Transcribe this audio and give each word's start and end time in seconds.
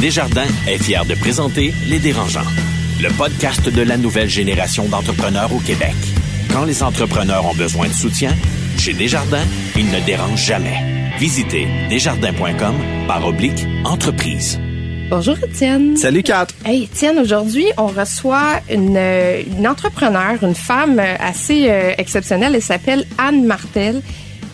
Desjardins 0.00 0.46
est 0.68 0.78
fier 0.78 1.04
de 1.04 1.14
présenter 1.16 1.74
Les 1.88 1.98
Dérangeants, 1.98 2.46
le 3.02 3.08
podcast 3.18 3.68
de 3.68 3.82
la 3.82 3.96
nouvelle 3.96 4.28
génération 4.28 4.88
d'entrepreneurs 4.88 5.52
au 5.52 5.58
Québec. 5.58 5.96
Quand 6.52 6.64
les 6.64 6.84
entrepreneurs 6.84 7.44
ont 7.46 7.54
besoin 7.54 7.88
de 7.88 7.92
soutien, 7.92 8.30
chez 8.78 8.92
Desjardins, 8.92 9.44
ils 9.76 9.90
ne 9.90 9.98
dérangent 10.06 10.46
jamais. 10.46 11.10
Visitez 11.18 11.66
desjardins.com 11.88 12.76
par 13.08 13.26
oblique 13.26 13.66
entreprise. 13.84 14.60
Bonjour 15.10 15.36
Étienne. 15.42 15.96
Salut 15.96 16.22
Kat. 16.22 16.46
Hey 16.64 16.84
Étienne, 16.84 17.18
aujourd'hui 17.18 17.66
on 17.76 17.88
reçoit 17.88 18.60
une, 18.70 18.96
une 18.96 19.66
entrepreneure, 19.66 20.44
une 20.44 20.54
femme 20.54 21.00
assez 21.18 21.70
euh, 21.70 21.94
exceptionnelle. 21.98 22.54
Elle 22.54 22.62
s'appelle 22.62 23.04
Anne 23.18 23.44
Martel. 23.44 24.02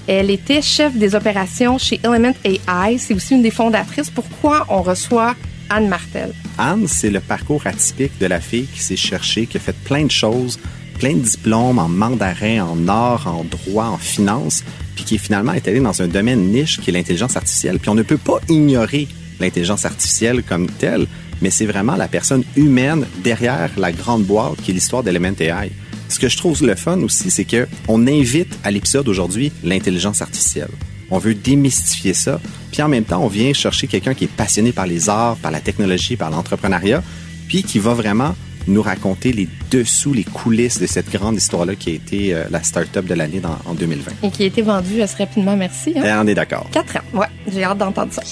Elle 0.07 0.30
était 0.30 0.61
chef 0.61 0.95
des 0.95 1.14
opérations 1.14 1.79
chez 1.79 1.98
Element 2.04 2.34
AI. 2.45 2.98
C'est 2.98 3.14
aussi 3.14 3.34
une 3.34 3.43
des 3.43 3.50
fondatrices. 3.50 4.11
Pourquoi 4.11 4.66
on 4.68 4.82
reçoit 4.82 5.34
Anne 5.71 5.89
Martel? 5.89 6.32
Anne, 6.58 6.86
c'est 6.86 7.11
le 7.11 7.21
parcours 7.21 7.67
atypique 7.67 8.18
de 8.21 8.27
la 8.27 8.40
fille 8.40 8.67
qui 8.67 8.80
s'est 8.80 8.96
cherchée, 8.96 9.46
qui 9.46 9.57
a 9.57 9.61
fait 9.61 9.77
plein 9.85 10.04
de 10.04 10.11
choses, 10.11 10.58
plein 10.99 11.14
de 11.14 11.21
diplômes 11.21 11.79
en 11.79 11.89
mandarin, 11.89 12.64
en 12.64 12.86
art, 12.86 13.27
en 13.27 13.44
droit, 13.44 13.86
en 13.86 13.96
finance, 13.96 14.63
puis 14.94 15.04
qui 15.04 15.18
finalement 15.18 15.54
est 15.54 15.67
allée 15.67 15.80
dans 15.80 16.03
un 16.03 16.08
domaine 16.08 16.52
niche 16.52 16.80
qui 16.80 16.91
est 16.91 16.93
l'intelligence 16.93 17.36
artificielle. 17.36 17.79
Puis 17.79 17.89
on 17.89 17.94
ne 17.94 18.02
peut 18.02 18.18
pas 18.18 18.41
ignorer 18.49 19.08
l'intelligence 19.41 19.86
artificielle 19.86 20.43
comme 20.43 20.68
telle, 20.68 21.07
mais 21.41 21.50
c'est 21.50 21.66
vraiment 21.66 21.96
la 21.96 22.08
personne 22.08 22.44
humaine 22.57 23.07
derrière 23.22 23.71
la 23.79 23.91
grande 23.91 24.25
boîte 24.25 24.57
qui 24.63 24.71
est 24.71 24.75
l'histoire 24.75 25.02
d'Element 25.02 25.32
AI. 25.41 25.71
Ce 26.14 26.21
que 26.21 26.29
je 26.29 26.36
trouve 26.36 26.64
le 26.64 26.77
fun 26.77 27.00
aussi, 27.00 27.29
c'est 27.29 27.45
que 27.45 27.67
on 27.89 28.07
invite 28.07 28.57
à 28.63 28.71
l'épisode 28.71 29.09
aujourd'hui 29.09 29.50
l'intelligence 29.64 30.22
artificielle. 30.22 30.68
On 31.11 31.18
veut 31.18 31.35
démystifier 31.35 32.14
ça, 32.14 32.41
puis 32.70 32.83
en 32.83 32.89
même 32.89 33.03
temps, 33.03 33.20
on 33.20 33.27
vient 33.27 33.53
chercher 33.53 33.89
quelqu'un 33.89 34.14
qui 34.14 34.22
est 34.25 34.31
passionné 34.36 34.70
par 34.70 34.86
les 34.86 35.08
arts, 35.08 35.34
par 35.39 35.50
la 35.50 35.58
technologie, 35.58 36.14
par 36.14 36.31
l'entrepreneuriat, 36.31 37.03
puis 37.48 37.64
qui 37.64 37.81
va 37.81 37.95
vraiment 37.95 38.36
nous 38.69 38.80
raconter 38.80 39.33
les 39.33 39.48
dessous, 39.72 40.12
les 40.14 40.22
coulisses 40.22 40.78
de 40.78 40.86
cette 40.86 41.11
grande 41.11 41.34
histoire-là 41.36 41.75
qui 41.75 41.91
a 41.91 41.92
été 41.94 42.33
euh, 42.33 42.44
la 42.48 42.62
start-up 42.62 43.06
de 43.06 43.14
l'année 43.14 43.41
dans- 43.41 43.58
en 43.66 43.75
2020. 43.75 44.12
Et 44.22 44.31
qui 44.31 44.44
a 44.44 44.47
été 44.47 44.62
vendue 44.62 45.03
assez 45.03 45.16
rapidement, 45.25 45.56
merci. 45.56 45.94
Hein? 45.97 46.05
Et 46.05 46.12
on 46.12 46.28
est 46.28 46.34
d'accord. 46.36 46.69
Quatre 46.70 46.97
ans. 46.98 47.19
Ouais, 47.19 47.27
j'ai 47.53 47.64
hâte 47.64 47.78
d'entendre 47.78 48.12
ça. 48.12 48.22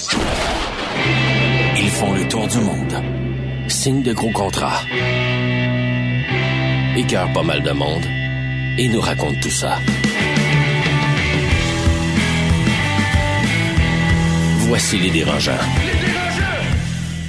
Ils 1.77 1.91
font 1.91 2.13
le 2.15 2.29
tour 2.29 2.47
du 2.47 2.59
monde. 2.59 2.95
Signent 3.67 4.03
de 4.05 4.13
gros 4.13 4.31
contrats. 4.31 4.83
Écœurent 6.95 7.33
pas 7.33 7.43
mal 7.43 7.63
de 7.63 7.71
monde. 7.71 8.05
Et 8.77 8.87
nous 8.87 9.01
racontent 9.01 9.41
tout 9.41 9.49
ça. 9.49 9.79
Voici 14.69 14.99
les 14.99 15.09
dérangeants. 15.09 15.53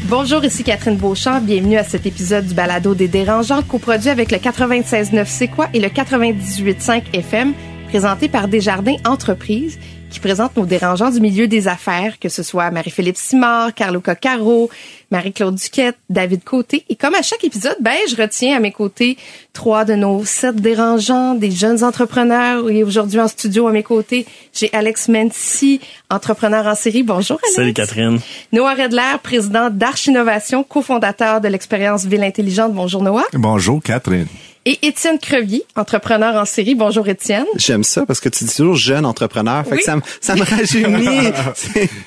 Bonjour, 0.09 0.43
ici 0.43 0.65
Catherine 0.65 0.97
Beauchamp. 0.97 1.39
Bienvenue 1.39 1.77
à 1.77 1.85
cet 1.85 2.05
épisode 2.05 2.45
du 2.45 2.53
Balado 2.53 2.93
des 2.93 3.07
Dérangeants, 3.07 3.61
coproduit 3.61 4.09
avec 4.09 4.33
le 4.33 4.37
96.9 4.37 5.23
C'est 5.27 5.47
quoi 5.47 5.69
et 5.73 5.79
le 5.79 5.87
98.5 5.87 7.03
FM, 7.13 7.53
présenté 7.87 8.27
par 8.27 8.49
Desjardins 8.49 8.97
Entreprises, 9.05 9.79
qui 10.13 10.19
présente 10.19 10.55
nos 10.55 10.65
dérangeants 10.65 11.09
du 11.09 11.19
milieu 11.19 11.47
des 11.47 11.67
affaires, 11.67 12.19
que 12.19 12.29
ce 12.29 12.43
soit 12.43 12.69
Marie-Philippe 12.69 13.17
Simard, 13.17 13.73
Carlo 13.73 13.99
Coccaro, 13.99 14.69
Marie-Claude 15.09 15.55
Duquette, 15.55 15.97
David 16.07 16.43
Côté. 16.43 16.85
Et 16.87 16.95
comme 16.95 17.15
à 17.15 17.23
chaque 17.23 17.43
épisode, 17.43 17.75
ben, 17.81 17.95
je 18.07 18.15
retiens 18.15 18.55
à 18.55 18.59
mes 18.59 18.71
côtés 18.71 19.17
trois 19.53 19.85
de 19.85 19.95
nos 19.95 20.23
sept 20.23 20.57
dérangeants, 20.57 21.33
des 21.33 21.49
jeunes 21.49 21.83
entrepreneurs. 21.83 22.69
Et 22.69 22.83
aujourd'hui 22.83 23.19
en 23.19 23.27
studio 23.27 23.67
à 23.67 23.71
mes 23.71 23.81
côtés, 23.81 24.27
j'ai 24.53 24.69
Alex 24.71 25.09
Mency, 25.09 25.81
entrepreneur 26.11 26.67
en 26.67 26.75
série. 26.75 27.01
Bonjour 27.01 27.39
Alex. 27.41 27.55
Salut 27.55 27.73
Catherine. 27.73 28.19
Noah 28.51 28.75
Redler, 28.75 29.17
président 29.23 29.71
d'Arch 29.71 30.05
Innovation, 30.05 30.63
cofondateur 30.63 31.41
de 31.41 31.47
l'expérience 31.47 32.05
Ville 32.05 32.23
Intelligente. 32.23 32.73
Bonjour 32.73 33.01
Noah. 33.01 33.25
Bonjour 33.33 33.81
Catherine. 33.81 34.27
Et 34.65 34.79
Étienne 34.87 35.19
Crevier, 35.19 35.65
entrepreneur 35.75 36.35
en 36.35 36.45
série. 36.45 36.73
Bonjour 36.73 37.05
Étienne. 37.09 37.45
J'aime 37.57 37.83
ça 37.83 38.05
parce 38.05 38.21
que 38.21 38.29
tu 38.29 38.45
dis 38.45 38.55
toujours 38.55 38.75
jeune 38.77 39.05
entrepreneur, 39.05 39.65
fait 39.65 39.71
Oui. 39.73 39.77
que 39.79 39.83
ça, 39.83 39.97
me- 39.97 40.01
ça 40.21 40.35
me 40.35 40.43
rajeunit. 40.43 41.33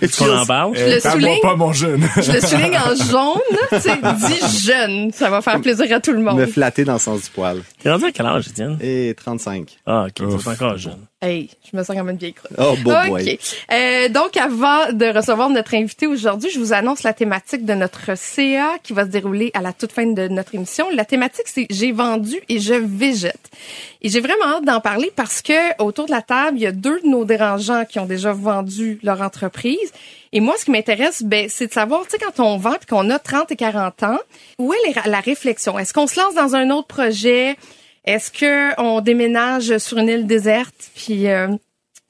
Qu'on 0.18 0.38
en 0.38 0.46
parle? 0.46 0.74
Je 0.74 0.84
le 0.94 1.00
souligne. 1.00 1.40
pas 1.42 1.54
mon 1.54 1.74
jeune. 1.74 2.08
Je 2.16 2.32
le 2.32 2.40
souligne 2.40 2.78
en 2.78 2.94
jaune, 2.94 3.80
tu 3.82 4.26
dis 4.26 4.66
jeune. 4.66 5.12
Ça 5.12 5.28
va 5.28 5.42
faire 5.42 5.60
plaisir 5.60 5.86
à 5.94 6.00
tout 6.00 6.12
le 6.12 6.18
me 6.20 6.24
monde. 6.32 6.46
flatter 6.46 6.84
dans 6.84 6.94
le 6.94 6.98
sens 6.98 7.24
du 7.24 7.28
poil. 7.30 7.60
T'es 7.82 7.90
rendu 7.90 8.06
à 8.06 8.12
quel 8.12 8.24
âge, 8.24 8.48
Étienne? 8.48 8.78
Et 8.80 9.14
35. 9.14 9.76
Ah, 9.84 10.06
ok, 10.08 10.14
t'es 10.14 10.48
encore 10.48 10.78
jeune. 10.78 10.96
Hey, 11.26 11.50
je 11.64 11.76
me 11.76 11.82
sens 11.82 11.96
comme 11.96 12.08
une 12.08 12.16
vieille 12.16 12.34
crotte. 12.34 12.52
Oh, 12.56 12.76
beau 12.84 12.92
OK. 12.92 13.08
boy. 13.08 13.38
Euh, 13.72 14.08
donc, 14.08 14.36
avant 14.36 14.92
de 14.92 15.06
recevoir 15.06 15.50
notre 15.50 15.74
invité 15.74 16.06
aujourd'hui, 16.06 16.50
je 16.50 16.60
vous 16.60 16.72
annonce 16.72 17.02
la 17.02 17.12
thématique 17.12 17.64
de 17.64 17.74
notre 17.74 18.16
CA 18.16 18.76
qui 18.80 18.92
va 18.92 19.02
se 19.02 19.08
dérouler 19.08 19.50
à 19.52 19.60
la 19.60 19.72
toute 19.72 19.90
fin 19.90 20.06
de 20.06 20.28
notre 20.28 20.54
émission. 20.54 20.86
La 20.92 21.04
thématique, 21.04 21.46
c'est 21.46 21.66
J'ai 21.68 21.90
vendu 21.90 22.36
et 22.48 22.60
je 22.60 22.74
végète. 22.74 23.50
Et 24.02 24.08
j'ai 24.08 24.20
vraiment 24.20 24.56
hâte 24.56 24.64
d'en 24.64 24.80
parler 24.80 25.10
parce 25.16 25.42
que 25.42 25.82
autour 25.82 26.06
de 26.06 26.12
la 26.12 26.22
table, 26.22 26.58
il 26.58 26.62
y 26.62 26.66
a 26.66 26.72
deux 26.72 27.00
de 27.00 27.08
nos 27.08 27.24
dérangeants 27.24 27.84
qui 27.86 27.98
ont 27.98 28.06
déjà 28.06 28.32
vendu 28.32 29.00
leur 29.02 29.20
entreprise. 29.20 29.90
Et 30.32 30.38
moi, 30.38 30.54
ce 30.56 30.64
qui 30.64 30.70
m'intéresse, 30.70 31.24
ben, 31.24 31.48
c'est 31.48 31.66
de 31.66 31.72
savoir, 31.72 32.04
tu 32.04 32.10
sais, 32.10 32.18
quand 32.18 32.40
on 32.44 32.56
vend 32.56 32.74
puis 32.74 32.86
qu'on 32.86 33.10
a 33.10 33.18
30 33.18 33.50
et 33.50 33.56
40 33.56 34.02
ans, 34.04 34.18
où 34.60 34.72
est 34.72 35.06
la 35.06 35.20
réflexion? 35.20 35.76
Est-ce 35.76 35.92
qu'on 35.92 36.06
se 36.06 36.20
lance 36.20 36.34
dans 36.34 36.54
un 36.54 36.70
autre 36.70 36.86
projet? 36.86 37.56
Est-ce 38.06 38.30
que 38.30 38.80
on 38.80 39.00
déménage 39.00 39.78
sur 39.78 39.98
une 39.98 40.08
île 40.08 40.26
déserte 40.26 40.90
puis 40.94 41.28
euh, 41.28 41.48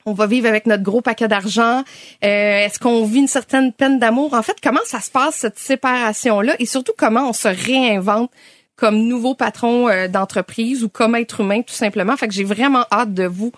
on 0.05 0.13
va 0.13 0.27
vivre 0.27 0.47
avec 0.47 0.67
notre 0.67 0.83
gros 0.83 1.01
paquet 1.01 1.27
d'argent? 1.27 1.85
Euh, 2.23 2.65
Est-ce 2.65 2.79
qu'on 2.79 3.05
vit 3.07 3.21
une 3.21 3.29
certaine 3.29 3.73
peine 3.73 3.99
d'amour? 3.99 4.35
En 4.35 4.43
fait, 4.43 4.57
comment 4.63 4.85
ça 4.85 5.01
se 5.01 5.11
passe, 5.11 5.37
cette 5.37 5.59
séparation-là? 5.59 6.55
Et 6.59 6.67
surtout, 6.67 6.93
comment 6.97 7.31
on 7.31 7.33
se 7.33 7.49
réinvente 7.49 8.31
comme 8.77 8.99
nouveau 8.99 9.35
patron 9.35 9.89
euh, 9.89 10.07
d'entreprise 10.07 10.85
ou 10.85 10.91
comme 10.91 11.15
être 11.15 11.41
humain, 11.41 11.63
tout 11.63 11.75
simplement? 11.75 12.15
Fait 12.19 12.29
que 12.29 12.35
j'ai 12.35 12.45
vraiment 12.45 12.85
hâte 12.93 13.15
de 13.15 13.25
vous 13.25 13.53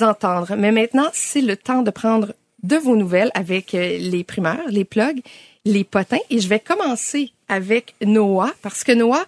entendre. 0.00 0.54
Mais 0.56 0.70
maintenant, 0.70 1.08
c'est 1.12 1.40
le 1.40 1.56
temps 1.56 1.82
de 1.82 1.90
prendre 1.90 2.34
de 2.62 2.76
vos 2.76 2.94
nouvelles 2.94 3.32
avec 3.34 3.72
les 3.72 4.22
primeurs, 4.22 4.68
les 4.68 4.84
plugs, 4.84 5.22
les 5.64 5.82
potins. 5.82 6.18
Et 6.28 6.38
je 6.38 6.46
vais 6.46 6.60
commencer 6.60 7.32
avec 7.48 7.94
Noah, 8.04 8.52
parce 8.62 8.84
que 8.84 8.92
Noah, 8.92 9.24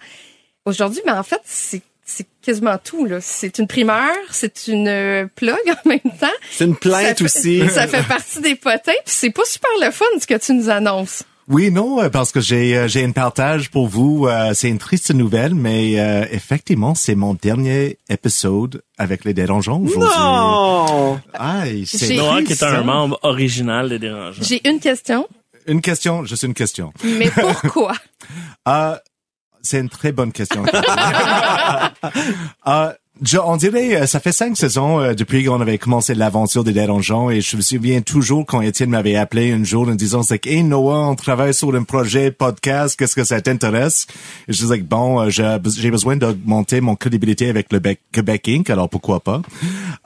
aujourd'hui, 0.65 1.01
mais 1.05 1.11
en 1.11 1.23
fait, 1.23 1.41
c'est 1.43 1.81
c'est 2.05 2.27
quasiment 2.41 2.77
tout. 2.77 3.05
là. 3.05 3.19
C'est 3.21 3.57
une 3.59 3.67
primeur, 3.67 4.11
c'est 4.31 4.67
une 4.67 4.87
euh, 4.87 5.25
plug 5.35 5.55
en 5.67 5.89
même 5.89 5.99
temps. 6.19 6.27
C'est 6.51 6.65
une 6.65 6.75
plainte 6.75 7.01
Ça 7.07 7.15
fait- 7.15 7.23
aussi. 7.23 7.69
Ça 7.69 7.87
fait 7.87 8.03
partie 8.07 8.41
des 8.41 8.55
potins, 8.55 8.91
puis 9.05 9.13
c'est 9.15 9.29
pas 9.31 9.45
super 9.45 9.69
le 9.81 9.91
fun 9.91 10.05
ce 10.19 10.27
que 10.27 10.37
tu 10.37 10.53
nous 10.53 10.69
annonces. 10.69 11.23
Oui, 11.49 11.71
non, 11.71 12.01
euh, 12.01 12.07
parce 12.09 12.31
que 12.31 12.39
j'ai 12.39 12.77
euh, 12.77 12.87
j'ai 12.87 13.03
un 13.03 13.11
partage 13.11 13.69
pour 13.69 13.87
vous. 13.89 14.27
euh, 14.27 14.53
c'est 14.53 14.69
une 14.69 14.77
triste 14.77 15.13
nouvelle, 15.13 15.53
mais 15.53 15.99
euh, 15.99 16.25
effectivement, 16.31 16.95
c'est 16.95 17.15
mon 17.15 17.33
dernier 17.33 17.97
épisode 18.09 18.81
avec 18.97 19.25
les 19.25 19.33
dérangeants 19.33 19.81
aujourd'hui. 19.81 20.17
Non! 20.17 21.19
Aïe, 21.33 21.85
c'est 21.85 22.07
J'ai- 22.07 22.15
Noah, 22.15 22.43
qui 22.43 22.53
est 22.53 22.63
un 22.63 22.75
hein? 22.75 22.83
membre 22.83 23.19
original 23.23 23.89
des 23.89 23.99
dérangeants. 23.99 24.41
J'ai 24.41 24.65
une 24.67 24.79
question, 24.79 25.27
Une 25.67 25.81
question, 25.81 26.23
juste 26.23 26.43
une 26.43 26.53
question. 26.53 26.93
mais 27.03 27.29
pourquoi? 27.29 27.91
Euh, 28.69 28.95
c'est 29.63 29.79
une 29.79 29.89
très 29.89 30.11
bonne 30.11 30.31
question. 30.31 30.63
Euh, 32.67 32.91
je, 33.21 33.37
on 33.37 33.57
dirait, 33.57 33.95
euh, 34.01 34.05
ça 34.07 34.19
fait 34.19 34.31
cinq 34.31 34.57
saisons 34.57 34.99
euh, 34.99 35.13
depuis 35.13 35.43
qu'on 35.45 35.61
avait 35.61 35.77
commencé 35.77 36.15
l'aventure 36.15 36.63
des 36.63 36.73
dérangeants 36.73 37.29
et 37.29 37.41
je 37.41 37.55
me 37.57 37.61
souviens 37.61 38.01
toujours 38.01 38.45
quand 38.45 38.61
Étienne 38.61 38.89
m'avait 38.89 39.15
appelé 39.15 39.51
un 39.51 39.63
jour 39.63 39.87
en 39.87 39.95
disant, 39.95 40.23
c'est 40.23 40.39
que, 40.39 40.49
hey 40.49 40.63
Noah, 40.63 41.09
on 41.09 41.15
travaille 41.15 41.53
sur 41.53 41.73
un 41.75 41.83
projet 41.83 42.31
podcast, 42.31 42.97
qu'est-ce 42.97 43.15
que 43.15 43.23
ça 43.23 43.39
t'intéresse? 43.41 44.07
Et 44.47 44.53
je 44.53 44.61
disais, 44.63 44.77
bon, 44.79 45.21
euh, 45.21 45.29
j'ai 45.29 45.57
j'ai 45.77 45.91
besoin 45.91 46.15
d'augmenter 46.15 46.81
mon 46.81 46.95
crédibilité 46.95 47.49
avec 47.49 47.71
le 47.71 47.79
Bec- 47.79 48.01
Québec 48.11 48.47
Inc., 48.49 48.69
alors 48.69 48.89
pourquoi 48.89 49.19
pas? 49.19 49.41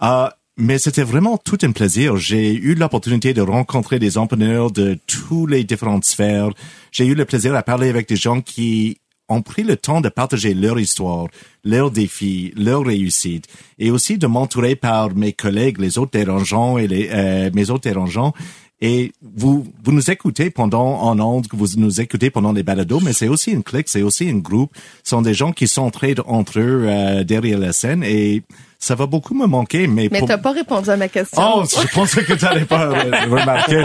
Euh, 0.04 0.28
mais 0.58 0.78
c'était 0.80 1.04
vraiment 1.04 1.38
tout 1.38 1.58
un 1.62 1.72
plaisir. 1.72 2.18
J'ai 2.18 2.54
eu 2.54 2.74
l'opportunité 2.76 3.34
de 3.34 3.42
rencontrer 3.42 4.00
des 4.00 4.18
entrepreneurs 4.18 4.72
de 4.72 4.98
tous 5.08 5.46
les 5.48 5.64
différentes 5.64 6.04
sphères. 6.04 6.50
J'ai 6.92 7.06
eu 7.06 7.14
le 7.16 7.26
plaisir 7.26 7.56
à 7.56 7.62
parler 7.64 7.90
avec 7.90 8.10
des 8.10 8.16
gens 8.16 8.42
qui 8.42 8.98
ont 9.30 9.42
pris 9.42 9.64
le 9.64 9.78
temps 9.78 10.02
de 10.02 10.10
partager 10.10 10.54
leur 10.54 10.80
histoire, 10.80 11.28
leurs 11.64 11.92
défis, 11.92 12.54
leurs 12.56 12.86
réussites, 12.86 13.48
et 13.80 13.92
aussi 13.92 14.18
de 14.18 14.28
m'entourer 14.28 14.76
par 14.76 15.14
mes 15.16 15.34
collègues, 15.34 15.80
les 15.80 15.98
autres 15.98 16.12
dérangeants 16.12 16.78
et 16.78 16.88
les, 16.88 17.10
euh, 17.12 17.50
mes 17.54 17.70
autres 17.70 17.84
dérangeants. 17.84 18.34
Et 18.80 19.12
vous, 19.22 19.66
vous 19.84 19.92
nous 19.92 20.12
écoutez 20.12 20.52
pendant 20.52 21.02
en 21.02 21.20
ondes, 21.20 21.48
vous 21.52 21.68
nous 21.78 22.00
écoutez 22.00 22.30
pendant 22.30 22.52
les 22.52 22.62
balados, 22.62 23.00
mais 23.00 23.14
c'est 23.14 23.28
aussi 23.28 23.52
une 23.52 23.64
clique, 23.64 23.90
c'est 23.90 24.04
aussi 24.04 24.30
un 24.30 24.38
groupe. 24.38 24.72
Ce 25.04 25.12
sont 25.12 25.24
des 25.24 25.34
gens 25.34 25.52
qui 25.52 25.68
s'entraident 25.68 26.22
entre 26.28 26.60
eux 26.60 26.86
euh, 26.88 27.24
derrière 27.24 27.58
la 27.58 27.74
scène 27.74 28.04
et 28.04 28.44
ça 28.80 28.94
va 28.96 29.06
beaucoup 29.08 29.34
me 29.34 29.48
manquer. 29.48 29.88
Mais, 29.88 30.08
Mais 30.12 30.20
pour- 30.20 30.28
t'as 30.28 30.38
pas 30.38 30.52
répondu 30.52 30.90
à 30.90 30.98
ma 30.98 31.08
question. 31.08 31.42
Oh, 31.42 31.64
je 31.66 31.88
pensais 31.94 32.24
que 32.24 32.34
tu 32.34 32.46
n'allais 32.46 32.66
pas 32.66 32.90
remarquer. 33.30 33.84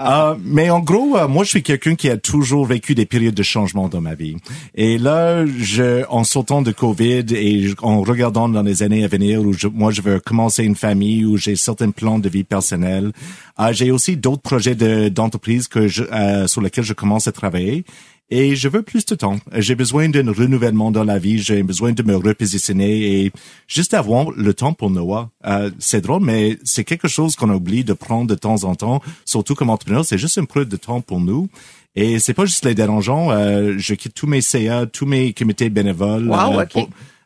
Euh, 0.00 0.34
mais 0.44 0.70
en 0.70 0.80
gros, 0.80 1.16
euh, 1.16 1.26
moi, 1.28 1.44
je 1.44 1.50
suis 1.50 1.62
quelqu'un 1.62 1.94
qui 1.96 2.08
a 2.08 2.16
toujours 2.16 2.64
vécu 2.66 2.94
des 2.94 3.06
périodes 3.06 3.34
de 3.34 3.42
changement 3.42 3.88
dans 3.88 4.00
ma 4.00 4.14
vie. 4.14 4.36
Et 4.74 4.98
là, 4.98 5.44
je, 5.46 6.04
en 6.08 6.24
sortant 6.24 6.62
de 6.62 6.70
Covid 6.72 7.24
et 7.34 7.74
en 7.82 8.02
regardant 8.02 8.48
dans 8.48 8.62
les 8.62 8.82
années 8.82 9.04
à 9.04 9.08
venir 9.08 9.40
où 9.42 9.52
je, 9.52 9.66
moi, 9.66 9.90
je 9.90 10.00
veux 10.02 10.20
commencer 10.20 10.64
une 10.64 10.76
famille, 10.76 11.24
où 11.24 11.36
j'ai 11.36 11.56
certains 11.56 11.90
plans 11.90 12.18
de 12.18 12.28
vie 12.28 12.44
personnelle, 12.44 13.12
euh, 13.58 13.72
j'ai 13.72 13.90
aussi 13.90 14.16
d'autres 14.16 14.42
projets 14.42 14.74
de- 14.74 15.08
d'entreprise 15.08 15.66
que 15.68 15.88
je, 15.88 16.04
euh, 16.04 16.46
sur 16.46 16.60
lesquels 16.60 16.84
je 16.84 16.92
commence 16.94 17.26
à 17.26 17.32
travailler. 17.32 17.84
Et 18.32 18.54
je 18.54 18.68
veux 18.68 18.82
plus 18.82 19.04
de 19.06 19.14
temps. 19.16 19.38
J'ai 19.56 19.74
besoin 19.74 20.08
d'un 20.08 20.30
renouvellement 20.32 20.90
dans 20.92 21.02
la 21.04 21.18
vie. 21.18 21.38
J'ai 21.40 21.62
besoin 21.64 21.92
de 21.92 22.02
me 22.04 22.14
repositionner 22.16 23.24
et 23.24 23.32
juste 23.66 23.92
avoir 23.92 24.30
le 24.30 24.54
temps 24.54 24.72
pour 24.72 24.90
Noah. 24.90 25.30
Euh, 25.46 25.70
c'est 25.80 26.00
drôle, 26.00 26.22
mais 26.22 26.58
c'est 26.62 26.84
quelque 26.84 27.08
chose 27.08 27.34
qu'on 27.34 27.50
oublie 27.50 27.82
de 27.82 27.92
prendre 27.92 28.26
de 28.28 28.34
temps 28.36 28.62
en 28.64 28.74
temps. 28.76 29.02
Surtout 29.24 29.54
comme 29.54 29.70
entrepreneur, 29.70 30.04
c'est 30.04 30.18
juste 30.18 30.38
un 30.38 30.44
peu 30.44 30.64
de 30.64 30.76
temps 30.76 31.00
pour 31.00 31.20
nous. 31.20 31.48
Et 31.96 32.20
c'est 32.20 32.34
pas 32.34 32.44
juste 32.44 32.64
les 32.64 32.74
dérangeants. 32.76 33.32
Euh, 33.32 33.74
je 33.78 33.94
quitte 33.94 34.14
tous 34.14 34.28
mes 34.28 34.40
CA, 34.40 34.86
tous 34.86 35.06
mes 35.06 35.32
comités 35.32 35.68
bénévoles 35.70 36.28
Wow, 36.28 36.60
euh, 36.60 36.62
ok. 36.62 36.72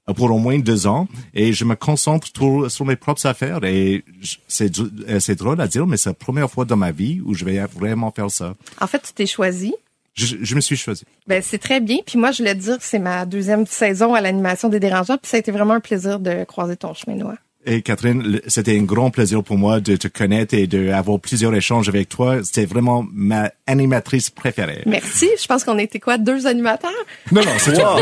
pour, 0.06 0.14
pour 0.14 0.30
au 0.30 0.38
moins 0.38 0.58
deux 0.58 0.86
ans 0.86 1.06
et 1.34 1.52
je 1.52 1.64
me 1.66 1.74
concentre 1.76 2.32
tout- 2.32 2.68
sur 2.70 2.86
mes 2.86 2.96
propres 2.96 3.26
affaires 3.26 3.62
et 3.64 4.04
euh, 4.62 5.18
c'est 5.20 5.34
drôle 5.36 5.60
à 5.60 5.66
dire 5.68 5.86
mais 5.86 5.96
c'est 5.98 6.10
la 6.10 6.14
première 6.14 6.50
fois 6.50 6.64
dans 6.64 6.76
ma 6.76 6.92
vie 6.92 7.20
où 7.24 7.34
je 7.34 7.44
vais 7.44 7.58
vraiment 7.74 8.10
faire 8.10 8.30
ça. 8.30 8.54
En 8.80 8.86
fait, 8.86 9.00
tu 9.02 9.12
t'es 9.12 9.26
choisi. 9.26 9.74
Je, 10.14 10.36
je 10.40 10.54
me 10.54 10.60
suis 10.60 10.76
choisi. 10.76 11.04
Ben, 11.26 11.42
c'est 11.42 11.58
très 11.58 11.80
bien. 11.80 11.98
Puis 12.06 12.18
moi, 12.18 12.30
je 12.30 12.38
voulais 12.38 12.54
te 12.54 12.60
dire 12.60 12.78
que 12.78 12.84
c'est 12.84 12.98
ma 12.98 13.26
deuxième 13.26 13.66
saison 13.66 14.14
à 14.14 14.20
l'animation 14.20 14.68
des 14.68 14.80
dérangeants. 14.80 15.18
Puis 15.18 15.28
ça 15.28 15.36
a 15.36 15.40
été 15.40 15.50
vraiment 15.50 15.74
un 15.74 15.80
plaisir 15.80 16.20
de 16.20 16.44
croiser 16.44 16.76
ton 16.76 16.94
chemin, 16.94 17.16
Noah. 17.16 17.38
Et 17.66 17.82
Catherine, 17.82 18.40
c'était 18.46 18.78
un 18.78 18.82
grand 18.82 19.10
plaisir 19.10 19.42
pour 19.42 19.56
moi 19.56 19.80
de 19.80 19.96
te 19.96 20.08
connaître 20.08 20.54
et 20.54 20.66
d'avoir 20.66 21.18
plusieurs 21.18 21.54
échanges 21.54 21.88
avec 21.88 22.08
toi. 22.08 22.42
C'était 22.42 22.66
vraiment 22.66 23.06
ma 23.12 23.50
animatrice 23.66 24.30
préférée. 24.30 24.82
Merci. 24.86 25.28
Je 25.40 25.46
pense 25.46 25.64
qu'on 25.64 25.78
était 25.78 26.00
quoi, 26.00 26.18
deux 26.18 26.46
animateurs? 26.46 26.90
Non, 27.32 27.42
non, 27.42 27.52
c'est 27.58 27.74
toi. 27.74 28.00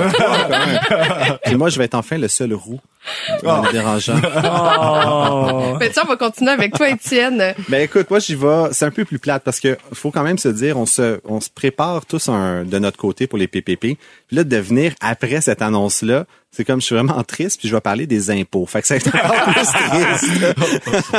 Et 1.47 1.55
moi, 1.57 1.69
je 1.69 1.79
vais 1.79 1.85
être 1.85 1.95
enfin 1.95 2.19
le 2.19 2.29
seul 2.29 2.55
roux 2.55 2.81
le 3.43 3.73
dérangeant. 3.73 4.21
Oh. 4.45 5.77
Ben, 5.79 5.91
tiens, 5.93 6.03
on 6.05 6.09
va 6.09 6.17
continuer 6.17 6.53
avec 6.53 6.75
toi, 6.75 6.89
Étienne. 6.89 7.55
Ben 7.69 7.83
écoute, 7.83 8.11
moi 8.11 8.19
j'y 8.19 8.35
vais, 8.35 8.69
c'est 8.73 8.85
un 8.85 8.91
peu 8.91 9.05
plus 9.05 9.19
plate 9.19 9.43
parce 9.43 9.61
que 9.61 9.77
faut 9.93 10.11
quand 10.11 10.23
même 10.23 10.39
se 10.39 10.49
dire, 10.49 10.79
on 10.79 10.87
se, 10.87 11.21
on 11.25 11.41
se 11.41 11.51
prépare 11.51 12.07
tous 12.07 12.29
un, 12.29 12.65
de 12.65 12.79
notre 12.79 12.99
côté 12.99 13.27
pour 13.27 13.39
les 13.39 13.49
PPP. 13.49 13.81
Puis 13.81 13.99
là, 14.31 14.45
de 14.45 14.57
venir 14.57 14.93
après 15.01 15.41
cette 15.41 15.63
annonce-là, 15.63 16.27
c'est 16.55 16.65
comme 16.65 16.81
je 16.81 16.87
suis 16.87 16.95
vraiment 16.95 17.23
triste, 17.25 17.59
puis 17.59 17.69
je 17.69 17.75
vais 17.75 17.81
parler 17.81 18.07
des 18.07 18.31
impôts. 18.31 18.67
Fait 18.67 18.83
que 18.83 18.87
c'est 18.89 19.07
encore 19.09 19.45
plus 19.45 19.55
triste. 19.55 20.55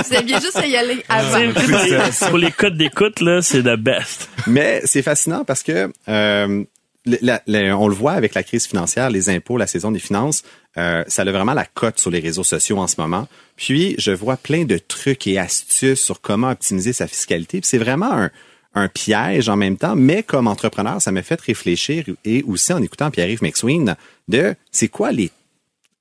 Vous 0.10 0.16
aviez 0.16 0.36
juste 0.36 0.56
à 0.58 0.66
y 0.68 0.76
aller 0.76 1.04
avant. 1.10 1.40
Tu 1.60 2.12
sais, 2.12 2.28
pour 2.30 2.38
les- 2.38 2.52
codes 2.52 2.78
d'écoute, 2.78 3.20
là, 3.20 3.42
c'est 3.42 3.64
the 3.64 3.76
best. 3.76 4.30
Mais 4.48 4.82
c'est 4.86 5.02
fascinant 5.02 5.44
parce 5.44 5.64
que 5.64 5.92
euh, 6.08 6.64
le- 7.06 7.18
la- 7.22 7.42
la- 7.48 7.78
on 7.78 7.88
le 7.88 7.96
voit 7.96 8.14
avec 8.14 8.34
la 8.36 8.44
crise 8.44 8.66
financière, 8.68 9.10
les 9.10 9.30
impôts, 9.30 9.58
la 9.58 9.68
saison 9.68 9.92
des 9.92 10.00
finances, 10.00 10.44
euh, 10.78 11.04
ça 11.08 11.24
a 11.24 11.26
vraiment 11.32 11.54
la 11.54 11.66
cote 11.66 12.00
sur 12.00 12.12
les 12.12 12.20
réseaux 12.20 12.44
sociaux 12.44 12.78
en 12.78 12.88
ce 12.88 12.96
moment. 13.00 13.28
Puis 13.56 13.96
je 13.98 14.12
vois 14.12 14.38
plein 14.38 14.66
de 14.66 14.78
trucs 14.78 15.28
et 15.28 15.38
astuces 15.40 16.02
sur 16.02 16.22
comment 16.22 16.50
optimiser 16.52 16.94
sa 16.94 17.08
fiscalité. 17.08 17.60
Puis 17.62 17.70
c'est 17.70 17.78
vraiment 17.78 18.12
un, 18.14 18.30
un 18.76 18.88
piège 18.88 19.50
en 19.50 19.56
même 19.56 19.78
temps, 19.78 19.96
mais 19.96 20.24
comme 20.24 20.48
entrepreneur, 20.48 21.02
ça 21.02 21.12
m'a 21.12 21.22
fait 21.22 21.40
réfléchir 21.40 22.06
et 22.26 22.44
aussi 22.44 22.74
en 22.74 22.82
écoutant 22.82 23.12
Pierre-Yves 23.12 23.44
McSween 23.44 23.96
de 24.28 24.56
c'est 24.72 24.88
quoi 24.88 25.12
les, 25.12 25.32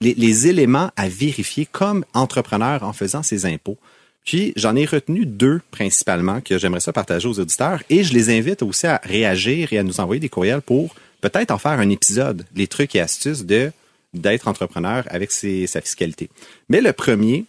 les, 0.01 0.49
éléments 0.49 0.91
à 0.97 1.09
vérifier 1.09 1.67
comme 1.67 2.05
entrepreneur 2.15 2.83
en 2.83 2.93
faisant 2.93 3.23
ses 3.23 3.47
impôts. 3.47 3.79
Puis 4.25 4.53
j'en 4.57 4.77
ai 4.77 4.85
retenu 4.85 5.27
deux 5.27 5.61
principalement 5.71 6.41
que 6.41 6.59
j'aimerais 6.59 6.81
ça 6.81 6.93
partager 6.93 7.29
aux 7.29 7.41
auditeurs 7.41 7.83
et 7.91 8.05
je 8.05 8.15
les 8.15 8.37
invite 8.37 8.63
aussi 8.63 8.87
à 8.87 9.01
réagir 9.03 9.73
et 9.73 9.79
à 9.79 9.83
nous 9.83 10.01
envoyer 10.01 10.21
des 10.21 10.29
courriels 10.29 10.63
pour 10.63 10.95
peut-être 11.21 11.51
en 11.51 11.59
faire 11.59 11.73
un 11.73 11.91
épisode, 11.91 12.47
les 12.55 12.67
trucs 12.67 12.95
et 12.95 13.01
astuces 13.01 13.45
de 13.45 13.73
d'être 14.15 14.47
entrepreneur 14.47 15.05
avec 15.09 15.33
sa 15.33 15.81
fiscalité. 15.81 16.29
Mais 16.69 16.83
le 16.83 16.93
premier, 16.93 17.47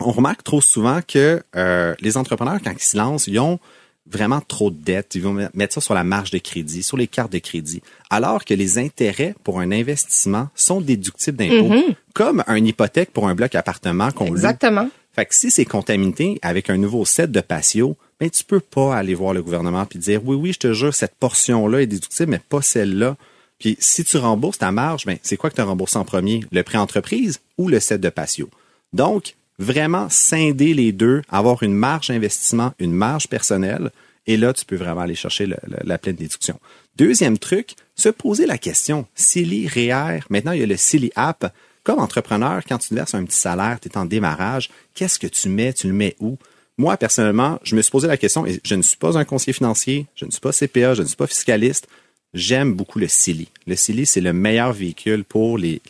on 0.00 0.12
remarque 0.12 0.42
trop 0.42 0.62
souvent 0.62 1.00
que 1.06 1.42
euh, 1.56 1.94
les 2.00 2.16
entrepreneurs, 2.16 2.60
quand 2.64 2.72
ils 2.72 2.82
se 2.82 2.96
lancent, 2.96 3.26
ils 3.26 3.38
ont 3.38 3.60
vraiment 4.06 4.40
trop 4.40 4.70
de 4.70 4.76
dettes. 4.76 5.14
Ils 5.14 5.22
vont 5.22 5.48
mettre 5.54 5.74
ça 5.74 5.80
sur 5.80 5.94
la 5.94 6.04
marge 6.04 6.30
de 6.30 6.38
crédit, 6.38 6.82
sur 6.82 6.96
les 6.96 7.06
cartes 7.06 7.32
de 7.32 7.38
crédit, 7.38 7.82
alors 8.10 8.44
que 8.44 8.54
les 8.54 8.78
intérêts 8.78 9.34
pour 9.44 9.60
un 9.60 9.72
investissement 9.72 10.48
sont 10.54 10.80
déductibles 10.80 11.38
d'impôts, 11.38 11.74
comme 12.14 12.44
une 12.48 12.66
hypothèque 12.66 13.12
pour 13.12 13.28
un 13.28 13.34
bloc 13.34 13.54
appartement 13.54 14.10
qu'on 14.10 14.26
loue. 14.26 14.36
Exactement. 14.36 14.88
Fait 15.14 15.26
que 15.26 15.34
si 15.34 15.50
c'est 15.50 15.64
contaminé 15.64 16.38
avec 16.42 16.70
un 16.70 16.76
nouveau 16.76 17.04
set 17.04 17.30
de 17.30 17.40
patio, 17.40 17.96
ben 18.18 18.28
tu 18.28 18.42
peux 18.44 18.60
pas 18.60 18.96
aller 18.96 19.14
voir 19.14 19.32
le 19.32 19.42
gouvernement 19.42 19.86
puis 19.86 19.98
dire 19.98 20.20
oui 20.24 20.36
oui, 20.36 20.52
je 20.52 20.58
te 20.58 20.72
jure 20.72 20.94
cette 20.94 21.14
portion 21.14 21.68
là 21.68 21.82
est 21.82 21.86
déductible 21.86 22.32
mais 22.32 22.40
pas 22.40 22.62
celle-là. 22.62 23.16
Puis 23.60 23.76
si 23.78 24.04
tu 24.04 24.16
rembourses 24.16 24.58
ta 24.58 24.72
marge, 24.72 25.06
ben 25.06 25.16
c'est 25.22 25.36
quoi 25.36 25.50
que 25.50 25.54
tu 25.54 25.60
as 25.60 25.64
remboursé 25.64 25.98
en 25.98 26.04
premier, 26.04 26.44
le 26.50 26.62
prêt 26.64 26.78
entreprise 26.78 27.40
ou 27.58 27.68
le 27.68 27.78
set 27.78 28.00
de 28.00 28.08
patio? 28.08 28.48
Donc 28.92 29.36
vraiment 29.58 30.08
scinder 30.08 30.74
les 30.74 30.92
deux, 30.92 31.22
avoir 31.28 31.62
une 31.62 31.74
marge 31.74 32.10
investissement, 32.10 32.72
une 32.78 32.92
marge 32.92 33.28
personnelle 33.28 33.90
et 34.26 34.36
là 34.36 34.52
tu 34.52 34.64
peux 34.64 34.76
vraiment 34.76 35.02
aller 35.02 35.14
chercher 35.14 35.46
la 35.46 35.98
pleine 35.98 36.16
déduction. 36.16 36.58
Deuxième 36.96 37.38
truc, 37.38 37.74
se 37.94 38.08
poser 38.08 38.46
la 38.46 38.58
question, 38.58 39.06
CELI, 39.14 39.68
REER, 39.68 40.20
maintenant 40.30 40.52
il 40.52 40.60
y 40.60 40.62
a 40.62 40.66
le 40.66 40.76
CELI 40.76 41.12
App. 41.16 41.52
Comme 41.82 41.98
entrepreneur, 41.98 42.62
quand 42.66 42.78
tu 42.78 42.94
verses 42.94 43.14
un 43.14 43.24
petit 43.24 43.36
salaire, 43.36 43.78
tu 43.80 43.88
es 43.88 43.98
en 43.98 44.06
démarrage, 44.06 44.70
qu'est-ce 44.94 45.18
que 45.18 45.26
tu 45.26 45.50
mets, 45.50 45.72
tu 45.74 45.86
le 45.86 45.92
mets 45.92 46.16
où? 46.18 46.38
Moi, 46.78 46.96
personnellement, 46.96 47.60
je 47.62 47.76
me 47.76 47.82
suis 47.82 47.90
posé 47.90 48.08
la 48.08 48.16
question, 48.16 48.46
et 48.46 48.58
je 48.64 48.74
ne 48.74 48.82
suis 48.82 48.96
pas 48.96 49.18
un 49.18 49.24
conseiller 49.24 49.52
financier, 49.52 50.06
je 50.16 50.24
ne 50.24 50.30
suis 50.30 50.40
pas 50.40 50.52
CPA, 50.52 50.94
je 50.94 51.02
ne 51.02 51.06
suis 51.06 51.16
pas 51.16 51.26
fiscaliste, 51.26 51.86
j'aime 52.32 52.72
beaucoup 52.72 52.98
le 52.98 53.06
CELI. 53.06 53.48
Le 53.66 53.76
CELI, 53.76 54.06
c'est 54.06 54.22
le 54.22 54.32
meilleur 54.32 54.72
véhicule 54.72 55.24
pour 55.24 55.58
les 55.58 55.82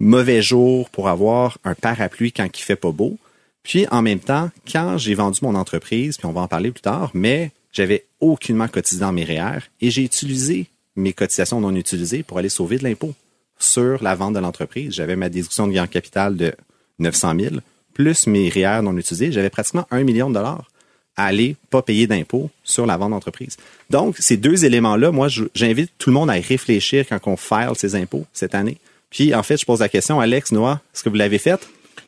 mauvais 0.00 0.42
jours, 0.42 0.90
pour 0.90 1.08
avoir 1.08 1.58
un 1.64 1.74
parapluie 1.74 2.32
quand 2.32 2.48
il 2.52 2.62
fait 2.62 2.76
pas 2.76 2.92
beau. 2.92 3.18
Puis, 3.62 3.86
en 3.90 4.02
même 4.02 4.20
temps, 4.20 4.50
quand 4.70 4.98
j'ai 4.98 5.14
vendu 5.14 5.40
mon 5.42 5.54
entreprise, 5.54 6.18
puis 6.18 6.26
on 6.26 6.32
va 6.32 6.42
en 6.42 6.48
parler 6.48 6.70
plus 6.70 6.82
tard, 6.82 7.10
mais 7.14 7.50
j'avais 7.72 8.04
aucunement 8.20 8.68
cotisé 8.68 9.00
dans 9.00 9.12
mes 9.12 9.24
REER 9.24 9.60
et 9.80 9.90
j'ai 9.90 10.02
utilisé 10.02 10.66
mes 10.94 11.12
cotisations 11.12 11.60
non 11.60 11.74
utilisées 11.74 12.22
pour 12.22 12.38
aller 12.38 12.48
sauver 12.48 12.78
de 12.78 12.84
l'impôt 12.84 13.14
sur 13.58 14.02
la 14.02 14.14
vente 14.14 14.34
de 14.34 14.38
l'entreprise. 14.38 14.94
J'avais 14.94 15.16
ma 15.16 15.28
déduction 15.28 15.66
de 15.66 15.72
gain 15.72 15.86
capital 15.86 16.36
de 16.36 16.54
900 16.98 17.34
000, 17.38 17.54
plus 17.92 18.26
mes 18.26 18.48
REER 18.48 18.82
non 18.82 18.96
utilisés. 18.96 19.32
J'avais 19.32 19.50
pratiquement 19.50 19.86
un 19.90 20.04
million 20.04 20.28
de 20.28 20.34
dollars 20.34 20.70
à 21.16 21.26
aller 21.26 21.56
pas 21.70 21.82
payer 21.82 22.06
d'impôts 22.06 22.50
sur 22.62 22.86
la 22.86 22.96
vente 22.96 23.10
d'entreprise. 23.10 23.56
Donc, 23.90 24.16
ces 24.18 24.36
deux 24.36 24.64
éléments-là, 24.64 25.10
moi, 25.12 25.28
j'invite 25.54 25.92
tout 25.98 26.10
le 26.10 26.14
monde 26.14 26.30
à 26.30 26.38
y 26.38 26.42
réfléchir 26.42 27.06
quand 27.08 27.18
on 27.26 27.36
file 27.36 27.72
ses 27.74 27.94
impôts 27.94 28.26
cette 28.32 28.54
année. 28.54 28.78
Puis, 29.10 29.34
en 29.34 29.42
fait, 29.42 29.56
je 29.56 29.64
pose 29.64 29.80
la 29.80 29.88
question, 29.88 30.20
Alex, 30.20 30.52
Noah, 30.52 30.80
est-ce 30.94 31.02
que 31.04 31.08
vous 31.08 31.14
l'avez 31.16 31.38
fait? 31.38 31.60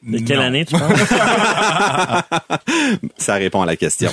De 0.02 0.18
quelle 0.18 0.38
Non. 0.38 0.44
année, 0.44 0.64
tu 0.64 0.76
penses? 0.76 0.82
Ça 3.16 3.34
répond 3.34 3.62
à 3.62 3.66
la 3.66 3.76
question. 3.76 4.10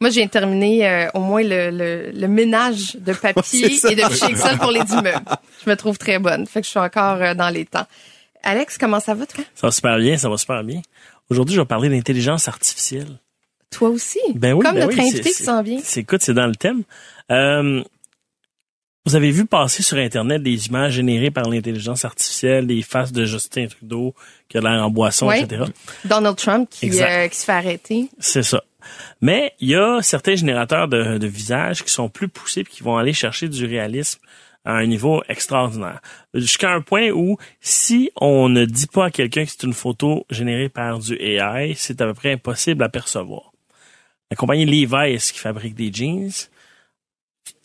Moi, 0.00 0.10
j'ai 0.10 0.28
terminé 0.28 0.88
euh, 0.88 1.08
au 1.14 1.20
moins 1.20 1.42
le, 1.42 1.70
le, 1.70 2.10
le 2.12 2.28
ménage 2.28 2.94
de 2.96 3.12
papier 3.12 3.66
et 3.90 3.96
de 3.96 4.02
fichiers 4.02 4.30
Excel 4.30 4.58
pour 4.58 4.70
les 4.70 4.80
immeubles. 4.80 5.20
Je 5.64 5.70
me 5.70 5.74
trouve 5.76 5.98
très 5.98 6.18
bonne. 6.20 6.46
Fait 6.46 6.60
que 6.60 6.66
je 6.66 6.70
suis 6.70 6.78
encore 6.78 7.16
euh, 7.20 7.34
dans 7.34 7.48
les 7.48 7.64
temps. 7.64 7.86
Alex, 8.44 8.78
comment 8.78 9.00
ça 9.00 9.14
va, 9.14 9.26
toi? 9.26 9.42
Ça 9.56 9.66
va 9.66 9.70
super 9.72 9.98
bien, 9.98 10.16
ça 10.16 10.28
va 10.28 10.36
super 10.36 10.62
bien. 10.62 10.80
Aujourd'hui, 11.30 11.56
je 11.56 11.60
vais 11.60 11.66
parler 11.66 11.88
d'intelligence 11.88 12.46
artificielle. 12.46 13.18
Toi 13.70 13.88
aussi? 13.90 14.20
Ben 14.36 14.52
oui, 14.54 14.64
Comme 14.64 14.74
ben 14.76 14.86
notre 14.86 14.96
oui, 14.96 15.08
invité 15.08 15.24
c'est- 15.24 15.36
qui 15.38 15.42
s'en 15.42 15.62
vient. 15.62 15.80
C'est 15.82 16.00
écoute, 16.00 16.22
c'est 16.22 16.32
dans 16.32 16.46
le 16.46 16.54
thème. 16.56 16.84
Euh, 17.32 17.82
vous 19.08 19.16
avez 19.16 19.30
vu 19.30 19.46
passer 19.46 19.82
sur 19.82 19.96
Internet 19.96 20.42
des 20.42 20.66
images 20.66 20.92
générées 20.92 21.30
par 21.30 21.48
l'intelligence 21.48 22.04
artificielle, 22.04 22.66
des 22.66 22.82
faces 22.82 23.10
de 23.10 23.24
Justin 23.24 23.66
Trudeau 23.66 24.14
qui 24.50 24.58
a 24.58 24.60
l'air 24.60 24.84
en 24.84 24.90
boisson, 24.90 25.30
etc. 25.30 25.64
Donald 26.04 26.36
Trump 26.36 26.68
qui, 26.70 26.90
euh, 27.00 27.26
qui 27.28 27.36
se 27.36 27.44
fait 27.46 27.52
arrêter. 27.52 28.10
C'est 28.18 28.42
ça. 28.42 28.62
Mais 29.22 29.54
il 29.60 29.70
y 29.70 29.74
a 29.74 30.02
certains 30.02 30.34
générateurs 30.34 30.88
de, 30.88 31.16
de 31.16 31.26
visages 31.26 31.82
qui 31.82 31.90
sont 31.90 32.10
plus 32.10 32.28
poussés 32.28 32.60
et 32.60 32.64
qui 32.64 32.82
vont 32.82 32.98
aller 32.98 33.14
chercher 33.14 33.48
du 33.48 33.64
réalisme 33.64 34.20
à 34.66 34.72
un 34.72 34.84
niveau 34.84 35.22
extraordinaire. 35.26 36.02
Jusqu'à 36.34 36.70
un 36.70 36.82
point 36.82 37.08
où, 37.08 37.38
si 37.62 38.10
on 38.20 38.50
ne 38.50 38.66
dit 38.66 38.88
pas 38.88 39.06
à 39.06 39.10
quelqu'un 39.10 39.46
que 39.46 39.50
c'est 39.50 39.62
une 39.62 39.72
photo 39.72 40.26
générée 40.28 40.68
par 40.68 40.98
du 40.98 41.14
AI, 41.14 41.72
c'est 41.78 41.98
à 42.02 42.04
peu 42.04 42.12
près 42.12 42.32
impossible 42.32 42.82
à 42.82 42.90
percevoir. 42.90 43.52
La 44.30 44.36
compagnie 44.36 44.66
Levi's 44.66 45.32
qui 45.32 45.38
fabrique 45.38 45.74
des 45.74 45.90
jeans 45.90 46.30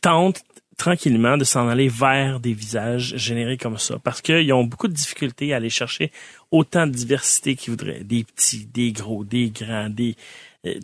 tente 0.01 0.43
tranquillement 0.77 1.37
de 1.37 1.43
s'en 1.43 1.67
aller 1.67 1.87
vers 1.87 2.39
des 2.39 2.53
visages 2.53 3.15
générés 3.15 3.57
comme 3.57 3.77
ça 3.77 3.99
parce 4.03 4.21
qu'ils 4.21 4.51
ont 4.53 4.63
beaucoup 4.63 4.87
de 4.87 4.93
difficultés 4.93 5.53
à 5.53 5.57
aller 5.57 5.69
chercher 5.69 6.11
autant 6.51 6.87
de 6.87 6.91
diversité 6.91 7.55
qu'ils 7.55 7.71
voudraient. 7.71 8.03
Des 8.03 8.23
petits, 8.23 8.65
des 8.65 8.91
gros, 8.91 9.23
des 9.23 9.49
grands, 9.49 9.89
des 9.89 10.15
euh, 10.65 10.75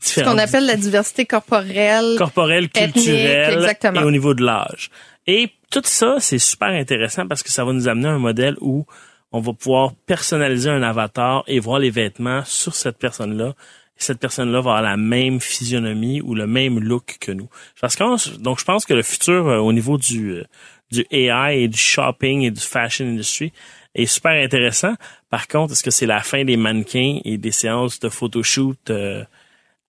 Ce 0.00 0.20
qu'on 0.20 0.38
appelle 0.38 0.66
la 0.66 0.76
diversité 0.76 1.26
corporelle. 1.26 2.16
corporel, 2.16 2.64
ethnique, 2.74 2.94
culturel 2.94 3.54
exactement. 3.54 4.00
et 4.00 4.04
au 4.04 4.10
niveau 4.10 4.34
de 4.34 4.44
l'âge. 4.44 4.90
Et 5.26 5.50
tout 5.70 5.82
ça, 5.84 6.16
c'est 6.20 6.38
super 6.38 6.68
intéressant 6.68 7.26
parce 7.26 7.42
que 7.42 7.50
ça 7.50 7.64
va 7.64 7.72
nous 7.72 7.88
amener 7.88 8.08
à 8.08 8.12
un 8.12 8.18
modèle 8.18 8.56
où 8.60 8.86
on 9.32 9.40
va 9.40 9.52
pouvoir 9.52 9.92
personnaliser 10.06 10.70
un 10.70 10.82
avatar 10.82 11.44
et 11.46 11.60
voir 11.60 11.78
les 11.78 11.90
vêtements 11.90 12.42
sur 12.44 12.74
cette 12.74 12.98
personne-là. 12.98 13.54
Et 13.98 14.02
cette 14.02 14.20
personne-là 14.20 14.60
va 14.60 14.76
avoir 14.76 14.82
la 14.82 14.96
même 14.96 15.40
physionomie 15.40 16.20
ou 16.20 16.34
le 16.34 16.46
même 16.46 16.78
look 16.78 17.16
que 17.20 17.32
nous. 17.32 17.48
Parce 17.80 17.96
que, 17.96 18.38
donc, 18.38 18.60
je 18.60 18.64
pense 18.64 18.84
que 18.84 18.94
le 18.94 19.02
futur 19.02 19.48
euh, 19.48 19.58
au 19.58 19.72
niveau 19.72 19.98
du, 19.98 20.32
euh, 20.32 20.44
du 20.90 21.04
AI 21.10 21.62
et 21.62 21.68
du 21.68 21.78
shopping 21.78 22.42
et 22.42 22.50
du 22.50 22.60
fashion 22.60 23.06
industry 23.06 23.52
est 23.94 24.06
super 24.06 24.32
intéressant. 24.32 24.94
Par 25.30 25.48
contre, 25.48 25.72
est-ce 25.72 25.82
que 25.82 25.90
c'est 25.90 26.06
la 26.06 26.20
fin 26.20 26.44
des 26.44 26.56
mannequins 26.56 27.20
et 27.24 27.38
des 27.38 27.52
séances 27.52 27.98
de 28.00 28.08
photoshoot 28.08 28.90
euh, 28.90 29.24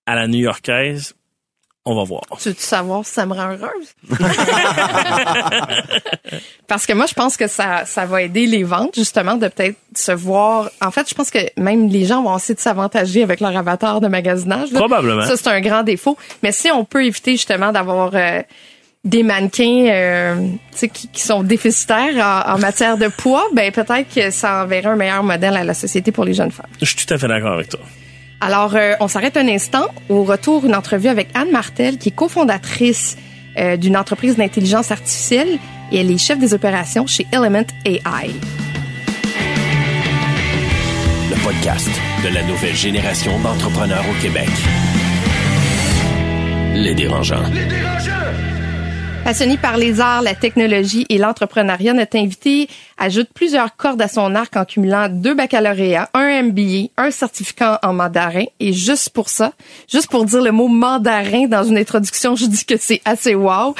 à 0.05 0.15
la 0.15 0.27
new-yorkaise? 0.27 1.15
On 1.91 1.95
va 1.95 2.03
voir. 2.03 2.21
Tu 2.39 2.49
veux 2.49 2.55
savoir 2.59 3.03
si 3.03 3.13
ça 3.13 3.25
me 3.25 3.33
rend 3.33 3.47
heureuse? 3.49 3.95
Parce 6.67 6.85
que 6.85 6.93
moi, 6.93 7.07
je 7.07 7.15
pense 7.15 7.35
que 7.35 7.47
ça, 7.47 7.83
ça 7.85 8.05
va 8.05 8.21
aider 8.21 8.45
les 8.45 8.63
ventes, 8.63 8.93
justement, 8.95 9.35
de 9.37 9.47
peut-être 9.47 9.75
se 9.95 10.11
voir. 10.11 10.69
En 10.83 10.91
fait, 10.91 11.09
je 11.09 11.15
pense 11.15 11.31
que 11.31 11.39
même 11.57 11.87
les 11.89 12.05
gens 12.05 12.21
vont 12.21 12.37
essayer 12.37 12.53
de 12.53 12.59
s'avantager 12.59 13.23
avec 13.23 13.39
leur 13.39 13.57
avatar 13.57 14.01
de 14.01 14.07
magasinage. 14.07 14.71
là. 14.71 14.79
Probablement. 14.79 15.23
Ça, 15.23 15.35
c'est 15.35 15.47
un 15.49 15.61
grand 15.61 15.81
défaut. 15.81 16.15
Mais 16.43 16.51
si 16.51 16.69
on 16.69 16.85
peut 16.85 17.03
éviter, 17.03 17.31
justement, 17.31 17.71
d'avoir 17.71 18.11
euh, 18.13 18.43
des 19.03 19.23
mannequins 19.23 19.87
euh, 19.87 20.47
tu 20.77 20.89
qui, 20.89 21.07
qui 21.07 21.21
sont 21.23 21.41
déficitaires 21.41 22.45
en, 22.47 22.53
en 22.53 22.59
matière 22.59 22.97
de 22.99 23.07
poids, 23.07 23.47
ben 23.53 23.71
peut-être 23.71 24.13
que 24.13 24.29
ça 24.29 24.61
enverrait 24.63 24.89
un 24.89 24.95
meilleur 24.95 25.23
modèle 25.23 25.57
à 25.57 25.63
la 25.63 25.73
société 25.73 26.11
pour 26.11 26.23
les 26.23 26.35
jeunes 26.35 26.51
femmes. 26.51 26.67
Je 26.79 26.85
suis 26.85 27.03
tout 27.03 27.11
à 27.11 27.17
fait 27.17 27.27
d'accord 27.27 27.53
avec 27.53 27.69
toi. 27.69 27.79
Alors, 28.41 28.75
euh, 28.75 28.93
on 28.99 29.07
s'arrête 29.07 29.37
un 29.37 29.47
instant. 29.47 29.87
Au 30.07 30.23
retour, 30.23 30.65
une 30.65 30.75
entrevue 30.75 31.09
avec 31.09 31.27
Anne 31.33 31.51
Martel, 31.51 31.97
qui 31.97 32.09
est 32.09 32.15
cofondatrice 32.15 33.17
euh, 33.57 33.75
d'une 33.75 33.97
entreprise 33.97 34.37
d'intelligence 34.37 34.91
artificielle 34.91 35.59
et 35.91 35.99
elle 35.99 36.11
est 36.11 36.17
chef 36.17 36.39
des 36.39 36.53
opérations 36.53 37.05
chez 37.07 37.27
Element 37.33 37.65
AI. 37.85 38.29
Le 41.29 41.43
podcast 41.43 41.89
de 42.23 42.33
la 42.33 42.43
nouvelle 42.43 42.75
génération 42.75 43.39
d'entrepreneurs 43.39 44.05
au 44.09 44.21
Québec. 44.21 44.49
Les 46.75 46.93
dérangeants. 46.93 47.43
Passionné 49.29 49.57
par 49.57 49.77
les 49.77 50.01
arts, 50.01 50.23
la 50.23 50.33
technologie 50.33 51.05
et 51.07 51.19
l'entrepreneuriat, 51.19 51.93
notre 51.93 52.17
invité 52.17 52.67
ajoute 52.97 53.29
plusieurs 53.31 53.75
cordes 53.75 54.01
à 54.01 54.07
son 54.07 54.33
arc 54.33 54.57
en 54.57 54.65
cumulant 54.65 55.07
deux 55.07 55.35
baccalauréats, 55.35 56.09
un 56.15 56.41
MBA, 56.41 56.89
un 56.97 57.11
certificat 57.11 57.79
en 57.83 57.93
mandarin. 57.93 58.45
Et 58.59 58.73
juste 58.73 59.11
pour 59.11 59.29
ça, 59.29 59.53
juste 59.87 60.09
pour 60.09 60.25
dire 60.25 60.41
le 60.41 60.51
mot 60.51 60.67
mandarin 60.67 61.45
dans 61.45 61.63
une 61.63 61.77
introduction, 61.77 62.35
je 62.35 62.47
dis 62.47 62.65
que 62.65 62.73
c'est 62.79 63.01
assez 63.05 63.35
wow. 63.35 63.75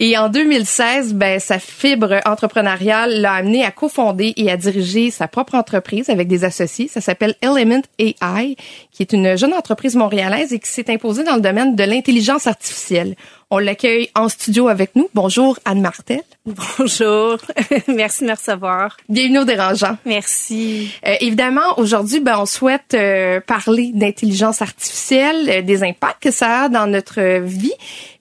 Et 0.00 0.18
en 0.18 0.28
2016, 0.28 1.14
ben, 1.14 1.38
sa 1.38 1.60
fibre 1.60 2.18
entrepreneuriale 2.26 3.20
l'a 3.20 3.34
amené 3.34 3.64
à 3.64 3.70
cofonder 3.70 4.32
et 4.36 4.50
à 4.50 4.56
diriger 4.56 5.12
sa 5.12 5.28
propre 5.28 5.54
entreprise 5.54 6.10
avec 6.10 6.26
des 6.26 6.42
associés. 6.42 6.88
Ça 6.88 7.00
s'appelle 7.00 7.36
Element 7.40 7.82
AI, 8.00 8.56
qui 8.90 9.02
est 9.04 9.12
une 9.12 9.38
jeune 9.38 9.54
entreprise 9.54 9.94
montréalaise 9.94 10.52
et 10.52 10.58
qui 10.58 10.68
s'est 10.68 10.90
imposée 10.92 11.22
dans 11.22 11.36
le 11.36 11.40
domaine 11.40 11.76
de 11.76 11.84
l'intelligence 11.84 12.48
artificielle. 12.48 13.14
On 13.50 13.58
l'accueille 13.58 14.10
en 14.14 14.28
studio 14.28 14.68
avec 14.68 14.94
nous. 14.94 15.08
Bonjour 15.14 15.58
Anne 15.64 15.80
Martel. 15.80 16.20
Bonjour. 16.44 17.38
Merci 17.88 18.24
de 18.24 18.28
me 18.28 18.34
recevoir. 18.34 18.98
Bienvenue 19.08 19.38
au 19.38 19.44
Dérangeant. 19.46 19.96
Merci. 20.04 20.90
Euh, 21.06 21.14
évidemment, 21.22 21.78
aujourd'hui, 21.78 22.20
ben, 22.20 22.38
on 22.38 22.44
souhaite 22.44 22.92
euh, 22.92 23.40
parler 23.40 23.92
d'intelligence 23.94 24.60
artificielle, 24.60 25.48
euh, 25.48 25.62
des 25.62 25.82
impacts 25.82 26.24
que 26.24 26.30
ça 26.30 26.64
a 26.64 26.68
dans 26.68 26.86
notre 26.86 27.40
vie. 27.40 27.72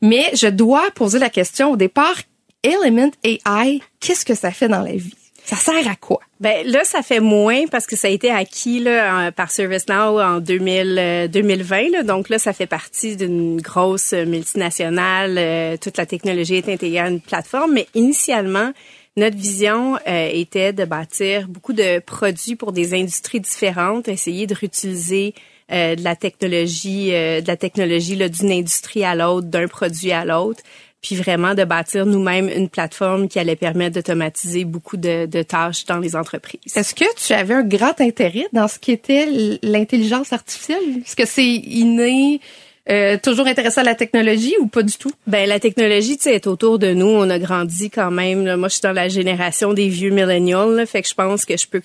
Mais 0.01 0.23
je 0.33 0.47
dois 0.47 0.89
poser 0.95 1.19
la 1.19 1.29
question 1.29 1.71
au 1.71 1.75
départ, 1.75 2.15
Element 2.63 3.11
AI, 3.25 3.81
qu'est-ce 3.99 4.23
que 4.23 4.33
ça 4.33 4.51
fait 4.51 4.69
dans 4.69 4.81
la 4.81 4.95
vie? 4.95 5.26
Ça 5.47 5.55
sert 5.55 5.87
à 5.87 5.95
quoi? 5.95 6.19
Ben 6.41 6.67
là, 6.67 6.83
ça 6.83 7.01
fait 7.01 7.21
moins 7.21 7.67
parce 7.71 7.87
que 7.87 7.95
ça 7.95 8.09
a 8.09 8.11
été 8.11 8.29
acquis 8.29 8.81
là, 8.81 9.31
par 9.31 9.49
ServiceNow 9.49 10.19
en 10.19 10.39
2000, 10.41 10.97
euh, 10.99 11.27
2020. 11.29 11.89
Là. 11.89 12.03
Donc 12.03 12.27
là, 12.27 12.37
ça 12.37 12.51
fait 12.51 12.67
partie 12.67 13.15
d'une 13.15 13.61
grosse 13.61 14.11
multinationale. 14.11 15.37
euh, 15.37 15.77
toute 15.77 15.95
la 15.95 16.05
technologie 16.05 16.55
est 16.55 16.67
intégrée 16.67 16.99
à 16.99 17.07
une 17.07 17.21
plateforme. 17.21 17.75
Mais 17.75 17.87
initialement, 17.95 18.73
notre 19.15 19.37
vision 19.37 19.95
euh, 20.05 20.29
était 20.33 20.73
de 20.73 20.83
bâtir 20.83 21.47
beaucoup 21.47 21.71
de 21.71 21.99
produits 21.99 22.57
pour 22.57 22.73
des 22.73 22.93
industries 22.93 23.39
différentes, 23.39 24.09
essayer 24.09 24.47
de 24.47 24.53
réutiliser 24.53 25.33
de 25.69 26.01
la 26.01 26.15
technologie, 26.15 27.11
de 27.11 27.45
la 27.45 27.57
technologie 27.57 28.15
d'une 28.15 28.51
industrie 28.53 29.03
à 29.03 29.15
l'autre, 29.15 29.47
d'un 29.47 29.67
produit 29.67 30.13
à 30.13 30.23
l'autre, 30.23 30.61
puis 31.01 31.15
vraiment 31.15 31.53
de 31.53 31.63
bâtir 31.63 32.05
nous-mêmes 32.05 32.49
une 32.49 32.69
plateforme 32.69 33.27
qui 33.27 33.39
allait 33.39 33.55
permettre 33.55 33.95
d'automatiser 33.95 34.65
beaucoup 34.65 34.97
de, 34.97 35.25
de 35.25 35.43
tâches 35.43 35.85
dans 35.85 35.99
les 35.99 36.15
entreprises. 36.15 36.75
Est-ce 36.75 36.95
que 36.95 37.05
tu 37.15 37.33
avais 37.33 37.53
un 37.53 37.63
grand 37.63 37.99
intérêt 38.01 38.47
dans 38.51 38.67
ce 38.67 38.79
qui 38.79 38.91
était 38.91 39.27
l'intelligence 39.61 40.33
artificielle? 40.33 41.01
Est-ce 41.05 41.15
que 41.15 41.25
c'est 41.25 41.45
inné, 41.45 42.41
euh, 42.89 43.17
toujours 43.21 43.47
intéressé 43.47 43.79
à 43.79 43.83
la 43.83 43.95
technologie 43.95 44.55
ou 44.59 44.67
pas 44.67 44.81
du 44.81 44.97
tout? 44.97 45.11
Ben 45.27 45.47
la 45.47 45.59
technologie, 45.59 46.17
tu 46.17 46.23
sais, 46.23 46.35
est 46.35 46.47
autour 46.47 46.79
de 46.79 46.93
nous. 46.93 47.07
On 47.07 47.29
a 47.29 47.37
grandi 47.37 47.89
quand 47.89 48.11
même. 48.11 48.45
là. 48.45 48.57
Moi, 48.57 48.69
je 48.69 48.75
suis 48.75 48.81
dans 48.81 48.93
la 48.93 49.09
génération 49.09 49.73
des 49.73 49.89
vieux 49.89 50.11
millennials, 50.11 50.73
là, 50.75 50.85
fait 50.85 51.01
que 51.01 51.07
je 51.07 51.13
pense 51.13 51.45
que 51.45 51.57
je 51.57 51.67
peux, 51.67 51.81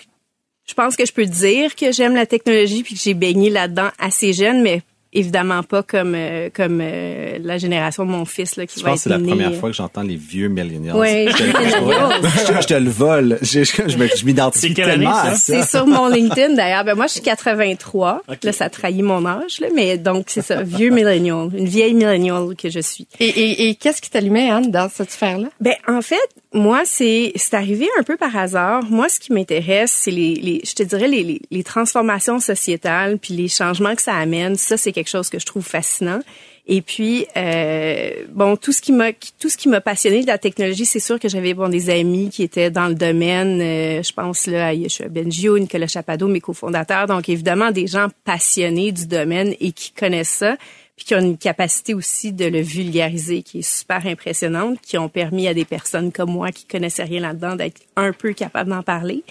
je 0.66 0.75
pense 0.75 0.97
que 0.97 1.04
je 1.04 1.12
peux 1.12 1.26
dire 1.26 1.75
que 1.75 1.92
j'aime 1.92 2.14
la 2.14 2.26
technologie 2.26 2.83
puis 2.83 2.95
que 2.95 3.00
j'ai 3.00 3.14
baigné 3.14 3.50
là-dedans 3.50 3.90
assez 3.99 4.33
jeune, 4.33 4.62
mais 4.62 4.83
évidemment 5.12 5.62
pas 5.62 5.83
comme 5.83 6.14
euh, 6.16 6.49
comme 6.54 6.81
euh, 6.83 7.38
la 7.42 7.59
génération 7.59 8.04
de 8.07 8.11
mon 8.11 8.25
fils 8.25 8.57
là 8.57 8.66
qui 8.66 8.81
Je 8.81 8.85
va 8.85 8.90
pense 8.92 9.04
que 9.04 9.11
c'est 9.11 9.14
être 9.14 9.21
la 9.21 9.26
première 9.28 9.50
euh, 9.50 9.61
fois 9.61 9.71
que 9.71 9.76
j'entends 9.76 10.02
les 10.02 10.16
vieux 10.16 10.49
millennials. 10.49 10.97
Ouais, 10.97 11.26
je, 11.31 11.37
te, 11.37 11.42
vieux 11.42 11.52
millennials. 11.52 12.12
je- 12.23 12.62
je 12.62 12.66
te 12.66 12.75
le 12.75 12.90
vole. 12.90 13.38
Je, 13.42 13.64
je, 13.64 13.88
je 13.88 13.97
me- 13.99 14.09
je 14.09 14.25
m'identifie 14.25 14.69
C'est 14.69 14.75
quelle 14.75 14.90
année, 14.90 15.04
tellement 15.04 15.14
ça? 15.14 15.23
à 15.31 15.35
C'est 15.35 15.62
ça. 15.62 15.78
sur 15.78 15.87
mon 15.87 16.09
LinkedIn 16.09 16.54
d'ailleurs. 16.54 16.85
Ben 16.85 16.95
moi, 16.95 17.07
je 17.07 17.12
suis 17.12 17.21
83. 17.23 18.23
Là, 18.42 18.52
ça 18.52 18.69
trahit 18.71 19.02
mon 19.02 19.25
âge, 19.26 19.61
là, 19.61 19.69
mais 19.75 19.99
donc 19.99 20.25
c'est 20.28 20.42
ça, 20.42 20.62
vieux 20.62 20.90
millennial, 20.90 21.49
une 21.57 21.66
vieille 21.69 21.95
millennial 21.95 22.54
que 22.57 22.71
je 22.71 22.81
suis. 22.81 23.07
Et, 23.21 23.28
et, 23.28 23.69
et 23.69 23.75
qu'est-ce 23.75 24.00
qui 24.02 24.11
t'allumait, 24.11 24.50
Anne, 24.50 24.71
dans 24.71 24.88
cette 24.88 25.11
sphère-là? 25.11 25.49
Ben 25.61 25.75
en 25.88 26.02
fait, 26.02 26.16
moi 26.54 26.83
c'est 26.85 27.33
c'est 27.37 27.54
arrivé 27.54 27.87
un 27.99 28.02
peu 28.02 28.16
par 28.16 28.37
hasard. 28.37 28.83
Moi, 28.85 29.09
ce 29.09 29.21
qui 29.21 29.33
m'intéresse, 29.33 29.92
c'est 29.92 30.11
les, 30.11 30.35
les 30.35 30.61
je 30.64 30.75
te 30.75 30.83
dirais 30.83 31.09
les, 31.09 31.23
les, 31.23 31.40
les 31.50 31.62
transformations 31.64 32.38
sociétales 32.40 33.19
puis 33.19 33.35
les 33.35 33.49
changements 33.49 33.95
que 33.95 34.02
ça 34.02 34.14
amène. 34.14 34.57
Ça, 34.57 34.76
c'est 34.76 34.92
quelque 34.92 35.01
chose 35.11 35.30
que 35.30 35.38
je 35.38 35.47
trouve 35.47 35.64
fascinant. 35.64 36.21
Et 36.66 36.80
puis 36.80 37.26
euh, 37.37 38.11
bon, 38.30 38.56
tout 38.56 38.73
ce 38.73 38.80
qui 38.80 38.92
m'a 38.92 39.12
tout 39.12 39.49
ce 39.49 39.56
qui 39.56 39.68
m'a 39.68 39.80
passionné 39.80 40.23
de 40.23 40.28
la 40.28 40.38
technologie, 40.38 40.85
c'est 40.85 41.00
sûr 41.00 41.18
que 41.18 41.28
j'avais 41.28 41.54
bon 41.54 41.68
des 41.68 41.90
amis 41.90 42.30
qui 42.30 42.44
étaient 42.44 42.71
dans 42.71 42.87
le 42.87 42.94
domaine. 42.94 43.61
euh, 43.61 44.02
je 44.02 44.12
pense 44.12 44.47
là 44.47 44.68
à 44.68 44.73
Yeshua 44.73 45.09
Bengio, 45.09 45.59
Nicolas 45.59 45.88
Chapado, 45.88 46.28
mes 46.28 46.40
cofondateurs. 46.40 47.09
Donc 47.09 47.28
évidemment 47.28 47.73
des 47.73 47.88
gens 47.88 48.09
passionnés 48.25 48.92
du 48.92 49.06
domaine 49.06 49.54
et 49.59 49.73
qui 49.73 49.90
connaissent 49.92 50.28
ça 50.28 50.56
puis 50.97 51.06
qui 51.06 51.14
ont 51.14 51.21
une 51.21 51.38
capacité 51.38 51.94
aussi 51.94 52.32
de 52.32 52.44
le 52.44 52.61
vulgariser 52.61 53.42
qui 53.42 53.61
est 53.61 53.68
super 53.68 54.06
impressionnante, 54.06 54.78
qui 54.82 54.99
ont 54.99 55.09
permis 55.09 55.49
à 55.49 55.54
des 55.54 55.64
personnes 55.64 56.12
comme 56.12 56.30
moi 56.30 56.52
qui 56.52 56.66
connaissaient 56.66 57.04
rien 57.04 57.21
là-dedans 57.21 57.56
d'être 57.56 57.80
un 57.97 58.12
peu 58.12 58.35
capables 58.35 58.71
d'en 58.71 58.82
parler. 58.82 59.25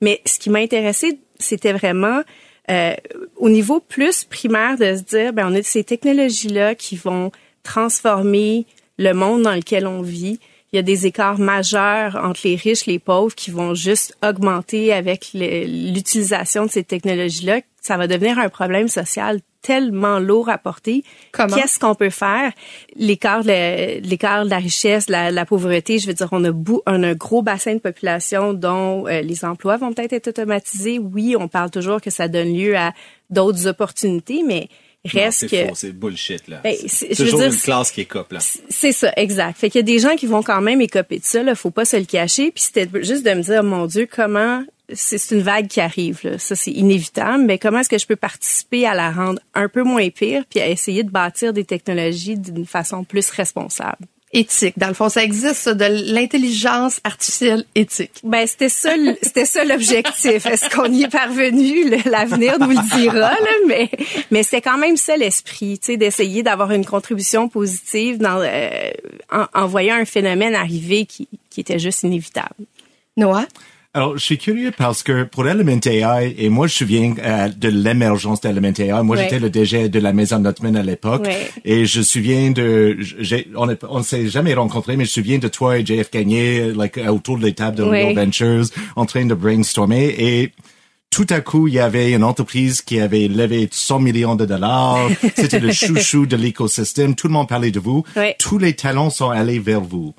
Mais 0.00 0.20
ce 0.26 0.38
qui 0.38 0.50
m'a 0.50 0.58
intéressé, 0.58 1.18
c'était 1.38 1.72
vraiment 1.72 2.20
euh, 2.70 2.94
au 3.36 3.48
niveau 3.48 3.80
plus 3.80 4.24
primaire 4.24 4.76
de 4.76 4.96
se 4.96 5.02
dire, 5.02 5.32
ben 5.32 5.50
on 5.50 5.54
a 5.54 5.62
ces 5.62 5.84
technologies-là 5.84 6.74
qui 6.74 6.96
vont 6.96 7.30
transformer 7.62 8.66
le 8.98 9.12
monde 9.12 9.42
dans 9.42 9.54
lequel 9.54 9.86
on 9.86 10.02
vit. 10.02 10.40
Il 10.76 10.80
y 10.80 10.80
a 10.80 10.82
des 10.82 11.06
écarts 11.06 11.38
majeurs 11.38 12.20
entre 12.22 12.40
les 12.44 12.54
riches 12.54 12.86
et 12.86 12.90
les 12.90 12.98
pauvres 12.98 13.34
qui 13.34 13.50
vont 13.50 13.72
juste 13.72 14.14
augmenter 14.22 14.92
avec 14.92 15.30
l'utilisation 15.32 16.66
de 16.66 16.70
ces 16.70 16.84
technologies-là. 16.84 17.60
Ça 17.80 17.96
va 17.96 18.06
devenir 18.06 18.38
un 18.38 18.50
problème 18.50 18.86
social 18.86 19.40
tellement 19.62 20.18
lourd 20.18 20.50
à 20.50 20.58
porter. 20.58 21.02
Comment? 21.32 21.56
Qu'est-ce 21.56 21.78
qu'on 21.78 21.94
peut 21.94 22.10
faire? 22.10 22.52
L'écart 22.94 23.42
de, 23.42 24.00
l'écart 24.06 24.44
de 24.44 24.50
la 24.50 24.58
richesse, 24.58 25.08
la, 25.08 25.30
la 25.30 25.46
pauvreté, 25.46 25.98
je 25.98 26.08
veux 26.08 26.12
dire, 26.12 26.28
on 26.32 26.44
a, 26.44 26.50
bou- 26.50 26.82
on 26.86 27.02
a 27.02 27.08
un 27.08 27.14
gros 27.14 27.40
bassin 27.40 27.72
de 27.72 27.80
population 27.80 28.52
dont 28.52 29.06
euh, 29.06 29.22
les 29.22 29.46
emplois 29.46 29.78
vont 29.78 29.94
peut-être 29.94 30.12
être 30.12 30.28
automatisés. 30.28 30.98
Oui, 30.98 31.36
on 31.40 31.48
parle 31.48 31.70
toujours 31.70 32.02
que 32.02 32.10
ça 32.10 32.28
donne 32.28 32.52
lieu 32.52 32.76
à 32.76 32.92
d'autres 33.30 33.66
opportunités, 33.66 34.42
mais 34.46 34.68
reste 35.06 35.40
c'est 35.40 35.48
que... 35.48 35.68
faux, 35.68 35.74
c'est 35.74 35.92
bullshit, 35.92 36.48
là. 36.48 36.60
Ben, 36.62 36.74
C'est 36.86 37.14
toujours 37.14 37.40
dire, 37.40 37.52
une 37.52 37.58
classe 37.58 37.90
qui 37.90 38.06
cop, 38.06 38.32
là. 38.32 38.40
C'est 38.68 38.92
ça, 38.92 39.12
exact. 39.16 39.58
Fait 39.58 39.70
qu'il 39.70 39.78
y 39.78 39.84
a 39.84 39.86
des 39.86 39.98
gens 39.98 40.16
qui 40.16 40.26
vont 40.26 40.42
quand 40.42 40.60
même 40.60 40.80
écoper 40.80 41.18
de 41.18 41.24
ça, 41.24 41.42
là, 41.42 41.54
faut 41.54 41.70
pas 41.70 41.84
se 41.84 41.96
le 41.96 42.04
cacher. 42.04 42.50
Puis 42.50 42.64
c'était 42.64 42.88
juste 43.02 43.24
de 43.24 43.30
me 43.30 43.42
dire, 43.42 43.62
mon 43.62 43.86
Dieu, 43.86 44.08
comment 44.10 44.62
c'est 44.92 45.18
c'est 45.18 45.34
une 45.34 45.42
vague 45.42 45.66
qui 45.66 45.80
arrive, 45.80 46.20
là. 46.22 46.38
ça 46.38 46.54
c'est 46.54 46.70
inévitable. 46.70 47.44
Mais 47.44 47.58
comment 47.58 47.80
est-ce 47.80 47.88
que 47.88 47.98
je 47.98 48.06
peux 48.06 48.16
participer 48.16 48.86
à 48.86 48.94
la 48.94 49.10
rendre 49.10 49.40
un 49.54 49.68
peu 49.68 49.82
moins 49.82 50.08
pire, 50.10 50.44
puis 50.48 50.60
à 50.60 50.68
essayer 50.68 51.02
de 51.02 51.10
bâtir 51.10 51.52
des 51.52 51.64
technologies 51.64 52.38
d'une 52.38 52.66
façon 52.66 53.04
plus 53.04 53.30
responsable? 53.30 54.06
Éthique. 54.32 54.76
Dans 54.76 54.88
le 54.88 54.94
fond, 54.94 55.08
ça 55.08 55.22
existe, 55.22 55.54
ça, 55.54 55.74
de 55.74 55.84
l'intelligence 56.12 57.00
artificielle 57.04 57.64
éthique. 57.76 58.20
Ben 58.24 58.46
c'était 58.46 58.68
ça, 58.68 58.90
c'était 59.22 59.44
ça 59.44 59.64
l'objectif. 59.64 60.46
Est-ce 60.46 60.68
qu'on 60.68 60.92
y 60.92 61.04
est 61.04 61.08
parvenu? 61.08 61.90
L'avenir 62.04 62.58
nous 62.58 62.70
le 62.70 62.96
dira, 62.96 63.30
là, 63.30 63.52
mais 63.68 63.88
mais 64.32 64.42
c'était 64.42 64.62
quand 64.62 64.78
même 64.78 64.96
ça 64.96 65.16
l'esprit, 65.16 65.78
tu 65.78 65.92
sais, 65.92 65.96
d'essayer 65.96 66.42
d'avoir 66.42 66.72
une 66.72 66.84
contribution 66.84 67.48
positive 67.48 68.18
dans 68.18 68.40
euh, 68.42 68.90
en, 69.30 69.46
en 69.54 69.66
voyant 69.66 69.94
un 69.94 70.04
phénomène 70.04 70.54
arriver 70.54 71.06
qui 71.06 71.28
qui 71.48 71.60
était 71.60 71.78
juste 71.78 72.02
inévitable. 72.02 72.66
Noah? 73.16 73.46
Alors, 73.96 74.18
je 74.18 74.22
suis 74.22 74.36
curieux 74.36 74.72
parce 74.76 75.02
que 75.02 75.22
pour 75.22 75.48
Element 75.48 75.80
AI, 75.86 76.34
et 76.36 76.50
moi, 76.50 76.66
je 76.66 76.74
me 76.74 76.76
souviens 76.76 77.14
euh, 77.24 77.48
de 77.48 77.68
l'émergence 77.68 78.42
d'Element 78.42 78.68
AI. 78.78 79.02
Moi, 79.02 79.16
Ouais. 79.16 79.22
j'étais 79.22 79.38
le 79.38 79.48
DG 79.48 79.88
de 79.88 79.98
la 79.98 80.12
maison 80.12 80.38
Notman 80.38 80.76
à 80.76 80.82
l'époque. 80.82 81.24
Ouais. 81.24 81.48
Et 81.64 81.86
je 81.86 82.00
me 82.00 82.04
souviens 82.04 82.50
de, 82.50 82.98
on 83.56 83.74
on 83.88 84.02
s'est 84.02 84.28
jamais 84.28 84.52
rencontrés, 84.52 84.98
mais 84.98 85.06
je 85.06 85.10
me 85.10 85.24
souviens 85.24 85.38
de 85.38 85.48
toi 85.48 85.78
et 85.78 85.86
JF 85.86 86.10
Gagné, 86.10 86.72
like, 86.74 86.98
euh, 86.98 87.06
autour 87.08 87.38
des 87.38 87.54
tables 87.54 87.78
de 87.78 87.84
Ouais. 87.84 88.04
Real 88.12 88.14
Ventures, 88.26 88.66
en 88.96 89.06
train 89.06 89.24
de 89.24 89.32
brainstormer. 89.34 90.14
Et 90.18 90.52
tout 91.08 91.26
à 91.30 91.40
coup, 91.40 91.66
il 91.66 91.72
y 91.74 91.78
avait 91.78 92.12
une 92.12 92.24
entreprise 92.24 92.82
qui 92.82 93.00
avait 93.00 93.28
levé 93.28 93.66
100 93.72 94.00
millions 94.00 94.34
de 94.36 94.44
dollars. 94.44 95.08
C'était 95.36 95.58
le 95.60 95.72
chouchou 95.72 96.26
de 96.26 96.36
l'écosystème. 96.36 97.14
Tout 97.14 97.28
le 97.28 97.32
monde 97.32 97.48
parlait 97.48 97.70
de 97.70 97.80
vous. 97.80 98.04
Tous 98.38 98.58
les 98.58 98.74
talents 98.74 99.08
sont 99.08 99.30
allés 99.30 99.58
vers 99.58 99.80
vous. 99.80 100.14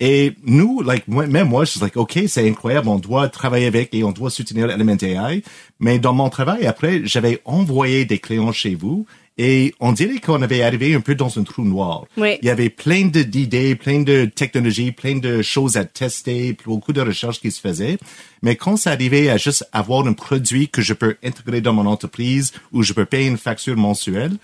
Et 0.00 0.34
nous, 0.42 0.82
like, 0.82 1.06
moi, 1.06 1.26
même 1.26 1.48
moi, 1.48 1.64
je 1.64 1.72
suis 1.72 1.80
like, 1.80 1.96
OK, 1.96 2.18
c'est 2.26 2.48
incroyable, 2.48 2.88
on 2.88 2.98
doit 2.98 3.28
travailler 3.28 3.66
avec 3.66 3.94
et 3.94 4.02
on 4.02 4.10
doit 4.10 4.30
soutenir 4.30 4.70
Element 4.70 4.96
AI. 5.00 5.42
Mais 5.78 5.98
dans 5.98 6.12
mon 6.12 6.28
travail, 6.30 6.66
après, 6.66 7.02
j'avais 7.04 7.40
envoyé 7.44 8.04
des 8.04 8.18
clients 8.18 8.52
chez 8.52 8.74
vous 8.74 9.06
et 9.36 9.74
on 9.80 9.92
dirait 9.92 10.18
qu'on 10.18 10.42
avait 10.42 10.62
arrivé 10.62 10.94
un 10.94 11.00
peu 11.00 11.14
dans 11.14 11.38
un 11.38 11.42
trou 11.42 11.64
noir. 11.64 12.06
Oui. 12.16 12.38
Il 12.42 12.46
y 12.46 12.50
avait 12.50 12.70
plein 12.70 13.06
d'idées, 13.06 13.74
plein 13.74 14.02
de 14.02 14.26
technologies, 14.26 14.92
plein 14.92 15.16
de 15.16 15.42
choses 15.42 15.76
à 15.76 15.84
tester, 15.84 16.56
beaucoup 16.64 16.92
de 16.92 17.00
recherches 17.00 17.40
qui 17.40 17.50
se 17.50 17.60
faisaient. 17.60 17.98
Mais 18.42 18.54
quand 18.54 18.76
ça 18.76 18.92
arrivait 18.92 19.28
à 19.30 19.36
juste 19.36 19.68
avoir 19.72 20.06
un 20.06 20.12
produit 20.12 20.68
que 20.68 20.82
je 20.82 20.92
peux 20.92 21.16
intégrer 21.24 21.60
dans 21.60 21.72
mon 21.72 21.86
entreprise 21.86 22.52
ou 22.72 22.82
je 22.82 22.92
peux 22.92 23.06
payer 23.06 23.26
une 23.26 23.38
facture 23.38 23.76
mensuelle, 23.76 24.36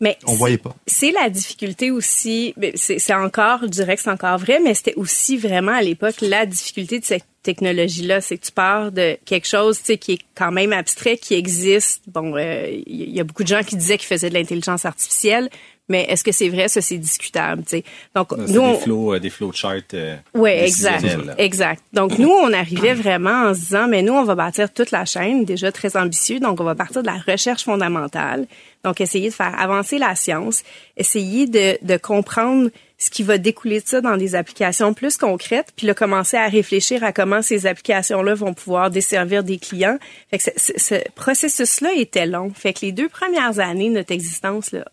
Mais 0.00 0.18
on 0.26 0.34
voyait 0.34 0.58
pas. 0.58 0.74
c'est 0.86 1.12
la 1.12 1.30
difficulté 1.30 1.90
aussi, 1.90 2.52
mais 2.56 2.72
c'est 2.74 2.98
c'est 2.98 3.14
encore, 3.14 3.60
je 3.62 3.68
dirais 3.68 3.96
que 3.96 4.02
c'est 4.02 4.10
encore 4.10 4.38
vrai, 4.38 4.58
mais 4.62 4.74
c'était 4.74 4.94
aussi 4.96 5.36
vraiment 5.36 5.72
à 5.72 5.82
l'époque 5.82 6.16
la 6.20 6.46
difficulté 6.46 6.98
de 6.98 7.04
cette 7.04 7.24
technologie-là, 7.44 8.20
c'est 8.20 8.38
que 8.38 8.46
tu 8.46 8.52
pars 8.52 8.90
de 8.90 9.16
quelque 9.24 9.46
chose, 9.46 9.78
tu 9.78 9.84
sais, 9.84 9.98
qui 9.98 10.12
est 10.12 10.18
quand 10.34 10.50
même 10.50 10.72
abstrait, 10.72 11.16
qui 11.16 11.34
existe. 11.34 12.02
Bon, 12.08 12.34
euh, 12.36 12.66
il 12.86 13.10
y, 13.10 13.20
a 13.20 13.24
beaucoup 13.24 13.42
de 13.44 13.48
gens 13.48 13.62
qui 13.62 13.76
disaient 13.76 13.98
qu'ils 13.98 14.08
faisaient 14.08 14.30
de 14.30 14.34
l'intelligence 14.34 14.84
artificielle, 14.86 15.50
mais 15.88 16.04
est-ce 16.08 16.24
que 16.24 16.32
c'est 16.32 16.48
vrai? 16.48 16.68
Ça, 16.68 16.80
c'est 16.80 16.96
discutable, 16.96 17.62
tu 17.62 17.76
sais. 17.76 17.84
Donc 18.14 18.32
nous, 18.32 18.60
on- 18.60 18.72
des 18.72 18.78
flows, 18.80 19.14
euh, 19.14 19.20
des 19.20 19.30
flowcharts. 19.30 19.92
Euh, 19.92 20.16
oui, 20.34 20.50
exact. 20.50 21.04
Exact. 21.38 21.82
Donc, 21.92 22.18
nous, 22.18 22.30
on 22.30 22.52
arrivait 22.54 22.94
vraiment 22.94 23.48
en 23.50 23.54
se 23.54 23.60
disant, 23.60 23.86
mais 23.88 24.00
nous, 24.02 24.14
on 24.14 24.24
va 24.24 24.34
bâtir 24.34 24.72
toute 24.72 24.90
la 24.90 25.04
chaîne, 25.04 25.44
déjà 25.44 25.70
très 25.70 25.96
ambitieux. 25.96 26.40
Donc, 26.40 26.60
on 26.60 26.64
va 26.64 26.74
partir 26.74 27.02
de 27.02 27.06
la 27.06 27.18
recherche 27.26 27.64
fondamentale. 27.64 28.46
Donc, 28.84 29.00
essayer 29.00 29.30
de 29.30 29.34
faire 29.34 29.58
avancer 29.58 29.98
la 29.98 30.14
science, 30.14 30.62
essayer 30.96 31.46
de, 31.46 31.78
de 31.84 31.96
comprendre 31.96 32.70
ce 32.98 33.10
qui 33.10 33.22
va 33.24 33.38
découler 33.38 33.80
de 33.80 33.86
ça 33.86 34.00
dans 34.00 34.16
des 34.16 34.34
applications 34.36 34.94
plus 34.94 35.16
concrètes, 35.16 35.72
puis 35.76 35.86
là, 35.86 35.94
commencer 35.94 36.36
à 36.36 36.46
réfléchir 36.46 37.02
à 37.02 37.12
comment 37.12 37.42
ces 37.42 37.66
applications-là 37.66 38.34
vont 38.34 38.54
pouvoir 38.54 38.90
desservir 38.90 39.42
des 39.42 39.58
clients. 39.58 39.98
Fait 40.30 40.38
que 40.38 40.44
ce, 40.44 40.50
ce- 40.56 40.78
ce 40.78 40.94
processus-là 41.16 41.90
était 41.96 42.26
long. 42.26 42.50
Fait 42.54 42.72
que 42.72 42.80
les 42.86 42.92
deux 42.92 43.08
premières 43.08 43.58
années 43.58 43.88
de 43.88 43.94
notre 43.94 44.12
existence, 44.12 44.70
là, 44.70 44.84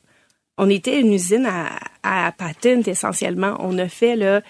on 0.57 0.69
était 0.69 0.99
une 0.99 1.13
usine 1.13 1.45
à, 2.03 2.27
à 2.27 2.31
essentiellement. 2.87 3.55
On 3.59 3.77
a 3.77 3.87
fait 3.87 4.15
là 4.15 4.41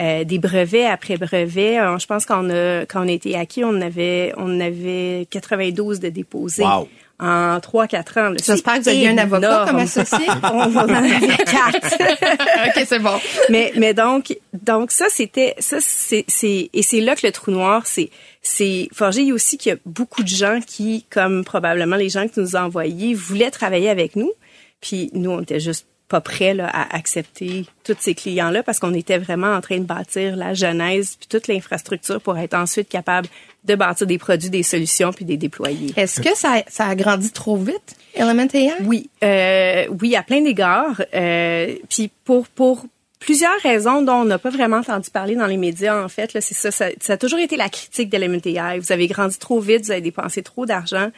euh, 0.00 0.24
des 0.24 0.38
brevets 0.38 0.86
après 0.86 1.16
brevets. 1.16 1.78
Euh, 1.78 1.98
je 1.98 2.06
pense 2.06 2.24
qu'on 2.26 2.48
a 2.50 2.86
quand 2.86 3.04
on 3.04 3.08
a 3.08 3.12
été 3.12 3.36
acquis, 3.36 3.62
on 3.64 3.80
avait 3.80 4.32
on 4.36 4.58
avait 4.60 5.26
92 5.30 6.00
de 6.00 6.08
déposés 6.08 6.64
Wow. 6.64 6.88
En 7.20 7.58
3-4 7.58 8.20
ans. 8.20 8.34
J'espère 8.44 8.78
que 8.78 8.82
vous 8.82 8.88
aviez 8.88 9.08
un 9.08 9.18
avocat 9.18 9.66
comme 9.68 9.78
associé. 9.78 10.26
on, 10.42 10.48
on 10.48 10.76
en 10.76 10.86
quatre. 10.86 11.94
OK, 12.66 12.84
c'est 12.86 12.98
bon. 12.98 13.18
mais 13.50 13.72
mais 13.76 13.94
donc 13.94 14.36
donc 14.62 14.90
ça 14.90 15.06
c'était 15.10 15.54
ça 15.58 15.78
c'est 15.80 16.24
c'est 16.28 16.70
et 16.72 16.82
c'est 16.82 17.00
là 17.00 17.14
que 17.14 17.26
le 17.26 17.32
trou 17.32 17.50
noir 17.50 17.82
c'est 17.84 18.10
c'est 18.42 18.88
forgé 18.92 19.22
il 19.22 19.28
y 19.28 19.30
a 19.30 19.34
aussi 19.34 19.58
qu'il 19.58 19.70
y 19.70 19.74
a 19.74 19.78
beaucoup 19.84 20.22
de 20.22 20.28
gens 20.28 20.60
qui 20.66 21.04
comme 21.10 21.44
probablement 21.44 21.96
les 21.96 22.08
gens 22.08 22.26
que 22.26 22.40
nous 22.40 22.56
ont 22.56 22.60
envoyés 22.60 23.14
voulaient 23.14 23.50
travailler 23.50 23.90
avec 23.90 24.16
nous 24.16 24.32
puis 24.80 25.10
nous 25.12 25.30
on 25.30 25.42
était 25.42 25.60
juste 25.60 25.86
pas 26.08 26.20
prêts 26.20 26.54
là, 26.54 26.68
à 26.68 26.96
accepter 26.96 27.66
tous 27.84 27.96
ces 28.00 28.14
clients 28.14 28.50
là 28.50 28.62
parce 28.62 28.78
qu'on 28.80 28.94
était 28.94 29.18
vraiment 29.18 29.54
en 29.54 29.60
train 29.60 29.78
de 29.78 29.84
bâtir 29.84 30.36
la 30.36 30.54
genèse 30.54 31.16
puis 31.16 31.28
toute 31.28 31.48
l'infrastructure 31.48 32.20
pour 32.20 32.36
être 32.38 32.54
ensuite 32.54 32.88
capable 32.88 33.28
de 33.64 33.74
bâtir 33.74 34.06
des 34.06 34.18
produits 34.18 34.50
des 34.50 34.62
solutions 34.62 35.12
puis 35.12 35.24
des 35.24 35.36
déployer 35.36 35.92
Est-ce 35.96 36.20
que 36.20 36.34
ça, 36.36 36.62
ça 36.68 36.86
a 36.86 36.94
grandi 36.94 37.30
trop 37.30 37.56
vite, 37.56 37.96
Element 38.14 38.48
AI? 38.52 38.72
oui, 38.84 39.10
euh, 39.22 39.86
oui, 40.00 40.16
à 40.16 40.22
plein 40.22 40.40
d'égards. 40.40 41.02
Euh, 41.14 41.76
puis 41.88 42.10
pour 42.24 42.48
pour 42.48 42.84
plusieurs 43.18 43.60
raisons 43.62 44.02
dont 44.02 44.14
on 44.14 44.24
n'a 44.24 44.38
pas 44.38 44.50
vraiment 44.50 44.78
entendu 44.78 45.10
parler 45.10 45.36
dans 45.36 45.46
les 45.46 45.58
médias, 45.58 46.02
en 46.02 46.08
fait, 46.08 46.32
là, 46.32 46.40
c'est 46.40 46.54
ça, 46.54 46.70
ça. 46.70 46.86
ça 47.00 47.12
a 47.12 47.16
toujours 47.16 47.38
été 47.38 47.56
la 47.56 47.68
critique 47.68 48.08
de 48.08 48.16
l'MTI. 48.16 48.78
Vous 48.78 48.92
avez 48.92 49.06
grandi 49.06 49.38
trop 49.38 49.60
vite, 49.60 49.84
vous 49.84 49.90
avez 49.90 50.00
dépensé 50.00 50.42
trop 50.42 50.66
d'argent. 50.66 51.10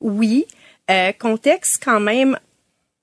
Oui. 0.00 0.46
Euh, 0.90 1.12
contexte 1.12 1.82
quand 1.84 2.00
même 2.00 2.38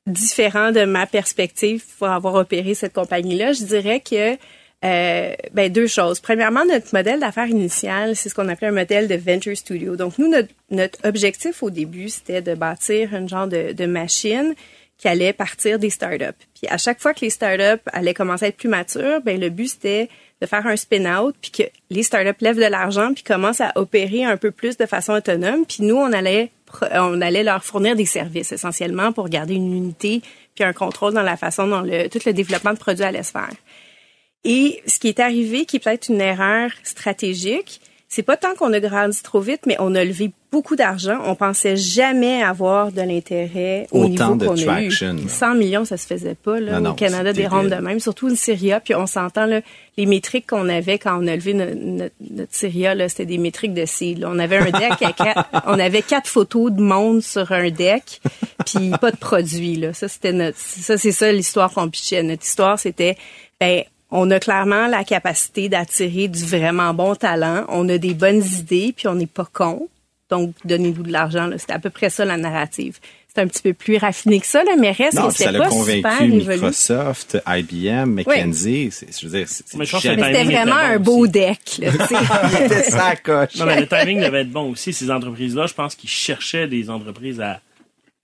différent 0.08 0.72
de 0.72 0.86
ma 0.86 1.06
perspective 1.06 1.84
pour 1.98 2.08
avoir 2.08 2.36
opéré 2.36 2.74
cette 2.74 2.94
compagnie-là. 2.94 3.54
Je 3.54 3.64
dirais 3.64 4.00
que 4.00 4.38
euh, 4.86 5.34
ben 5.54 5.72
deux 5.72 5.88
choses. 5.88 6.20
Premièrement, 6.20 6.64
notre 6.66 6.94
modèle 6.94 7.20
d'affaires 7.20 7.48
initial, 7.48 8.16
c'est 8.16 8.30
ce 8.30 8.36
qu'on 8.36 8.48
appelait 8.48 8.68
un 8.68 8.72
modèle 8.72 9.08
de 9.08 9.16
venture 9.16 9.58
studio. 9.58 9.96
Donc 9.96 10.18
nous, 10.20 10.30
notre, 10.30 10.50
notre 10.70 11.00
objectif 11.08 11.64
au 11.64 11.70
début, 11.70 12.10
c'était 12.10 12.42
de 12.42 12.54
bâtir 12.54 13.14
un 13.14 13.28
genre 13.28 13.48
de, 13.48 13.74
de 13.74 13.86
machine 13.86 14.54
qui 14.98 15.08
allait 15.08 15.34
partir 15.34 15.80
des 15.80 15.90
startups. 15.90 16.46
Puis 16.56 16.68
à 16.70 16.78
chaque 16.78 17.00
fois 17.00 17.14
que 17.14 17.22
les 17.22 17.30
startups 17.30 17.82
allaient 17.92 18.14
commencer 18.14 18.46
à 18.46 18.48
être 18.50 18.58
plus 18.58 18.70
matures, 18.70 19.22
ben 19.24 19.40
le 19.40 19.50
but 19.50 19.68
c'était 19.68 20.10
de 20.42 20.46
faire 20.46 20.68
un 20.68 20.76
spin-out, 20.76 21.36
puis 21.42 21.50
que 21.50 21.64
les 21.90 22.04
startups 22.04 22.42
lèvent 22.42 22.58
de 22.58 22.70
l'argent, 22.70 23.12
puis 23.14 23.24
commencent 23.24 23.62
à 23.62 23.72
opérer 23.76 24.24
un 24.24 24.38
peu 24.38 24.52
plus 24.52 24.78
de 24.78 24.86
façon 24.86 25.14
autonome. 25.14 25.66
Puis 25.66 25.84
nous, 25.84 25.96
on 25.96 26.14
allait 26.14 26.52
on 26.94 27.22
allait 27.22 27.44
leur 27.44 27.64
fournir 27.64 27.96
des 27.96 28.06
services 28.06 28.52
essentiellement 28.52 29.12
pour 29.14 29.30
garder 29.30 29.56
une 29.56 29.74
unité 29.74 30.22
puis 30.54 30.64
un 30.64 30.74
contrôle 30.74 31.14
dans 31.14 31.24
la 31.24 31.38
façon 31.38 31.68
dont 31.68 31.82
le, 31.82 32.10
tout 32.10 32.20
le 32.26 32.34
développement 32.34 32.74
de 32.74 32.80
produits 32.80 33.06
allait 33.06 33.24
se 33.24 33.32
faire. 33.32 33.52
Et 34.50 34.82
ce 34.88 34.98
qui 34.98 35.10
est 35.10 35.20
arrivé, 35.20 35.66
qui 35.66 35.76
est 35.76 35.80
peut-être 35.80 36.08
une 36.08 36.22
erreur 36.22 36.72
stratégique, 36.84 37.82
c'est 38.08 38.24
pas 38.24 38.38
tant 38.38 38.56
qu'on 38.56 38.72
a 38.72 38.80
grandi 38.80 39.22
trop 39.22 39.42
vite, 39.42 39.64
mais 39.66 39.76
on 39.80 39.94
a 39.94 40.06
levé 40.06 40.32
beaucoup 40.54 40.78
d'argent. 40.78 41.20
On 41.26 41.36
pensait 41.36 41.76
jamais 41.76 42.42
avoir 42.42 42.94
de 42.94 43.02
l'intérêt 43.02 43.88
au 43.92 44.06
Autant 44.06 44.36
niveau 44.36 44.46
qu'on 44.46 44.56
a 44.56 44.82
eu. 44.82 44.88
traction, 44.88 45.14
là. 45.16 45.28
100 45.28 45.56
millions, 45.56 45.84
ça 45.84 45.98
se 45.98 46.08
faisait 46.08 46.36
pas 46.36 46.62
là, 46.62 46.76
Non, 46.76 46.80
non, 46.80 46.90
au 46.92 46.94
Canada 46.94 47.34
des 47.34 47.46
rondes 47.46 47.68
de 47.68 47.76
même, 47.76 48.00
surtout 48.00 48.30
une 48.30 48.38
Syria. 48.38 48.80
Puis 48.80 48.96
on 48.96 49.06
s'entend 49.08 49.46
là, 49.46 49.60
les 49.98 50.06
métriques 50.06 50.48
qu'on 50.48 50.70
avait 50.70 50.98
quand 50.98 51.22
on 51.22 51.28
a 51.28 51.36
levé 51.36 51.54
notre, 51.54 51.76
notre, 51.76 52.16
notre 52.32 52.56
Syria, 52.56 52.96
là, 52.96 53.10
c'était 53.10 53.26
des 53.26 53.38
métriques 53.38 53.74
de 53.74 53.86
seed. 53.86 54.20
là. 54.20 54.30
On 54.32 54.40
avait 54.40 54.60
un 54.60 54.72
deck, 54.72 55.02
à 55.02 55.12
quatre, 55.12 55.50
on 55.68 55.78
avait 55.78 56.02
quatre 56.02 56.30
photos 56.30 56.72
de 56.72 56.82
monde 56.82 57.22
sur 57.22 57.52
un 57.52 57.70
deck, 57.70 58.22
puis 58.66 58.92
pas 59.02 59.12
de 59.12 59.18
produits. 59.18 59.76
Là. 59.76 59.92
Ça 59.94 60.08
c'était 60.08 60.32
notre, 60.32 60.58
ça 60.58 60.98
c'est 60.98 61.12
ça 61.12 61.30
l'histoire 61.34 61.74
qu'on 61.74 61.90
pitchait. 61.90 62.24
Notre 62.24 62.46
histoire 62.46 62.80
c'était, 62.80 63.18
ben 63.60 63.84
on 64.12 64.30
a 64.32 64.40
clairement 64.40 64.88
la 64.88 65.04
capacité 65.04 65.70
d'attirer 65.70 66.28
du 66.28 66.44
vraiment 66.46 66.94
bon 66.94 67.16
talent. 67.16 67.66
On 67.70 67.88
a 67.90 67.98
des 67.98 68.14
bonnes 68.14 68.44
idées, 68.60 68.94
puis 68.96 69.08
on 69.08 69.16
n'est 69.16 69.26
pas 69.28 69.48
con. 69.52 69.88
Donc, 70.30 70.54
donnez-nous 70.66 71.04
de 71.04 71.12
l'argent. 71.12 71.48
là. 71.48 71.58
C'était 71.58 71.74
à 71.74 71.80
peu 71.80 71.90
près 71.90 72.10
ça 72.10 72.26
la 72.26 72.38
narrative. 72.38 73.00
C'est 73.34 73.42
un 73.44 73.48
petit 73.48 73.62
peu 73.62 73.74
plus 73.74 73.98
raffiné 73.98 74.40
que 74.40 74.48
ça, 74.48 74.64
là, 74.64 74.72
mais 74.80 74.92
reste 74.92 75.14
Non, 75.18 75.28
que 75.28 75.34
ça 75.34 75.38
c'était 75.38 75.52
l'a 75.52 75.60
pas 75.60 75.70
convaincu 75.70 75.96
super 75.98 76.22
évolué. 76.24 76.56
Microsoft, 76.56 77.38
IBM, 77.48 78.06
McKinsey. 78.16 78.90
C'est- 78.92 79.20
Je 79.22 79.28
veux 79.28 79.38
dire, 79.38 79.48
c'est 79.48 79.64
c'est 79.68 79.86
c'était 79.86 80.44
vraiment 80.44 80.76
un 80.76 80.98
beau 81.00 81.20
aussi. 81.20 81.32
deck. 81.32 81.60
Là, 81.80 81.92
tu 81.92 81.98
sais. 81.98 82.16
Il 82.60 82.66
était 82.66 82.84
sa 82.90 83.16
coche. 83.16 83.56
Non, 83.58 83.66
mais 83.68 83.80
le 83.80 83.88
timing 83.88 84.22
devait 84.22 84.42
être 84.42 84.52
bon 84.52 84.72
aussi. 84.72 84.92
Ces 84.92 85.12
entreprises-là, 85.12 85.68
je 85.68 85.74
pense 85.74 85.94
qu'ils 85.96 86.10
cherchaient 86.10 86.68
des 86.68 86.90
entreprises 86.90 87.40
à, 87.40 87.62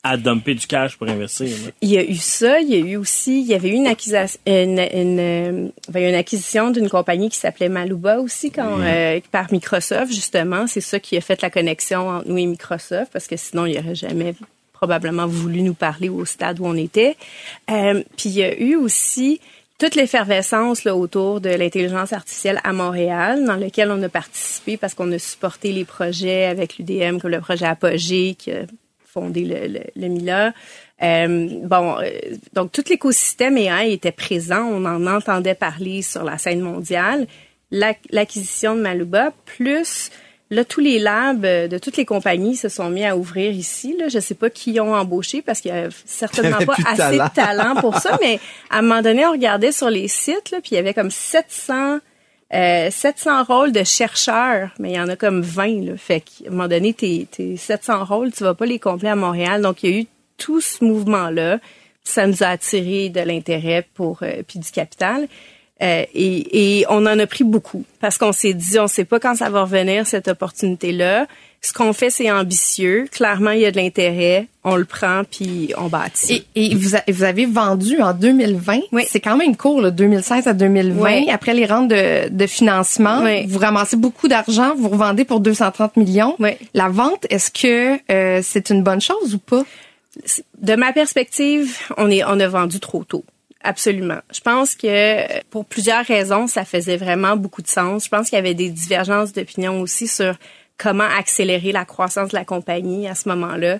à 0.03 0.17
dumper 0.17 0.53
du 0.53 0.67
cash 0.67 0.97
pour 0.97 1.07
investir. 1.07 1.47
là. 1.47 1.71
Il 1.81 1.89
y 1.89 1.97
a 1.97 2.03
eu 2.03 2.15
ça, 2.15 2.59
il 2.59 2.69
y 2.69 2.75
a 2.75 2.79
eu 2.79 2.97
aussi, 2.97 3.39
il 3.39 3.47
y 3.47 3.53
avait 3.53 3.69
eu 3.69 3.73
une 3.73 3.87
acquisition, 3.87 4.39
une, 4.45 4.79
une, 4.79 5.19
euh, 5.19 5.67
ben, 5.89 6.09
une 6.09 6.15
acquisition 6.15 6.71
d'une 6.71 6.89
compagnie 6.89 7.29
qui 7.29 7.37
s'appelait 7.37 7.69
Maluba 7.69 8.19
aussi 8.19 8.51
quand, 8.51 8.79
euh, 8.81 9.21
par 9.31 9.51
Microsoft 9.53 10.11
justement. 10.11 10.67
C'est 10.67 10.81
ça 10.81 10.99
qui 10.99 11.15
a 11.15 11.21
fait 11.21 11.41
la 11.41 11.49
connexion 11.49 12.09
entre 12.09 12.27
nous 12.27 12.37
et 12.37 12.45
Microsoft 12.45 13.13
parce 13.13 13.27
que 13.27 13.37
sinon 13.37 13.65
il 13.65 13.77
aurait 13.79 13.95
jamais 13.95 14.35
probablement 14.73 15.25
voulu 15.25 15.61
nous 15.61 15.73
parler 15.73 16.09
au 16.09 16.25
stade 16.25 16.59
où 16.59 16.65
on 16.65 16.75
était. 16.75 17.15
Euh, 17.71 18.03
puis 18.17 18.29
il 18.29 18.35
y 18.35 18.43
a 18.43 18.59
eu 18.59 18.75
aussi 18.75 19.39
toute 19.79 19.95
l'effervescence 19.95 20.83
là, 20.83 20.95
autour 20.97 21.39
de 21.39 21.49
l'intelligence 21.49 22.11
artificielle 22.11 22.59
à 22.65 22.73
Montréal, 22.73 23.45
dans 23.45 23.55
lequel 23.55 23.89
on 23.89 24.01
a 24.03 24.09
participé 24.09 24.75
parce 24.75 24.93
qu'on 24.93 25.11
a 25.13 25.19
supporté 25.19 25.71
les 25.71 25.85
projets 25.85 26.45
avec 26.45 26.77
l'UDM, 26.77 27.19
comme 27.19 27.31
le 27.31 27.39
projet 27.39 27.65
Apogée 27.65 28.35
qui 28.37 28.51
a 28.51 28.63
fondé 29.13 29.45
le, 29.45 29.67
le, 29.67 29.81
le 29.95 30.07
Mila. 30.07 30.53
Euh, 31.01 31.47
bon, 31.63 31.97
euh, 31.99 32.09
donc 32.53 32.71
tout 32.71 32.83
l'écosystème 32.89 33.57
AI 33.57 33.93
était 33.93 34.11
présent, 34.11 34.63
on 34.63 34.85
en 34.85 35.05
entendait 35.07 35.55
parler 35.55 36.01
sur 36.01 36.23
la 36.23 36.37
scène 36.37 36.61
mondiale. 36.61 37.27
L'ac- 37.71 37.99
L'acquisition 38.11 38.75
de 38.75 38.81
Maluba, 38.81 39.31
plus 39.45 40.09
là 40.49 40.63
tous 40.63 40.81
les 40.81 40.99
labs 40.99 41.45
euh, 41.45 41.67
de 41.67 41.77
toutes 41.79 41.97
les 41.97 42.05
compagnies 42.05 42.55
se 42.55 42.69
sont 42.69 42.89
mis 42.89 43.03
à 43.05 43.17
ouvrir 43.17 43.51
ici. 43.51 43.95
Là, 43.97 44.07
je 44.07 44.19
sais 44.19 44.35
pas 44.35 44.49
qui 44.49 44.79
ont 44.79 44.93
embauché 44.93 45.41
parce 45.41 45.61
qu'il 45.61 45.71
y 45.71 45.77
a 45.77 45.89
certainement 46.05 46.57
avait 46.57 46.65
pas 46.67 46.75
assez 46.85 46.97
talent. 47.17 47.25
de 47.25 47.33
talent 47.33 47.75
pour 47.81 47.95
ça, 47.97 48.17
mais 48.21 48.39
à 48.69 48.77
un 48.79 48.81
moment 48.83 49.01
donné, 49.01 49.25
on 49.25 49.31
regardait 49.31 49.71
sur 49.71 49.89
les 49.89 50.07
sites, 50.07 50.51
là, 50.51 50.59
puis 50.61 50.71
il 50.71 50.75
y 50.75 50.77
avait 50.77 50.93
comme 50.93 51.09
700 51.11 51.99
Euh, 52.53 52.91
700 52.91 53.45
rôles 53.45 53.71
de 53.71 53.83
chercheurs, 53.83 54.69
mais 54.77 54.91
il 54.91 54.95
y 54.95 54.99
en 54.99 55.09
a 55.09 55.15
comme 55.15 55.41
20. 55.41 55.85
Là. 55.85 55.97
Fait 55.97 56.21
qu'à 56.21 56.47
un 56.47 56.51
moment 56.51 56.67
donné, 56.67 56.93
tes, 56.93 57.27
tes 57.31 57.57
700 57.57 58.05
rôles, 58.05 58.31
tu 58.31 58.43
vas 58.43 58.53
pas 58.53 58.65
les 58.65 58.77
compléter 58.77 59.09
à 59.09 59.15
Montréal. 59.15 59.61
Donc, 59.61 59.81
il 59.81 59.89
y 59.89 59.93
a 59.93 60.01
eu 60.01 60.05
tout 60.37 60.61
ce 60.61 60.83
mouvement-là. 60.83 61.59
Ça 62.03 62.27
nous 62.27 62.43
a 62.43 62.47
attiré 62.47 63.09
de 63.09 63.21
l'intérêt 63.21 63.87
pour 63.95 64.21
euh, 64.21 64.43
puis 64.47 64.59
du 64.59 64.69
capital. 64.69 65.27
Euh, 65.81 66.05
et, 66.13 66.79
et, 66.79 66.85
on 66.89 67.05
en 67.07 67.17
a 67.17 67.25
pris 67.25 67.43
beaucoup 67.43 67.83
parce 67.99 68.19
qu'on 68.19 68.31
s'est 68.31 68.53
dit, 68.53 68.77
on 68.77 68.87
sait 68.87 69.05
pas 69.05 69.19
quand 69.19 69.35
ça 69.35 69.49
va 69.49 69.63
revenir 69.63 70.05
cette 70.05 70.27
opportunité-là. 70.27 71.27
Ce 71.65 71.71
qu'on 71.71 71.93
fait, 71.93 72.09
c'est 72.09 72.29
ambitieux. 72.29 73.07
Clairement, 73.09 73.51
il 73.51 73.61
y 73.61 73.65
a 73.65 73.71
de 73.71 73.77
l'intérêt. 73.77 74.47
On 74.65 74.75
le 74.75 74.83
prend 74.83 75.23
puis 75.23 75.73
on 75.77 75.87
bâtit. 75.87 76.45
Et, 76.55 76.71
et 76.71 76.75
vous, 76.75 76.97
a, 76.97 76.99
vous, 77.07 77.23
avez 77.23 77.45
vendu 77.45 78.01
en 78.01 78.13
2020. 78.13 78.79
Oui. 78.91 79.05
C'est 79.07 79.21
quand 79.21 79.37
même 79.37 79.55
court, 79.55 79.81
là, 79.81 79.89
2016 79.89 80.47
à 80.47 80.53
2020. 80.53 81.01
Oui. 81.01 81.29
Après 81.31 81.53
les 81.53 81.65
rentes 81.65 81.87
de, 81.87 82.27
de 82.27 82.47
financement, 82.47 83.21
oui. 83.23 83.45
vous 83.47 83.59
ramassez 83.59 83.95
beaucoup 83.95 84.27
d'argent. 84.27 84.75
Vous 84.75 84.89
revendez 84.89 85.23
pour 85.23 85.39
230 85.39 85.95
millions. 85.95 86.35
Oui. 86.37 86.51
La 86.73 86.89
vente, 86.89 87.25
est-ce 87.29 87.49
que 87.49 87.97
euh, 88.11 88.41
c'est 88.43 88.69
une 88.69 88.83
bonne 88.83 89.01
chose 89.01 89.33
ou 89.33 89.39
pas? 89.39 89.63
De 90.61 90.75
ma 90.75 90.91
perspective, 90.91 91.77
on 91.95 92.11
est, 92.11 92.25
on 92.25 92.41
a 92.41 92.47
vendu 92.47 92.81
trop 92.81 93.05
tôt. 93.05 93.23
Absolument. 93.61 94.19
Je 94.33 94.41
pense 94.41 94.75
que 94.75 95.41
pour 95.49 95.63
plusieurs 95.63 96.03
raisons, 96.03 96.47
ça 96.47 96.65
faisait 96.65 96.97
vraiment 96.97 97.37
beaucoup 97.37 97.61
de 97.61 97.69
sens. 97.69 98.03
Je 98.03 98.09
pense 98.09 98.29
qu'il 98.29 98.35
y 98.35 98.39
avait 98.39 98.53
des 98.53 98.69
divergences 98.69 99.31
d'opinion 99.31 99.79
aussi 99.79 100.07
sur 100.07 100.35
comment 100.83 101.05
accélérer 101.05 101.71
la 101.71 101.85
croissance 101.85 102.31
de 102.31 102.35
la 102.35 102.43
compagnie 102.43 103.07
à 103.07 103.15
ce 103.15 103.29
moment-là. 103.29 103.79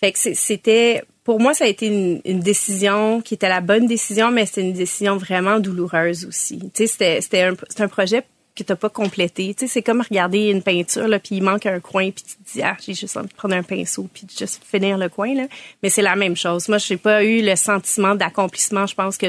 Fait 0.00 0.10
que 0.10 0.18
c'était, 0.18 1.02
pour 1.22 1.38
moi, 1.38 1.54
ça 1.54 1.64
a 1.64 1.68
été 1.68 1.86
une, 1.86 2.40
décision 2.40 3.20
qui 3.20 3.34
était 3.34 3.48
la 3.48 3.60
bonne 3.60 3.86
décision, 3.86 4.32
mais 4.32 4.46
c'était 4.46 4.62
une 4.62 4.72
décision 4.72 5.16
vraiment 5.16 5.60
douloureuse 5.60 6.24
aussi. 6.24 6.58
Tu 6.74 6.88
sais, 6.88 7.20
c'était, 7.20 7.42
un, 7.42 7.54
un 7.78 7.88
projet 7.88 8.24
que 8.56 8.64
t'as 8.64 8.74
pas 8.74 8.88
complété. 8.88 9.54
Tu 9.54 9.66
sais, 9.66 9.72
c'est 9.74 9.82
comme 9.82 10.00
regarder 10.00 10.48
une 10.48 10.62
peinture 10.62 11.06
là, 11.06 11.20
puis 11.20 11.36
il 11.36 11.42
manque 11.42 11.66
un 11.66 11.78
coin, 11.78 12.10
puis 12.10 12.24
tu 12.24 12.36
te 12.36 12.52
dis 12.52 12.62
ah 12.62 12.76
j'ai 12.84 12.94
juste 12.94 13.16
envie 13.16 13.28
de 13.28 13.34
prendre 13.34 13.54
un 13.54 13.62
pinceau 13.62 14.08
puis 14.12 14.26
de 14.26 14.32
juste 14.32 14.60
finir 14.64 14.98
le 14.98 15.08
coin 15.08 15.34
là. 15.34 15.46
Mais 15.84 15.90
c'est 15.90 16.02
la 16.02 16.16
même 16.16 16.34
chose. 16.34 16.68
Moi, 16.68 16.78
j'ai 16.78 16.96
pas 16.96 17.22
eu 17.22 17.42
le 17.42 17.54
sentiment 17.54 18.16
d'accomplissement. 18.16 18.86
Je 18.86 18.94
pense 18.96 19.16
que 19.16 19.28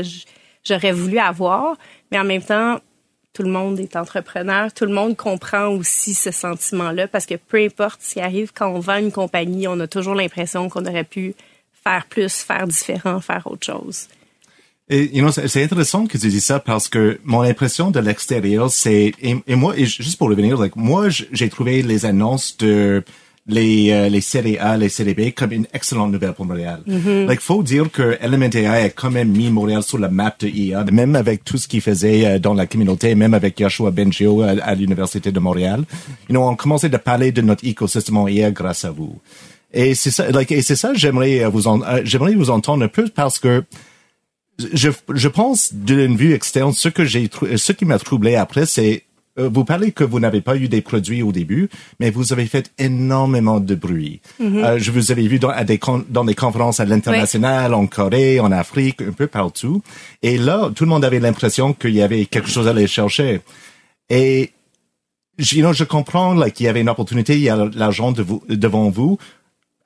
j'aurais 0.64 0.92
voulu 0.92 1.20
avoir, 1.20 1.78
mais 2.12 2.18
en 2.18 2.24
même 2.24 2.42
temps, 2.42 2.80
tout 3.34 3.44
le 3.44 3.50
monde 3.50 3.80
est 3.80 3.96
entrepreneur, 3.96 4.74
tout 4.74 4.86
le 4.86 4.94
monde 4.94 5.16
comprend 5.16 5.68
aussi 5.68 6.14
ce 6.14 6.32
sentiment-là 6.32 7.08
parce 7.08 7.26
que 7.26 7.36
peu 7.36 7.58
importe 7.64 8.02
ce 8.02 8.14
qui 8.14 8.20
arrive 8.20 8.52
quand 8.54 8.70
on 8.70 8.80
vend 8.80 8.98
une 8.98 9.12
compagnie, 9.12 9.68
on 9.68 9.80
a 9.80 9.88
toujours 9.88 10.16
l'impression 10.16 10.70
qu'on 10.70 10.86
aurait 10.86 11.06
pu 11.06 11.34
faire 11.84 12.06
plus, 12.08 12.34
faire 12.34 12.68
différent, 12.68 13.22
faire 13.22 13.48
autre 13.48 13.66
chose. 13.66 14.08
Et, 14.90 15.16
you 15.16 15.24
know, 15.24 15.32
c'est 15.32 15.64
intéressant 15.64 16.06
que 16.06 16.18
tu 16.18 16.28
dis 16.28 16.42
ça 16.42 16.60
parce 16.60 16.90
que 16.90 17.20
mon 17.24 17.42
impression 17.42 17.92
de 17.92 18.00
l'extérieur, 18.02 18.70
c'est 18.70 19.14
et, 19.22 19.56
moi, 19.56 19.74
et 19.78 19.86
juste 19.86 20.18
pour 20.18 20.28
revenir, 20.28 20.58
like, 20.58 20.76
moi, 20.76 21.08
j'ai 21.10 21.48
trouvé 21.48 21.82
les 21.82 22.06
annonces 22.06 22.58
de 22.58 23.02
les 23.58 23.92
euh, 23.92 24.10
les 24.16 24.22
séries 24.22 24.58
A, 24.58 24.78
les 24.78 24.90
séries 24.90 25.14
B 25.14 25.22
comme 25.40 25.52
une 25.60 25.68
excellente 25.74 26.12
nouvelle 26.12 26.34
pour 26.34 26.46
Montréal. 26.52 26.80
Mm 26.88 26.98
-hmm. 26.98 27.26
Like, 27.30 27.42
faut 27.50 27.64
dire 27.74 27.88
que 27.98 28.06
Element 28.26 28.54
AI 28.62 28.82
a 28.88 28.90
quand 29.02 29.14
même 29.18 29.32
mis 29.40 29.50
Montréal 29.60 29.84
sur 29.84 30.00
la 30.06 30.10
map 30.20 30.34
de 30.40 30.48
IA, 30.48 30.80
même 31.02 31.16
avec 31.24 31.38
tout 31.50 31.58
ce 31.62 31.68
qu'il 31.70 31.82
faisait 31.90 32.22
euh, 32.26 32.40
dans 32.40 32.56
la 32.62 32.66
communauté, 32.72 33.08
même 33.24 33.34
avec 33.42 33.54
Yashua 33.60 33.92
Bengio 33.98 34.32
à, 34.42 34.50
à 34.72 34.74
l'université 34.80 35.32
de 35.32 35.40
Montréal. 35.48 35.80
You 36.28 36.34
know, 36.36 36.44
on 36.52 36.56
commençait 36.56 36.90
de 36.98 37.02
parler 37.12 37.30
de 37.38 37.42
notre 37.50 37.64
écosystème 37.74 38.18
en 38.24 38.28
IA 38.28 38.50
grâce 38.52 38.84
à 38.90 38.92
vous. 38.92 39.14
Et 39.74 39.96
c'est 39.96 40.12
ça, 40.18 40.24
like, 40.38 40.52
et 40.52 40.62
c'est 40.62 40.80
ça, 40.84 40.90
j'aimerais 41.02 41.36
vous 41.56 41.66
en, 41.68 41.78
euh, 41.82 42.02
j'aimerais 42.04 42.34
vous 42.42 42.50
entendre 42.50 42.84
un 42.84 42.94
peu 42.98 43.06
parce 43.22 43.38
que 43.40 43.54
je, 44.74 44.90
je 45.24 45.30
pense 45.40 45.74
d'une 45.74 46.16
vue 46.16 46.34
externe, 46.34 46.74
ce 46.74 46.90
que 46.90 47.04
j'ai, 47.06 47.30
ce 47.56 47.72
qui 47.72 47.86
m'a 47.86 48.00
troublé 48.00 48.36
après, 48.36 48.66
c'est 48.66 48.94
euh, 48.94 49.11
vous 49.38 49.64
parlez 49.64 49.92
que 49.92 50.04
vous 50.04 50.20
n'avez 50.20 50.42
pas 50.42 50.56
eu 50.58 50.68
des 50.68 50.82
produits 50.82 51.24
au 51.24 51.32
début, 51.32 51.70
mais 52.00 52.10
vous 52.12 52.34
avez 52.34 52.46
fait 52.46 52.72
énormément 52.78 53.60
de 53.60 53.76
bruit. 53.76 54.22
Mm 54.40 54.46
-hmm. 54.46 54.66
euh, 54.66 54.80
je 54.80 54.92
vous 54.92 55.12
avais 55.12 55.28
vu 55.28 55.40
dans, 55.40 55.50
à 55.50 55.64
des, 55.64 55.80
dans 56.10 56.26
des 56.26 56.36
conférences 56.36 56.80
à 56.80 56.86
l'international, 56.86 57.72
oui. 57.72 57.78
en 57.80 57.88
Corée, 57.88 58.40
en 58.40 58.52
Afrique, 58.52 59.02
un 59.02 59.16
peu 59.22 59.28
partout. 59.28 59.82
Et 60.22 60.38
là, 60.38 60.70
tout 60.76 60.84
le 60.84 60.90
monde 60.90 61.06
avait 61.06 61.20
l'impression 61.28 61.74
qu'il 61.74 61.96
y 61.96 62.02
avait 62.02 62.26
quelque 62.26 62.50
chose 62.50 62.68
à 62.68 62.72
aller 62.72 62.88
chercher. 62.88 63.42
Et 64.10 64.52
you 65.40 65.62
know, 65.62 65.74
je 65.74 65.84
comprends 65.86 66.40
qu'il 66.50 66.66
y 66.66 66.70
avait 66.70 66.82
une 66.82 66.90
opportunité, 66.90 67.34
il 67.36 67.42
y 67.42 67.50
a 67.50 67.70
l'argent 67.74 68.12
de 68.12 68.22
vous, 68.22 68.42
devant 68.66 68.90
vous 68.90 69.18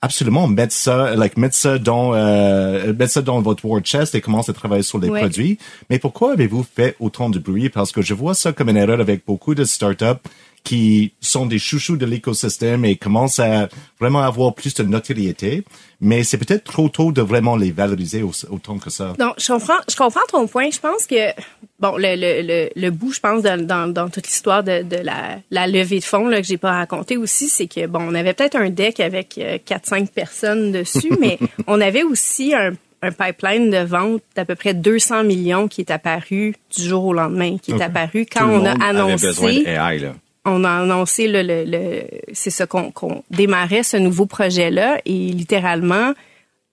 absolument 0.06 0.48
mettre 0.48 0.74
ça, 0.74 1.16
like 1.16 1.36
mettre 1.36 1.56
ça 1.56 1.78
dans 1.80 2.14
euh, 2.14 2.94
mettre 2.94 3.12
ça 3.12 3.22
dans 3.22 3.42
votre 3.42 3.66
war 3.66 3.82
chest 3.84 4.14
et 4.14 4.22
commencer 4.22 4.52
à 4.52 4.54
travailler 4.54 4.84
sur 4.84 5.00
les 5.00 5.10
ouais. 5.10 5.20
produits. 5.20 5.58
Mais 5.90 5.98
pourquoi 6.00 6.34
avez-vous 6.34 6.64
fait 6.64 6.96
autant 7.00 7.30
de 7.30 7.40
bruit? 7.40 7.70
Parce 7.70 7.92
que 7.92 8.02
je 8.02 8.14
vois 8.14 8.36
ça 8.36 8.54
comme 8.54 8.70
une 8.70 8.78
erreur 8.78 9.00
avec 9.00 9.26
beaucoup 9.26 9.56
de 9.56 9.64
startups 9.64 10.22
qui 10.64 11.14
sont 11.22 11.46
des 11.46 11.60
chouchous 11.60 11.98
de 11.98 12.06
l'écosystème 12.06 12.86
et 12.86 12.96
commencent 12.96 13.40
à 13.40 13.68
vraiment 14.00 14.22
avoir 14.22 14.54
plus 14.54 14.74
de 14.76 14.84
notoriété. 14.84 15.64
Mais 16.02 16.24
c'est 16.24 16.38
peut-être 16.38 16.66
trop 16.66 16.90
tôt 16.90 17.12
de 17.12 17.22
vraiment 17.22 17.56
les 17.56 17.72
valoriser 17.72 18.22
autant 18.24 18.78
que 18.78 18.90
ça. 18.90 19.14
Non, 19.20 19.34
je 19.38 19.48
comprends, 19.48 19.82
je 19.90 19.96
comprends 19.96 20.26
ton 20.30 20.48
point. 20.48 20.70
Je 20.72 20.80
pense 20.80 21.08
que 21.08 21.32
bon, 21.80 21.96
le, 21.98 22.16
le, 22.16 22.42
le, 22.42 22.70
le 22.76 22.92
bout, 22.92 23.14
je 23.14 23.20
pense, 23.20 23.44
dans, 23.44 23.66
dans, 23.66 23.92
dans 23.92 24.10
toute 24.10 24.28
l'histoire 24.28 24.64
de, 24.64 24.84
de 24.84 24.98
la, 24.98 25.40
la 25.52 25.68
levée 25.68 26.00
de 26.00 26.04
fonds 26.04 26.28
là, 26.28 26.42
que 26.42 26.48
j'ai 26.48 26.58
pas 26.58 26.72
raconté 26.72 27.18
aussi, 27.18 27.48
c'est 27.50 27.68
que 27.68 27.88
bon, 27.88 28.00
on 28.02 28.16
avait 28.16 28.34
peut-être 28.34 28.56
un 28.56 28.70
deck 28.70 29.00
avec 29.00 29.38
euh, 29.38 29.58
4-5 29.58 30.08
personnes 30.08 30.72
dessus, 30.72 31.12
mais 31.20 31.40
on 31.68 31.82
avait 31.82 32.04
aussi 32.04 32.54
un 32.54 32.72
un 33.02 33.12
pipeline 33.12 33.70
de 33.70 33.86
vente 33.86 34.22
d'à 34.36 34.46
peu 34.46 34.56
près 34.56 34.74
200 34.74 35.26
millions 35.26 35.68
qui 35.68 35.82
est 35.82 35.92
apparu 35.92 36.56
du 36.76 36.82
jour 36.82 37.06
au 37.06 37.14
lendemain, 37.14 37.58
qui 37.62 37.72
est 37.72 37.82
apparu 37.82 38.26
quand 38.26 38.48
Tout 38.48 38.64
on 38.64 38.66
a 38.66 38.72
annoncé. 38.84 39.28
Avait 39.28 39.28
besoin 39.28 39.54
de 39.54 39.68
AI, 39.68 40.00
là 40.00 40.14
on 40.46 40.64
a 40.64 40.70
annoncé 40.70 41.28
le, 41.28 41.42
le, 41.42 41.64
le 41.66 42.04
c'est 42.34 42.52
ça 42.52 42.68
qu'on 42.68 42.92
qu'on 42.92 43.24
démarrait 43.32 43.84
ce 43.84 43.98
nouveau 43.98 44.28
projet-là 44.28 45.00
et 45.06 45.12
littéralement 45.32 46.14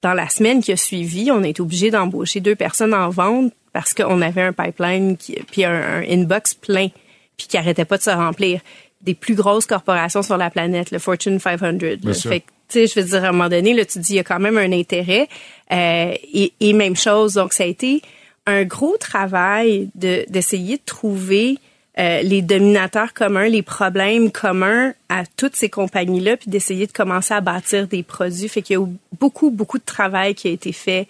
dans 0.02 0.12
la 0.14 0.28
semaine 0.28 0.62
qui 0.62 0.72
a 0.72 0.76
suivi, 0.76 1.30
on 1.30 1.42
a 1.42 1.48
été 1.48 1.62
obligé 1.62 1.90
d'embaucher 1.90 2.40
deux 2.40 2.56
personnes 2.56 2.92
en 2.92 3.08
vente 3.08 3.52
parce 3.72 3.94
qu'on 3.94 4.20
avait 4.20 4.42
un 4.42 4.52
pipeline 4.52 5.16
qui, 5.16 5.34
puis 5.50 5.64
un, 5.64 5.72
un, 5.72 6.02
inbox 6.02 6.54
plein 6.54 6.88
puis 7.36 7.46
qui 7.46 7.56
arrêtait 7.56 7.84
pas 7.84 7.98
de 7.98 8.02
se 8.02 8.10
remplir. 8.10 8.60
Des 9.00 9.14
plus 9.14 9.34
grosses 9.34 9.66
corporations 9.66 10.22
sur 10.22 10.36
la 10.36 10.50
planète, 10.50 10.90
le 10.92 10.98
Fortune 10.98 11.40
500. 11.40 11.72
Là. 12.02 12.14
Fait 12.14 12.40
que, 12.40 12.46
tu 12.68 12.86
sais, 12.86 12.86
je 12.86 13.00
veux 13.00 13.06
dire, 13.06 13.24
à 13.24 13.28
un 13.28 13.32
moment 13.32 13.48
donné, 13.48 13.74
là, 13.74 13.84
tu 13.84 13.98
dis, 13.98 14.12
il 14.12 14.16
y 14.16 14.20
a 14.20 14.24
quand 14.24 14.38
même 14.38 14.58
un 14.58 14.70
intérêt. 14.70 15.28
Euh, 15.72 16.14
et, 16.32 16.52
et 16.60 16.72
même 16.72 16.94
chose, 16.94 17.34
donc 17.34 17.52
ça 17.52 17.64
a 17.64 17.66
été 17.66 18.02
un 18.46 18.64
gros 18.64 18.96
travail 18.96 19.88
de 19.94 20.24
d'essayer 20.28 20.76
de 20.76 20.82
trouver 20.84 21.58
euh, 21.98 22.22
les 22.22 22.40
dominateurs 22.40 23.12
communs, 23.12 23.48
les 23.48 23.62
problèmes 23.62 24.30
communs 24.30 24.94
à 25.10 25.24
toutes 25.36 25.56
ces 25.56 25.68
compagnies-là, 25.68 26.38
puis 26.38 26.50
d'essayer 26.50 26.86
de 26.86 26.92
commencer 26.92 27.34
à 27.34 27.42
bâtir 27.42 27.86
des 27.86 28.02
produits. 28.02 28.48
Fait 28.48 28.62
qu'il 28.62 28.78
y 28.78 28.80
a 28.80 28.82
eu 28.82 28.88
beaucoup, 29.20 29.50
beaucoup 29.50 29.78
de 29.78 29.84
travail 29.84 30.34
qui 30.34 30.48
a 30.48 30.50
été 30.52 30.72
fait 30.72 31.06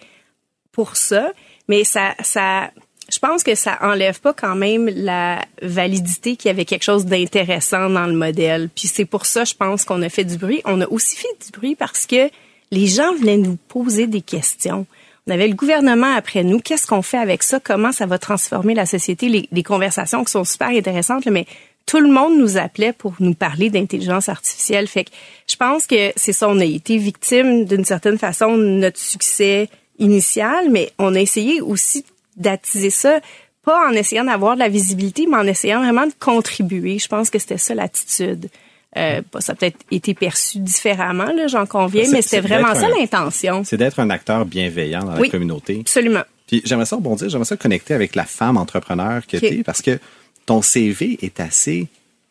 pour 0.73 0.97
ça. 0.97 1.31
Mais 1.67 1.83
ça, 1.83 2.15
ça, 2.21 2.71
je 3.11 3.19
pense 3.19 3.43
que 3.43 3.55
ça 3.55 3.77
enlève 3.81 4.19
pas 4.19 4.33
quand 4.33 4.55
même 4.55 4.89
la 4.89 5.43
validité 5.61 6.35
qu'il 6.35 6.49
y 6.49 6.51
avait 6.51 6.65
quelque 6.65 6.83
chose 6.83 7.05
d'intéressant 7.05 7.89
dans 7.89 8.07
le 8.07 8.13
modèle. 8.13 8.69
Puis 8.75 8.87
c'est 8.87 9.05
pour 9.05 9.25
ça, 9.25 9.43
je 9.43 9.53
pense 9.53 9.83
qu'on 9.83 10.01
a 10.01 10.09
fait 10.09 10.25
du 10.25 10.37
bruit. 10.37 10.61
On 10.65 10.81
a 10.81 10.87
aussi 10.87 11.15
fait 11.15 11.45
du 11.45 11.51
bruit 11.51 11.75
parce 11.75 12.05
que 12.05 12.29
les 12.71 12.87
gens 12.87 13.13
venaient 13.15 13.37
nous 13.37 13.57
poser 13.67 14.07
des 14.07 14.21
questions. 14.21 14.85
On 15.27 15.31
avait 15.31 15.47
le 15.47 15.55
gouvernement 15.55 16.13
après 16.15 16.43
nous. 16.43 16.59
Qu'est-ce 16.59 16.85
qu'on 16.85 17.01
fait 17.01 17.17
avec 17.17 17.43
ça? 17.43 17.59
Comment 17.59 17.91
ça 17.91 18.05
va 18.05 18.17
transformer 18.17 18.73
la 18.73 18.85
société? 18.85 19.29
Les, 19.29 19.47
les 19.51 19.63
conversations 19.63 20.23
qui 20.23 20.31
sont 20.31 20.43
super 20.43 20.67
intéressantes, 20.69 21.25
mais 21.27 21.45
tout 21.85 21.99
le 21.99 22.09
monde 22.09 22.37
nous 22.37 22.57
appelait 22.57 22.93
pour 22.93 23.13
nous 23.19 23.33
parler 23.33 23.69
d'intelligence 23.69 24.27
artificielle. 24.27 24.87
Fait 24.87 25.05
que 25.05 25.11
je 25.47 25.55
pense 25.55 25.85
que 25.85 26.11
c'est 26.15 26.33
ça, 26.33 26.49
on 26.49 26.59
a 26.59 26.65
été 26.65 26.97
victime 26.97 27.65
d'une 27.65 27.85
certaine 27.85 28.17
façon 28.17 28.57
de 28.57 28.63
notre 28.63 28.99
succès 28.99 29.69
initial, 29.99 30.69
mais 30.69 30.91
on 30.99 31.15
a 31.15 31.19
essayé 31.19 31.61
aussi 31.61 32.05
d'attiser 32.35 32.89
ça, 32.89 33.19
pas 33.63 33.87
en 33.87 33.93
essayant 33.93 34.25
d'avoir 34.25 34.55
de 34.55 34.59
la 34.59 34.69
visibilité, 34.69 35.25
mais 35.27 35.37
en 35.37 35.47
essayant 35.47 35.81
vraiment 35.81 36.05
de 36.05 36.13
contribuer. 36.19 36.99
Je 36.99 37.07
pense 37.07 37.29
que 37.29 37.39
c'était 37.39 37.57
ça 37.57 37.75
l'attitude. 37.75 38.49
Euh, 38.95 39.21
ça 39.39 39.53
a 39.53 39.55
peut-être 39.55 39.79
été 39.89 40.13
perçu 40.13 40.59
différemment, 40.59 41.31
là, 41.33 41.47
j'en 41.47 41.65
conviens, 41.65 42.09
mais 42.11 42.21
c'était 42.21 42.41
vraiment 42.41 42.75
ça 42.75 42.89
l'intention. 42.89 43.63
C'est 43.63 43.77
d'être 43.77 43.99
un 43.99 44.09
acteur 44.09 44.45
bienveillant 44.45 45.03
dans 45.03 45.17
oui, 45.17 45.27
la 45.27 45.31
communauté. 45.31 45.79
Absolument. 45.81 46.23
Puis 46.45 46.61
j'aimerais 46.65 46.85
ça 46.85 46.97
rebondir, 46.97 47.29
j'aimerais 47.29 47.45
ça 47.45 47.57
connecter 47.57 47.95
avec 47.95 48.15
la 48.15 48.25
femme 48.25 48.57
entrepreneur 48.57 49.25
que 49.25 49.37
okay. 49.37 49.49
tu 49.49 49.59
es, 49.59 49.63
parce 49.63 49.81
que 49.81 49.97
ton 50.45 50.61
CV 50.61 51.17
est 51.23 51.39
assez 51.39 51.87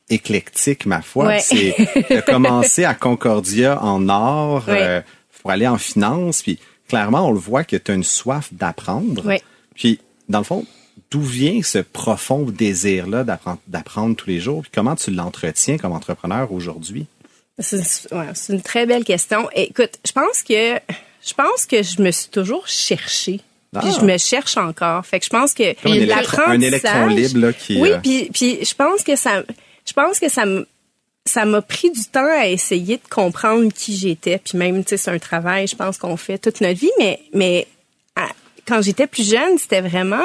éclectique, 0.08 0.86
ma 0.86 1.02
foi. 1.02 1.26
Ouais. 1.26 1.40
C'est 1.40 1.74
de 2.10 2.20
commencer 2.26 2.84
à 2.84 2.94
Concordia 2.94 3.82
en 3.82 4.08
or 4.08 4.64
ouais. 4.68 4.78
euh, 4.80 5.00
pour 5.40 5.50
aller 5.50 5.66
en 5.66 5.78
finance, 5.78 6.42
puis 6.42 6.58
clairement, 6.88 7.28
on 7.28 7.32
le 7.32 7.38
voit 7.38 7.64
que 7.64 7.76
tu 7.76 7.90
as 7.90 7.94
une 7.94 8.04
soif 8.04 8.48
d'apprendre. 8.52 9.24
Ouais. 9.24 9.42
Puis, 9.74 10.00
dans 10.28 10.38
le 10.38 10.44
fond, 10.44 10.66
d'où 11.10 11.22
vient 11.22 11.62
ce 11.62 11.78
profond 11.78 12.42
désir-là 12.42 13.24
d'apprendre 13.66 14.16
tous 14.16 14.28
les 14.28 14.40
jours? 14.40 14.62
Puis 14.62 14.70
comment 14.74 14.96
tu 14.96 15.10
l'entretiens 15.10 15.78
comme 15.78 15.92
entrepreneur 15.92 16.50
aujourd'hui? 16.52 17.06
C'est 17.58 18.12
ouais, 18.12 18.28
une 18.48 18.62
très 18.62 18.86
belle 18.86 19.04
question. 19.04 19.48
Écoute, 19.54 19.98
je 20.06 20.12
pense 20.12 20.42
que 20.42 20.78
je 21.24 21.34
pense 21.34 21.66
que 21.66 21.82
je 21.82 22.02
me 22.02 22.10
suis 22.10 22.30
toujours 22.30 22.66
cherchée 22.66 23.40
Puis 23.78 23.92
je 24.00 24.04
me 24.04 24.18
cherche 24.18 24.56
encore. 24.56 25.04
Fait 25.06 25.20
que 25.20 25.26
je 25.26 25.30
pense 25.30 25.52
que 25.54 25.80
Comme 25.80 25.92
un, 25.92 25.96
électron, 25.96 26.42
un 26.46 26.60
électron 26.60 27.06
libre 27.06 27.38
là, 27.38 27.52
qui. 27.52 27.80
Oui, 27.80 27.92
euh, 27.92 27.98
puis 28.02 28.30
puis 28.32 28.58
je 28.64 28.74
pense 28.74 29.02
que 29.02 29.16
ça 29.16 29.42
je 29.84 29.92
pense 29.92 30.18
que 30.18 30.30
ça 30.30 30.46
me 30.46 30.66
ça 31.24 31.44
m'a 31.44 31.62
pris 31.62 31.90
du 31.90 32.04
temps 32.04 32.26
à 32.26 32.48
essayer 32.48 32.96
de 32.96 33.08
comprendre 33.08 33.72
qui 33.72 33.96
j'étais. 33.96 34.38
Puis 34.38 34.58
même, 34.58 34.82
tu 34.84 34.90
sais, 34.90 34.96
c'est 34.96 35.10
un 35.10 35.18
travail, 35.18 35.66
je 35.68 35.76
pense 35.76 35.98
qu'on 35.98 36.16
fait 36.16 36.38
toute 36.38 36.60
notre 36.60 36.78
vie. 36.80 36.90
Mais, 36.98 37.20
mais 37.32 37.66
à- 38.16 38.28
quand 38.66 38.82
j'étais 38.82 39.06
plus 39.06 39.28
jeune, 39.30 39.56
c'était 39.58 39.80
vraiment 39.82 40.24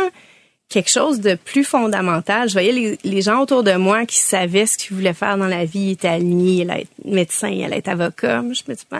quelque 0.69 0.89
chose 0.89 1.21
de 1.21 1.35
plus 1.35 1.63
fondamental. 1.63 2.49
Je 2.49 2.53
voyais 2.53 2.71
les, 2.73 2.97
les 3.03 3.21
gens 3.21 3.39
autour 3.41 3.63
de 3.63 3.73
moi 3.75 4.05
qui 4.05 4.17
savaient 4.17 4.65
ce 4.65 4.77
qu'ils 4.77 4.95
voulaient 4.97 5.13
faire 5.13 5.37
dans 5.37 5.47
la 5.47 5.63
vie, 5.65 5.79
ils 5.79 5.91
étaient 5.91 6.07
alignés, 6.09 6.63
ils 6.63 6.69
allaient 6.71 6.81
être 6.81 7.05
médecin, 7.05 7.47
ils 7.47 7.63
allaient 7.63 7.77
être 7.77 7.87
avocat. 7.87 8.41
Moi, 8.41 8.53
je 8.53 8.63
me 8.69 8.75
dis, 8.75 8.83
ben, 8.91 8.99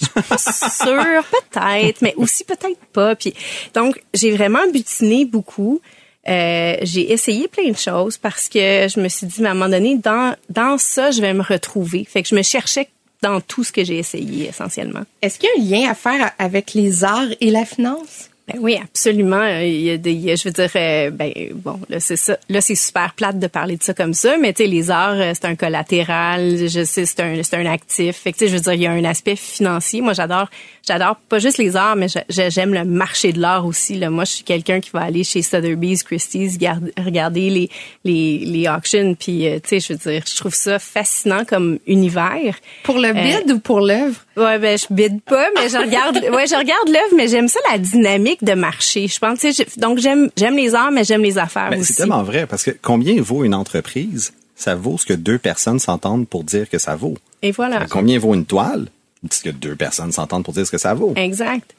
je 0.00 0.06
suis 0.06 0.22
pas 0.22 0.38
sûre, 0.70 1.24
peut-être, 1.52 2.00
mais 2.02 2.14
aussi 2.16 2.44
peut-être 2.44 2.78
pas. 2.94 3.14
Puis, 3.16 3.34
donc, 3.74 4.00
j'ai 4.14 4.30
vraiment 4.30 4.66
butiné 4.72 5.24
beaucoup. 5.26 5.80
Euh, 6.28 6.76
j'ai 6.82 7.12
essayé 7.12 7.48
plein 7.48 7.70
de 7.70 7.76
choses 7.76 8.16
parce 8.16 8.48
que 8.48 8.86
je 8.88 9.00
me 9.00 9.08
suis 9.08 9.26
dit, 9.26 9.42
mais 9.42 9.48
à 9.48 9.50
un 9.52 9.54
moment 9.54 9.70
donné, 9.70 9.96
dans, 9.96 10.36
dans 10.48 10.78
ça, 10.78 11.10
je 11.10 11.20
vais 11.20 11.34
me 11.34 11.42
retrouver. 11.42 12.04
Fait 12.08 12.22
que 12.22 12.28
je 12.28 12.34
me 12.34 12.42
cherchais 12.42 12.88
dans 13.22 13.40
tout 13.40 13.64
ce 13.64 13.72
que 13.72 13.84
j'ai 13.84 13.98
essayé, 13.98 14.48
essentiellement. 14.48 15.02
Est-ce 15.20 15.38
qu'il 15.38 15.48
y 15.48 15.52
a 15.52 15.78
un 15.78 15.80
lien 15.80 15.90
à 15.90 15.94
faire 15.94 16.32
avec 16.38 16.74
les 16.74 17.04
arts 17.04 17.30
et 17.40 17.50
la 17.50 17.64
finance? 17.64 18.28
Ben 18.48 18.58
oui, 18.60 18.76
absolument. 18.82 19.36
Euh, 19.36 19.64
Il 19.64 19.82
y 19.82 19.90
a 19.90 19.96
des, 19.96 20.36
je 20.36 20.48
veux 20.48 20.52
dire, 20.52 20.70
euh, 20.74 21.10
ben 21.10 21.32
bon, 21.54 21.78
là 21.88 22.00
c'est 22.00 22.16
ça. 22.16 22.36
Là 22.48 22.60
c'est 22.60 22.74
super 22.74 23.14
plate 23.14 23.38
de 23.38 23.46
parler 23.46 23.76
de 23.76 23.82
ça 23.84 23.94
comme 23.94 24.14
ça, 24.14 24.36
mais 24.36 24.52
tu 24.52 24.64
sais, 24.64 24.68
les 24.68 24.90
arts 24.90 25.20
euh, 25.20 25.32
c'est 25.32 25.44
un 25.44 25.54
collatéral. 25.54 26.68
Je 26.68 26.84
sais, 26.84 27.06
c'est 27.06 27.20
un, 27.20 27.40
c'est 27.44 27.56
un 27.56 27.66
actif. 27.66 28.16
Fait 28.16 28.32
que 28.32 28.38
tu 28.38 28.44
sais, 28.44 28.50
je 28.50 28.56
veux 28.56 28.62
dire, 28.62 28.72
il 28.74 28.82
y 28.82 28.86
a 28.88 28.90
un 28.90 29.04
aspect 29.04 29.36
financier. 29.36 30.00
Moi, 30.00 30.12
j'adore, 30.12 30.48
j'adore 30.86 31.16
pas 31.28 31.38
juste 31.38 31.58
les 31.58 31.76
arts, 31.76 31.96
mais 31.96 32.06
j'aime 32.28 32.74
le 32.74 32.84
marché 32.84 33.32
de 33.32 33.40
l'art 33.40 33.66
aussi. 33.66 33.94
Là, 33.94 34.10
moi, 34.10 34.24
je 34.24 34.32
suis 34.32 34.44
quelqu'un 34.44 34.80
qui 34.80 34.90
va 34.90 35.00
aller 35.00 35.24
chez 35.24 35.42
Sotheby's, 35.42 36.02
Christie's, 36.02 36.58
garde- 36.58 36.92
regarder 36.98 37.50
les 37.50 37.70
les 38.04 38.38
les 38.38 38.68
auctions, 38.68 39.14
puis 39.14 39.48
euh, 39.48 39.58
tu 39.62 39.68
sais, 39.68 39.80
je 39.80 39.92
veux 39.92 40.12
dire, 40.12 40.22
je 40.28 40.36
trouve 40.36 40.54
ça 40.54 40.78
fascinant 40.78 41.44
comme 41.44 41.78
univers. 41.86 42.56
Pour 42.82 42.98
le 42.98 43.12
bid 43.12 43.50
ou 43.52 43.58
pour 43.58 43.80
l'œuvre? 43.80 44.20
Ouais, 44.36 44.58
ben 44.58 44.78
je 44.78 44.86
bide 44.90 45.20
pas, 45.22 45.46
mais 45.54 45.68
je 45.68 45.76
regarde. 45.76 46.16
ouais, 46.32 46.46
je 46.46 46.56
regarde 46.56 46.88
l'œuvre, 46.88 47.14
mais 47.16 47.28
j'aime 47.28 47.48
ça 47.48 47.60
la 47.70 47.78
dynamique 47.78 48.42
de 48.42 48.54
marché. 48.54 49.08
Je 49.08 49.18
pense, 49.18 49.40
tu 49.40 49.52
sais, 49.52 49.66
donc 49.76 49.98
j'aime 49.98 50.30
j'aime 50.36 50.56
les 50.56 50.74
arts, 50.74 50.90
mais 50.90 51.04
j'aime 51.04 51.22
les 51.22 51.38
affaires 51.38 51.70
ben, 51.70 51.80
aussi. 51.80 51.92
c'est 51.92 52.02
tellement 52.02 52.22
vrai 52.22 52.46
parce 52.46 52.62
que 52.64 52.70
combien 52.82 53.20
vaut 53.20 53.44
une 53.44 53.54
entreprise? 53.54 54.32
Ça 54.54 54.74
vaut 54.74 54.96
ce 54.96 55.06
que 55.06 55.14
deux 55.14 55.38
personnes 55.38 55.78
s'entendent 55.80 56.28
pour 56.28 56.44
dire 56.44 56.68
que 56.68 56.78
ça 56.78 56.94
vaut. 56.94 57.16
Et 57.42 57.50
voilà. 57.50 57.86
Combien 57.90 58.18
vaut 58.18 58.34
une 58.34 58.44
toile? 58.46 58.86
Que 59.28 59.50
deux 59.50 59.76
personnes 59.76 60.12
s'entendent 60.12 60.44
pour 60.44 60.54
dire 60.54 60.66
ce 60.66 60.70
que 60.70 60.78
ça 60.78 60.94
vaut. 60.94 61.12
Exact. 61.16 61.74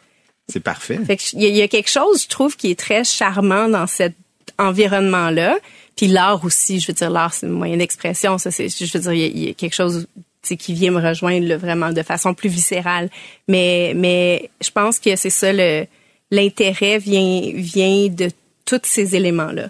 C'est 0.48 0.60
parfait. 0.60 1.00
Fait 1.06 1.18
que 1.18 1.24
il 1.34 1.44
y, 1.44 1.50
y 1.50 1.62
a 1.62 1.68
quelque 1.68 1.90
chose, 1.90 2.24
je 2.24 2.28
trouve, 2.28 2.56
qui 2.58 2.72
est 2.72 2.80
très 2.80 3.04
charmant 3.04 3.70
dans 3.70 3.88
cet 3.88 4.16
environnement-là. 4.58 5.58
Puis 5.96 6.08
l'art 6.08 6.44
aussi, 6.44 6.80
je 6.80 6.88
veux 6.88 6.94
dire, 6.94 7.10
l'art, 7.10 7.34
c'est 7.34 7.46
un 7.46 7.50
moyen 7.50 7.78
d'expression. 7.78 8.38
Ça, 8.38 8.52
c'est, 8.52 8.68
je 8.70 8.98
veux 8.98 9.00
dire, 9.00 9.14
il 9.14 9.38
y 9.38 9.46
y, 9.46 9.50
a 9.50 9.54
quelque 9.54 9.76
chose 9.76 10.08
tu 10.16 10.50
sais, 10.50 10.58
qui 10.58 10.74
vient 10.74 10.92
me 10.92 11.02
rejoindre 11.02 11.48
là, 11.48 11.58
vraiment 11.58 11.92
de 11.92 12.02
façon 12.02 12.34
plus 12.34 12.50
viscérale. 12.50 13.10
Mais, 13.48 13.94
mais 13.96 14.50
je 14.62 14.72
pense 14.72 15.00
que 15.00 15.16
c'est 15.16 15.30
ça, 15.30 15.54
le, 15.54 15.86
l'intérêt 16.32 16.98
vient, 16.98 17.52
vient 17.54 18.08
de 18.08 18.30
tous 18.66 18.82
ces 18.84 19.16
éléments-là. 19.16 19.70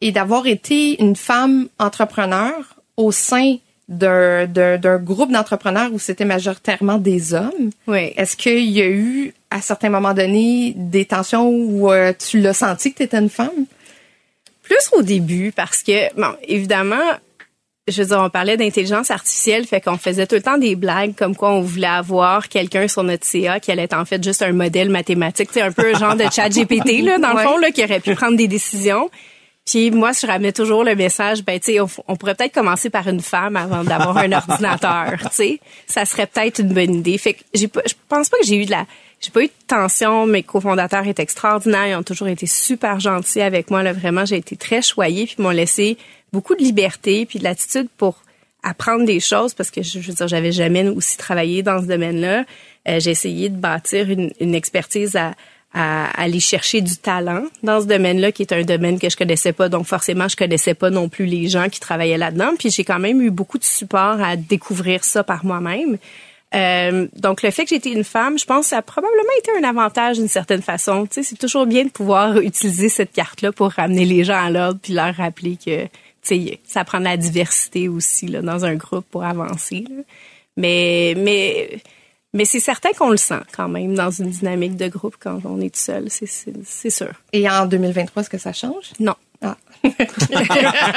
Et 0.00 0.12
d'avoir 0.12 0.46
été 0.46 1.00
une 1.02 1.16
femme 1.16 1.68
entrepreneur 1.78 2.54
au 2.96 3.12
sein 3.12 3.56
d'un, 3.88 4.46
d'un, 4.46 4.76
d'un 4.76 4.98
groupe 4.98 5.32
d'entrepreneurs 5.32 5.92
où 5.92 5.98
c'était 5.98 6.24
majoritairement 6.24 6.98
des 6.98 7.34
hommes. 7.34 7.70
Oui. 7.86 8.12
Est-ce 8.16 8.36
qu'il 8.36 8.70
y 8.70 8.82
a 8.82 8.88
eu, 8.88 9.32
à 9.50 9.60
certains 9.60 9.88
moments 9.88 10.14
donnés, 10.14 10.74
des 10.76 11.06
tensions 11.06 11.48
où 11.48 11.90
euh, 11.90 12.12
tu 12.18 12.38
l'as 12.40 12.54
senti 12.54 12.92
que 12.92 12.98
tu 12.98 13.02
étais 13.04 13.18
une 13.18 13.30
femme? 13.30 13.66
Plus 14.62 14.90
au 14.92 15.02
début, 15.02 15.52
parce 15.52 15.82
que, 15.82 16.14
bon, 16.20 16.34
évidemment, 16.46 16.96
je 17.90 18.02
veux 18.02 18.08
dire, 18.08 18.20
on 18.22 18.28
parlait 18.28 18.58
d'intelligence 18.58 19.10
artificielle, 19.10 19.66
fait 19.66 19.80
qu'on 19.80 19.96
faisait 19.96 20.26
tout 20.26 20.34
le 20.34 20.42
temps 20.42 20.58
des 20.58 20.76
blagues 20.76 21.14
comme 21.14 21.34
quoi 21.34 21.52
on 21.52 21.62
voulait 21.62 21.86
avoir 21.86 22.48
quelqu'un 22.48 22.86
sur 22.88 23.02
notre 23.02 23.24
CA 23.24 23.60
qui 23.60 23.72
allait 23.72 23.84
être 23.84 23.96
en 23.96 24.04
fait 24.04 24.22
juste 24.22 24.42
un 24.42 24.52
modèle 24.52 24.90
mathématique, 24.90 25.48
c'est 25.52 25.62
un 25.62 25.72
peu 25.72 25.94
un 25.94 25.98
genre 25.98 26.14
de 26.14 26.24
chat 26.32 26.50
GPT, 26.50 27.02
là, 27.02 27.18
dans 27.18 27.32
le 27.32 27.38
fond, 27.38 27.56
là, 27.56 27.70
qui 27.70 27.82
aurait 27.82 28.00
pu 28.00 28.14
prendre 28.14 28.36
des 28.36 28.48
décisions. 28.48 29.10
Puis 29.68 29.90
moi, 29.90 30.12
je 30.12 30.26
ramenais 30.26 30.52
toujours 30.52 30.82
le 30.82 30.94
message, 30.94 31.44
ben 31.44 31.60
tu 31.60 31.72
sais, 31.72 31.80
on, 31.80 31.88
on 32.06 32.16
pourrait 32.16 32.34
peut-être 32.34 32.54
commencer 32.54 32.88
par 32.88 33.06
une 33.06 33.20
femme 33.20 33.54
avant 33.54 33.84
d'avoir 33.84 34.16
un 34.16 34.32
ordinateur, 34.48 35.18
tu 35.24 35.28
sais. 35.32 35.60
Ça 35.86 36.06
serait 36.06 36.26
peut-être 36.26 36.60
une 36.60 36.72
bonne 36.72 36.94
idée. 36.94 37.18
Fait 37.18 37.34
que 37.34 37.40
j'ai 37.52 37.68
pas, 37.68 37.82
je 37.86 37.92
pense 38.08 38.30
pas 38.30 38.38
que 38.38 38.46
j'ai 38.46 38.56
eu 38.56 38.64
de 38.64 38.70
la, 38.70 38.86
j'ai 39.20 39.30
pas 39.30 39.42
eu 39.42 39.48
de 39.48 39.52
tension. 39.66 40.26
Mes 40.26 40.42
cofondateurs 40.42 41.06
étaient 41.06 41.22
extraordinaires, 41.22 41.86
ils 41.86 41.96
ont 41.96 42.02
toujours 42.02 42.28
été 42.28 42.46
super 42.46 42.98
gentils 42.98 43.42
avec 43.42 43.70
moi. 43.70 43.82
Là, 43.82 43.92
vraiment, 43.92 44.24
j'ai 44.24 44.36
été 44.36 44.56
très 44.56 44.80
choyée, 44.80 45.26
puis 45.26 45.36
ils 45.38 45.42
m'ont 45.42 45.50
laissé 45.50 45.98
beaucoup 46.32 46.54
de 46.54 46.62
liberté, 46.62 47.26
puis 47.26 47.38
de 47.38 47.44
l'attitude 47.44 47.88
pour 47.98 48.22
apprendre 48.62 49.04
des 49.04 49.20
choses 49.20 49.52
parce 49.52 49.70
que 49.70 49.82
je, 49.82 50.00
je 50.00 50.08
veux 50.08 50.14
dire, 50.14 50.28
j'avais 50.28 50.52
jamais 50.52 50.88
aussi 50.88 51.18
travaillé 51.18 51.62
dans 51.62 51.82
ce 51.82 51.86
domaine-là. 51.86 52.44
Euh, 52.88 53.00
j'ai 53.00 53.10
essayé 53.10 53.50
de 53.50 53.56
bâtir 53.56 54.08
une, 54.10 54.32
une 54.40 54.54
expertise 54.54 55.14
à, 55.14 55.34
à 55.74 56.06
aller 56.20 56.40
chercher 56.40 56.80
du 56.80 56.96
talent 56.96 57.44
dans 57.62 57.80
ce 57.80 57.86
domaine-là, 57.86 58.32
qui 58.32 58.42
est 58.42 58.52
un 58.52 58.62
domaine 58.62 58.98
que 58.98 59.10
je 59.10 59.16
connaissais 59.16 59.52
pas. 59.52 59.68
Donc 59.68 59.86
forcément, 59.86 60.28
je 60.28 60.36
connaissais 60.36 60.74
pas 60.74 60.90
non 60.90 61.08
plus 61.08 61.26
les 61.26 61.48
gens 61.48 61.68
qui 61.68 61.78
travaillaient 61.78 62.18
là-dedans. 62.18 62.52
Puis 62.58 62.70
j'ai 62.70 62.84
quand 62.84 62.98
même 62.98 63.20
eu 63.20 63.30
beaucoup 63.30 63.58
de 63.58 63.64
support 63.64 64.20
à 64.22 64.36
découvrir 64.36 65.04
ça 65.04 65.22
par 65.22 65.44
moi-même. 65.44 65.98
Euh, 66.54 67.06
donc 67.16 67.42
le 67.42 67.50
fait 67.50 67.64
que 67.64 67.70
j'étais 67.70 67.92
une 67.92 68.04
femme, 68.04 68.38
je 68.38 68.46
pense, 68.46 68.68
ça 68.68 68.78
a 68.78 68.82
probablement 68.82 69.22
été 69.38 69.50
un 69.60 69.68
avantage 69.68 70.16
d'une 70.16 70.28
certaine 70.28 70.62
façon. 70.62 71.06
Tu 71.06 71.16
sais, 71.16 71.22
c'est 71.22 71.36
toujours 71.36 71.66
bien 71.66 71.84
de 71.84 71.90
pouvoir 71.90 72.38
utiliser 72.40 72.88
cette 72.88 73.12
carte-là 73.12 73.52
pour 73.52 73.70
ramener 73.70 74.06
les 74.06 74.24
gens 74.24 74.42
à 74.42 74.50
l'ordre 74.50 74.80
puis 74.82 74.94
leur 74.94 75.14
rappeler 75.14 75.56
que 75.56 75.84
tu 75.84 75.88
sais, 76.22 76.60
ça 76.66 76.84
prend 76.84 76.98
de 76.98 77.04
la 77.04 77.18
diversité 77.18 77.88
aussi 77.88 78.26
là, 78.26 78.40
dans 78.40 78.64
un 78.64 78.74
groupe 78.74 79.04
pour 79.10 79.24
avancer. 79.24 79.84
là. 79.88 80.02
Mais 80.56 81.14
mais 81.16 81.80
mais 82.34 82.44
c'est 82.44 82.60
certain 82.60 82.90
qu'on 82.98 83.10
le 83.10 83.16
sent 83.16 83.40
quand 83.56 83.68
même 83.68 83.94
dans 83.94 84.10
une 84.10 84.30
dynamique 84.30 84.76
de 84.76 84.88
groupe 84.88 85.16
quand 85.18 85.40
on 85.44 85.60
est 85.60 85.74
tout 85.74 85.80
seul, 85.80 86.06
c'est 86.10 86.90
sûr. 86.90 87.12
Et 87.32 87.48
en 87.48 87.66
2023, 87.66 88.22
est-ce 88.22 88.30
que 88.30 88.38
ça 88.38 88.52
change? 88.52 88.92
Non. 89.00 89.14
Ah. 89.40 89.56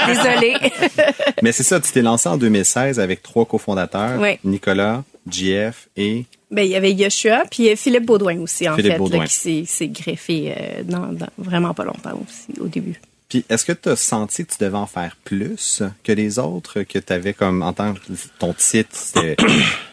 Désolée. 0.08 0.56
Mais 1.44 1.52
c'est 1.52 1.64
ça, 1.64 1.80
tu 1.80 1.92
t'es 1.92 2.02
lancé 2.02 2.28
en 2.30 2.38
2016 2.38 3.00
avec 3.00 3.22
trois 3.22 3.46
cofondateurs, 3.46 4.20
Oui. 4.20 4.40
Nicolas, 4.44 5.04
JF 5.30 5.90
et 5.98 6.26
Ben, 6.50 6.64
il 6.64 6.72
y 6.72 6.76
avait 6.76 6.92
Yoshua, 6.92 7.44
puis 7.50 7.70
euh, 7.70 7.76
Philippe 7.76 8.06
Baudouin 8.06 8.40
aussi, 8.42 8.68
en 8.68 8.76
Philippe 8.76 8.98
fait, 8.98 9.18
là, 9.18 9.26
qui 9.26 9.34
s'est- 9.34 9.66
s'est 9.68 9.88
greffé 9.90 10.54
euh, 10.58 10.84
dans, 10.84 11.08
dans 11.14 11.28
vraiment 11.38 11.74
pas 11.74 11.84
longtemps 11.84 12.20
aussi, 12.28 12.60
au 12.60 12.66
début. 12.68 13.00
Puis, 13.30 13.46
est-ce 13.48 13.64
que 13.64 13.72
tu 13.72 13.88
as 13.90 13.96
senti 13.96 14.46
que 14.46 14.52
tu 14.52 14.58
devais 14.60 14.76
en 14.78 14.88
faire 14.88 15.16
plus 15.24 15.84
que 16.04 16.12
les 16.12 16.38
autres, 16.40 16.82
que 16.84 17.00
tu 17.00 17.14
avais 17.14 17.34
comme, 17.34 17.62
en 17.62 17.72
tant 17.72 17.94
que 17.94 18.00
ton 18.40 18.54
titre, 18.54 18.90
c'était 18.94 19.38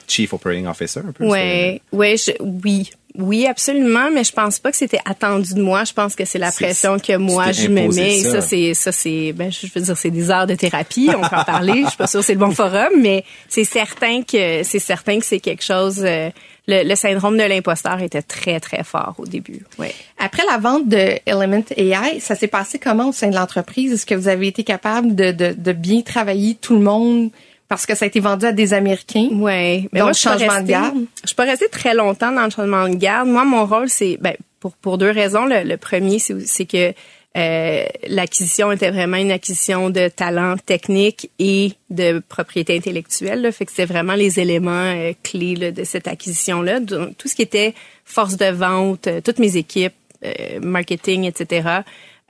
Chief 0.09 0.33
Operating 0.33 0.67
Officer 0.67 1.01
un 1.07 1.13
peu? 1.13 1.25
Ouais, 1.27 1.81
ouais, 1.93 2.17
je, 2.17 2.33
oui. 2.41 2.91
Oui, 3.17 3.47
absolument, 3.47 4.11
mais 4.15 4.23
je 4.23 4.31
pense 4.31 4.61
pas 4.61 4.71
que 4.71 4.77
c'était 4.77 5.01
attendu 5.05 5.55
de 5.55 5.63
moi. 5.63 5.83
Je 5.83 5.93
pense 5.93 6.15
que 6.15 6.25
c'est 6.25 6.39
la 6.39 6.53
pression 6.53 7.01
que 7.01 7.17
moi 7.17 7.51
je 7.51 7.67
me 7.67 7.89
mets. 7.93 8.19
Et 8.19 8.23
ça. 8.23 8.41
ça, 8.41 8.43
c'est, 8.43 8.75
ça, 8.75 8.93
c'est, 8.93 9.33
ben, 9.33 9.51
je 9.51 9.67
veux 9.75 9.81
dire, 9.81 9.97
c'est 9.97 10.11
des 10.11 10.31
heures 10.31 10.47
de 10.47 10.55
thérapie. 10.55 11.11
On 11.17 11.27
peut 11.29 11.37
en 11.37 11.43
parler. 11.43 11.83
Je 11.83 11.89
suis 11.89 11.97
pas 11.97 12.07
sûre 12.07 12.21
que 12.21 12.27
c'est 12.27 12.35
le 12.35 12.39
bon 12.39 12.53
forum, 12.53 13.01
mais 13.01 13.25
c'est 13.49 13.65
certain 13.65 14.23
que, 14.23 14.63
c'est 14.63 14.79
certain 14.79 15.19
que 15.19 15.25
c'est 15.25 15.41
quelque 15.41 15.65
chose, 15.65 16.01
euh, 16.05 16.31
le, 16.69 16.87
le 16.87 16.95
syndrome 16.95 17.37
de 17.37 17.43
l'imposteur 17.43 18.01
était 18.03 18.23
très, 18.23 18.61
très 18.61 18.85
fort 18.85 19.17
au 19.19 19.27
début. 19.27 19.65
Ouais. 19.81 19.95
Après 20.19 20.45
la 20.49 20.59
vente 20.59 20.87
de 20.89 21.19
Element 21.27 21.65
AI, 21.77 22.21
ça 22.21 22.37
s'est 22.37 22.47
passé 22.47 22.79
comment 22.79 23.09
au 23.09 23.13
sein 23.13 23.31
de 23.31 23.35
l'entreprise? 23.35 23.93
Est-ce 23.95 24.07
que 24.07 24.15
vous 24.15 24.29
avez 24.29 24.47
été 24.47 24.63
capable 24.63 25.17
de, 25.17 25.33
de, 25.33 25.55
de 25.57 25.73
bien 25.73 26.03
travailler 26.03 26.55
tout 26.55 26.75
le 26.75 26.83
monde? 26.83 27.31
Parce 27.69 27.87
que 27.87 27.95
ça 27.95 28.05
a 28.05 28.09
été 28.09 28.21
vendu 28.21 28.47
à 28.47 28.53
des 28.53 28.73
Américains? 28.75 29.29
Ouais. 29.33 29.89
Mais 29.93 30.01
Donc, 30.01 30.09
moi, 30.09 30.13
je 30.13 30.21
changement 30.21 30.61
de 30.61 30.67
garde. 30.67 31.05
Je 31.23 31.29
suis 31.29 31.37
pas 31.37 31.45
restée 31.45 31.69
très 31.69 31.95
longtemps 31.95 32.33
dans 32.33 32.45
le 32.45 32.51
changement 32.51 32.89
de 32.89 32.95
garde. 32.95 33.29
Moi, 33.29 33.45
mon 33.45 33.67
rôle, 33.67 33.89
c'est 33.89 34.19
ben, 34.21 34.35
pour 34.61 34.73
pour 34.73 34.99
deux 34.99 35.11
raisons. 35.11 35.45
Le, 35.45 35.63
le 35.65 35.77
premier, 35.77 36.19
c'est 36.19 36.67
que 36.67 36.95
euh, 37.37 37.87
l'acquisition 38.09 38.73
était 38.73 38.91
vraiment 38.91 39.19
une 39.19 39.31
acquisition 39.31 39.91
de 39.91 40.09
talent 40.09 40.57
technique 40.57 41.31
et 41.39 41.73
de 41.91 42.21
propriété 42.27 42.77
intellectuelle. 42.77 43.43
Là. 43.43 43.53
Fait 43.53 43.67
que 43.67 43.73
c'est 43.73 43.85
vraiment 43.85 44.15
les 44.15 44.41
éléments 44.41 44.93
euh, 44.95 45.13
clés 45.23 45.55
là, 45.55 45.71
de 45.71 45.85
cette 45.85 46.09
acquisition-là. 46.09 46.81
Donc, 46.81 47.17
tout 47.19 47.29
ce 47.29 47.37
qui 47.37 47.43
était 47.43 47.75
force 48.05 48.37
de 48.37 48.51
vente, 48.51 49.07
euh, 49.07 49.21
toutes 49.21 49.39
mes 49.39 49.57
équipes, 49.57 49.95
euh, 50.25 50.59
marketing, 50.61 51.25
etc. 51.25 51.69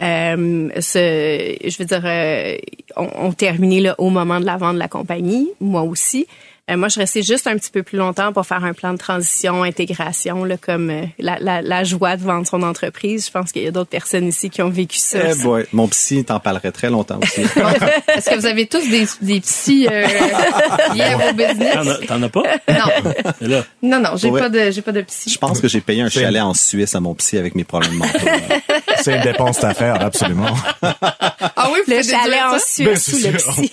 Euh, 0.01 0.69
ce, 0.81 1.57
je 1.65 1.79
veux 1.79 1.85
dire, 1.85 2.03
euh, 2.05 2.57
on, 2.97 3.09
on 3.27 3.33
terminé 3.33 3.81
là, 3.81 3.95
au 3.99 4.11
moment 4.11 4.41
de 4.41 4.47
la 4.47 4.57
vente 4.57 4.75
de 4.75 4.79
la 4.79 4.89
compagnie, 4.89 5.49
moi 5.61 5.83
aussi. 5.83 6.27
Euh, 6.71 6.77
moi, 6.77 6.89
je 6.89 6.93
suis 6.93 7.01
restée 7.01 7.23
juste 7.23 7.47
un 7.47 7.57
petit 7.57 7.71
peu 7.71 7.83
plus 7.83 7.97
longtemps 7.97 8.33
pour 8.33 8.47
faire 8.47 8.63
un 8.63 8.75
plan 8.75 8.93
de 8.93 8.99
transition, 8.99 9.63
intégration, 9.63 10.45
là, 10.45 10.57
comme 10.59 10.91
euh, 10.91 11.03
la, 11.19 11.39
la, 11.41 11.63
la, 11.63 11.85
joie 11.85 12.17
de 12.17 12.23
vendre 12.23 12.47
son 12.47 12.63
entreprise. 12.63 13.27
Je 13.27 13.31
pense 13.31 13.53
qu'il 13.53 13.63
y 13.63 13.67
a 13.67 13.71
d'autres 13.71 13.89
personnes 13.89 14.29
ici 14.29 14.51
qui 14.51 14.61
ont 14.61 14.69
vécu 14.69 14.99
ça. 14.99 15.19
Eh 15.31 15.43
boy, 15.43 15.65
mon 15.73 15.89
psy 15.89 16.25
t'en 16.25 16.41
parlerait 16.41 16.73
très 16.73 16.91
longtemps 16.91 17.21
aussi. 17.23 17.41
Est-ce 18.15 18.29
que 18.29 18.35
vous 18.35 18.47
avez 18.47 18.67
tous 18.67 18.87
des, 18.91 19.07
des 19.23 19.41
psys 19.41 19.89
euh, 19.91 20.07
liés 20.95 21.03
à 21.03 21.17
vos 21.17 21.33
business? 21.33 22.07
T'en 22.07 22.23
as, 22.23 22.29
pas? 22.29 22.43
Non. 22.69 23.13
Là, 23.41 23.65
Non, 23.83 24.01
non, 24.01 24.11
j'ai 24.17 24.31
pas 24.31 24.51
de, 24.51 24.71
j'ai 24.71 24.83
pas 24.83 24.93
de 24.93 25.01
psy. 25.03 25.31
Je 25.31 25.39
pense 25.39 25.61
que 25.61 25.69
j'ai 25.69 25.81
payé 25.81 26.03
un 26.03 26.11
chalet 26.11 26.43
en 26.43 26.53
Suisse 26.53 26.95
à 26.95 27.01
mon 27.01 27.15
psy 27.15 27.39
avec 27.39 27.55
mes 27.55 27.65
problèmes 27.65 27.95
mentaux. 27.95 28.19
C'est 29.03 29.17
une 29.17 29.23
dépense 29.23 29.65
à 29.65 29.73
faire, 29.73 30.03
absolument. 30.03 30.55
Ah 30.83 31.71
oui, 31.73 31.79
vous 31.87 31.95
Le 31.95 32.03
chalet 32.03 32.41
en? 32.43 32.59
Suisse 32.59 32.87
Ben, 32.87 32.97
sous 32.97 33.17
c'est 33.17 33.31
le 33.31 33.39
psy. 33.39 33.71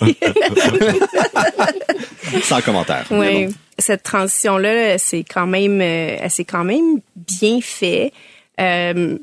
Sans 2.42 2.60
commentaire. 2.60 2.85
Oui, 3.10 3.46
bon. 3.46 3.52
cette 3.78 4.02
transition-là, 4.02 4.98
c'est 4.98 5.24
quand 5.24 5.46
même, 5.46 5.80
euh, 5.80 6.16
elle 6.20 6.30
s'est 6.30 6.44
quand 6.44 6.64
même 6.64 7.00
bien 7.16 7.60
fait. 7.60 8.12
Euh, 8.60 9.18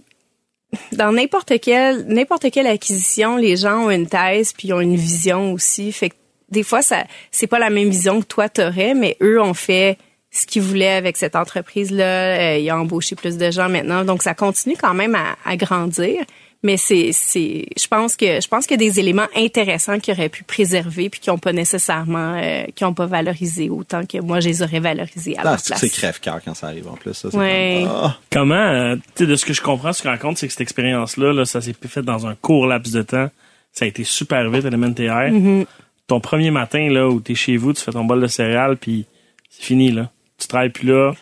dans 0.91 1.11
n'importe 1.11 1.59
quelle, 1.59 2.05
n'importe 2.07 2.49
quelle 2.51 2.67
acquisition, 2.67 3.37
les 3.37 3.57
gens 3.57 3.85
ont 3.85 3.91
une 3.91 4.07
thèse 4.07 4.53
puis 4.53 4.69
ils 4.69 4.73
ont 4.73 4.81
une 4.81 4.95
vision 4.95 5.53
aussi. 5.53 5.91
Fait 5.91 6.09
que 6.09 6.15
des 6.49 6.63
fois, 6.63 6.81
ça, 6.81 7.03
c'est 7.31 7.47
pas 7.47 7.59
la 7.59 7.69
même 7.69 7.89
vision 7.89 8.21
que 8.21 8.25
toi 8.25 8.49
t'aurais, 8.49 8.93
mais 8.93 9.17
eux 9.21 9.41
ont 9.41 9.53
fait 9.53 9.97
ce 10.31 10.47
qu'ils 10.47 10.61
voulaient 10.63 10.93
avec 10.93 11.17
cette 11.17 11.35
entreprise-là. 11.35 12.53
Euh, 12.53 12.57
ils 12.57 12.71
ont 12.71 12.77
embauché 12.77 13.15
plus 13.15 13.37
de 13.37 13.51
gens 13.51 13.69
maintenant, 13.69 14.03
donc 14.03 14.23
ça 14.23 14.33
continue 14.33 14.75
quand 14.79 14.93
même 14.93 15.15
à, 15.15 15.35
à 15.45 15.55
grandir. 15.57 16.23
Mais 16.65 16.77
c'est, 16.77 17.09
c'est, 17.11 17.65
je 17.77 17.87
pense 17.87 18.15
que, 18.15 18.39
je 18.39 18.47
pense 18.47 18.65
qu'il 18.65 18.79
y 18.81 18.85
a 18.85 18.89
des 18.89 18.97
éléments 18.99 19.27
intéressants 19.35 19.99
qu'ils 19.99 20.13
auraient 20.13 20.29
pu 20.29 20.45
préserver 20.45 21.09
puis 21.09 21.19
qui 21.19 21.29
n'ont 21.29 21.37
pas 21.37 21.51
nécessairement, 21.51 22.35
euh, 22.41 22.63
qui 22.73 22.85
n'ont 22.85 22.93
pas 22.93 23.05
valorisé 23.05 23.69
autant 23.69 24.05
que 24.05 24.17
moi 24.19 24.39
je 24.39 24.47
les 24.47 24.61
aurais 24.61 24.79
valorisés 24.79 25.35
à 25.37 25.41
Ah, 25.41 25.43
leur 25.43 25.59
c'est 25.59 25.65
place. 25.67 25.79
c'est 25.81 25.89
crève-cœur 25.89 26.39
quand 26.45 26.53
ça 26.53 26.67
arrive 26.67 26.87
en 26.87 26.93
plus. 26.95 27.13
Ça, 27.13 27.27
Ouais. 27.37 27.81
comme, 27.83 27.91
ah. 27.93 28.17
comment, 28.31 28.55
euh, 28.55 28.95
tu 28.95 29.25
sais, 29.25 29.25
de 29.25 29.35
ce 29.35 29.43
que 29.45 29.53
je 29.53 29.61
comprends, 29.61 29.91
ce 29.91 29.99
que 29.99 30.03
tu 30.03 30.09
racontes, 30.09 30.37
c'est 30.37 30.47
que 30.47 30.53
cette 30.53 30.61
expérience-là, 30.61 31.33
là, 31.33 31.43
ça 31.45 31.59
s'est 31.59 31.75
fait 31.87 32.01
dans 32.01 32.25
un 32.27 32.35
court 32.35 32.65
laps 32.65 32.93
de 32.93 33.01
temps. 33.01 33.29
Ça 33.73 33.83
a 33.83 33.87
été 33.89 34.05
super 34.05 34.49
vite, 34.49 34.63
LMNTR. 34.63 35.31
Mm-hmm. 35.31 35.65
Ton 36.07 36.19
premier 36.21 36.51
matin, 36.51 36.87
là, 36.89 37.09
où 37.09 37.19
t'es 37.19 37.35
chez 37.35 37.57
vous, 37.57 37.73
tu 37.73 37.81
fais 37.81 37.91
ton 37.91 38.05
bol 38.05 38.21
de 38.21 38.27
céréales, 38.27 38.77
puis 38.77 39.05
c'est 39.49 39.63
fini, 39.63 39.91
là. 39.91 40.09
Tu 40.37 40.47
travailles 40.47 40.69
plus 40.69 40.87
là. 40.87 41.13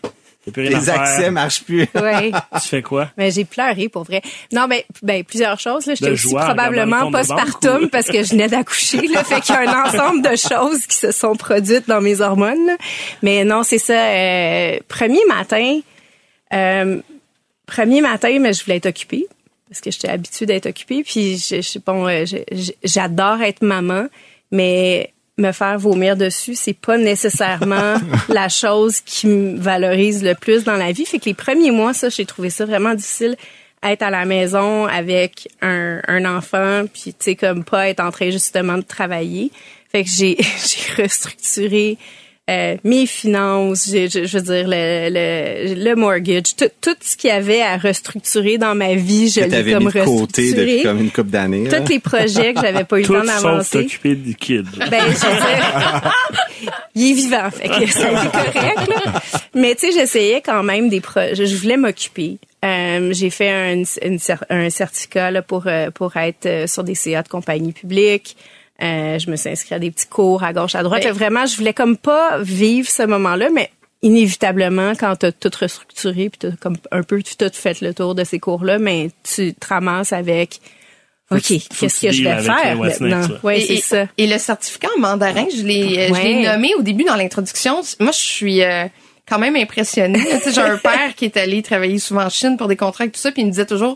Les 0.55 0.89
accès 0.89 1.29
marchent 1.31 1.63
plus. 1.63 1.87
Ouais. 1.95 2.31
Tu 2.61 2.67
fais 2.67 2.81
quoi? 2.81 3.09
Mais 3.17 3.29
j'ai 3.31 3.45
pleuré 3.45 3.89
pour 3.89 4.03
vrai. 4.03 4.21
Non, 4.51 4.65
mais 4.67 4.85
ben 5.03 5.23
plusieurs 5.23 5.59
choses. 5.59 5.85
Là, 5.85 5.93
j'étais 5.95 6.09
De 6.09 6.15
aussi 6.15 6.33
probablement 6.33 7.11
postpartum 7.11 7.89
parce 7.89 8.07
que 8.07 8.23
je 8.23 8.31
venais 8.31 8.47
d'accoucher. 8.47 9.07
Là, 9.07 9.23
fait 9.23 9.41
qu'il 9.41 9.53
y 9.53 9.57
a 9.57 9.61
un 9.69 9.85
ensemble 9.87 10.21
de 10.23 10.35
choses 10.35 10.85
qui 10.87 10.97
se 10.97 11.11
sont 11.11 11.35
produites 11.35 11.87
dans 11.87 12.01
mes 12.01 12.21
hormones. 12.21 12.65
là. 12.65 12.77
Mais 13.21 13.43
non, 13.43 13.63
c'est 13.63 13.77
ça. 13.77 13.93
euh, 13.93 14.79
premier 14.87 15.23
matin, 15.27 15.79
euh, 16.53 16.99
premier 17.67 18.01
matin, 18.01 18.37
mais 18.39 18.53
je 18.53 18.63
voulais 18.63 18.77
être 18.77 18.87
occupée 18.87 19.27
parce 19.69 19.79
que 19.79 19.91
j'étais 19.91 20.09
habituée 20.09 20.45
d'être 20.45 20.65
occupée. 20.65 21.03
Puis 21.03 21.37
je, 21.37 21.61
je, 21.61 21.79
bon, 21.79 22.07
euh, 22.07 22.25
j'adore 22.83 23.41
être 23.41 23.61
maman, 23.61 24.07
mais 24.51 25.13
me 25.41 25.51
faire 25.51 25.77
vomir 25.77 26.15
dessus, 26.15 26.55
c'est 26.55 26.73
pas 26.73 26.97
nécessairement 26.97 27.95
la 28.29 28.49
chose 28.49 29.01
qui 29.01 29.27
me 29.27 29.59
valorise 29.59 30.23
le 30.23 30.35
plus 30.35 30.63
dans 30.63 30.77
la 30.77 30.91
vie. 30.91 31.05
Fait 31.05 31.19
que 31.19 31.25
les 31.25 31.33
premiers 31.33 31.71
mois, 31.71 31.93
ça, 31.93 32.09
j'ai 32.09 32.25
trouvé 32.25 32.49
ça 32.49 32.65
vraiment 32.65 32.93
difficile 32.93 33.35
être 33.83 34.03
à 34.03 34.09
la 34.09 34.25
maison 34.25 34.85
avec 34.85 35.49
un, 35.61 36.01
un 36.07 36.25
enfant, 36.25 36.83
puis 36.91 37.13
tu 37.13 37.15
sais 37.19 37.35
comme 37.35 37.63
pas 37.63 37.89
être 37.89 37.99
en 37.99 38.11
train 38.11 38.29
justement 38.29 38.77
de 38.77 38.83
travailler. 38.83 39.51
Fait 39.91 40.03
que 40.03 40.09
j'ai 40.09 40.37
j'ai 40.39 41.01
restructuré 41.01 41.97
euh, 42.49 42.75
mes 42.83 43.05
finances, 43.05 43.87
j'ai- 43.91 44.09
je, 44.09 44.25
je 44.25 44.37
veux 44.37 44.43
dire 44.43 44.65
le, 44.67 45.09
le, 45.09 45.83
le 45.85 45.95
mortgage, 45.95 46.55
tout, 46.57 46.65
tout 46.81 46.95
ce 46.99 47.15
qu'il 47.15 47.29
y 47.29 47.31
avait 47.33 47.61
à 47.61 47.77
restructurer 47.77 48.57
dans 48.57 48.75
ma 48.75 48.95
vie, 48.95 49.29
je 49.29 49.41
l'ai 49.41 49.71
comme 49.71 49.83
mis 49.85 49.85
de 49.85 49.91
côté 49.91 49.99
restructuré. 50.01 50.51
depuis 50.65 50.83
comme 50.83 50.99
une 51.01 51.11
couple 51.11 51.29
d'années. 51.29 51.69
Tous 51.69 51.87
les 51.87 51.99
projets 51.99 52.53
que 52.53 52.61
j'avais 52.61 52.83
pas 52.83 52.97
eu 52.97 53.01
le 53.01 53.07
Tout 53.07 53.13
temps 53.13 53.23
d'avancer. 53.23 53.83
t'occuper 53.83 54.15
du 54.15 54.35
kid. 54.35 54.65
Ben, 54.89 55.01
je 55.05 55.25
veux 55.27 55.35
dire, 55.35 56.13
il 56.95 57.11
est 57.11 57.13
vivant, 57.13 57.49
fait 57.51 57.67
que 57.69 57.91
ça 57.91 58.07
a 58.07 58.11
été 58.25 58.31
correct, 58.31 58.89
là. 59.05 59.21
Mais 59.53 59.75
tu 59.75 59.87
sais, 59.87 59.93
j'essayais 59.93 60.41
quand 60.41 60.63
même 60.63 60.89
des 60.89 60.99
projets. 61.01 61.35
Je 61.45 61.55
voulais 61.55 61.77
m'occuper. 61.77 62.37
Euh, 62.65 63.11
j'ai 63.13 63.29
fait 63.29 63.49
un, 63.49 63.75
une 64.03 64.17
cer- 64.17 64.43
un 64.49 64.69
certificat 64.69 65.31
là, 65.31 65.41
pour, 65.41 65.67
euh, 65.67 65.89
pour 65.91 66.15
être 66.17 66.45
euh, 66.45 66.67
sur 66.67 66.83
des 66.83 66.95
CA 66.95 67.23
de 67.23 67.27
compagnie 67.27 67.71
publique. 67.71 68.35
Euh, 68.81 69.19
je 69.19 69.29
me 69.29 69.35
suis 69.35 69.49
inscrite 69.49 69.73
à 69.73 69.79
des 69.79 69.91
petits 69.91 70.07
cours 70.07 70.43
à 70.43 70.53
gauche, 70.53 70.73
à 70.75 70.81
droite. 70.83 71.03
Que 71.03 71.09
vraiment, 71.09 71.45
je 71.45 71.55
voulais 71.55 71.73
comme 71.73 71.97
pas 71.97 72.39
vivre 72.39 72.89
ce 72.89 73.03
moment-là, 73.03 73.49
mais 73.53 73.69
inévitablement, 74.01 74.93
quand 74.99 75.15
tu 75.17 75.25
as 75.27 75.31
tout 75.31 75.51
restructuré, 75.59 76.29
puis 76.29 76.39
t'as 76.39 76.55
comme 76.59 76.77
un 76.91 77.03
peu 77.03 77.21
tout 77.21 77.45
fait 77.53 77.81
le 77.81 77.93
tour 77.93 78.15
de 78.15 78.23
ces 78.23 78.39
cours-là, 78.39 78.79
mais 78.79 79.09
tu 79.23 79.53
te 79.53 79.67
ramasses 79.67 80.13
avec... 80.13 80.59
OK, 81.29 81.41
tu- 81.43 81.59
qu'est-ce 81.59 82.01
que 82.01 82.07
tu 82.07 82.07
que 82.07 82.11
je 82.11 82.23
vais 82.23 82.41
faire 82.41 82.75
maintenant? 82.75 83.27
et, 83.53 83.61
c'est 83.61 83.77
ça. 83.77 84.07
Et 84.17 84.27
le 84.27 84.37
certificat 84.37 84.89
en 84.97 84.99
mandarin, 84.99 85.45
je 85.55 85.61
l'ai, 85.63 86.09
euh, 86.09 86.13
je 86.13 86.21
l'ai 86.21 86.35
Ouais. 86.35 86.51
nommé 86.51 86.73
au 86.75 86.81
début 86.81 87.05
dans 87.05 87.15
l'introduction. 87.15 87.81
Moi, 88.01 88.11
je 88.11 88.19
suis 88.19 88.61
euh, 88.63 88.85
quand 89.29 89.39
même 89.39 89.55
impressionnée. 89.55 90.19
Tu 90.43 90.49
sais, 90.49 90.51
J'ai 90.51 90.61
un 90.61 90.77
père 90.77 91.15
qui 91.15 91.23
est 91.25 91.37
allé 91.37 91.61
travailler 91.61 91.99
souvent 91.99 92.25
en 92.25 92.29
Chine 92.29 92.57
pour 92.57 92.67
des 92.67 92.75
contrats 92.75 93.05
et 93.05 93.09
tout 93.11 93.19
ça, 93.19 93.31
puis 93.31 93.43
il 93.43 93.45
me 93.45 93.51
disait 93.51 93.65
toujours, 93.65 93.95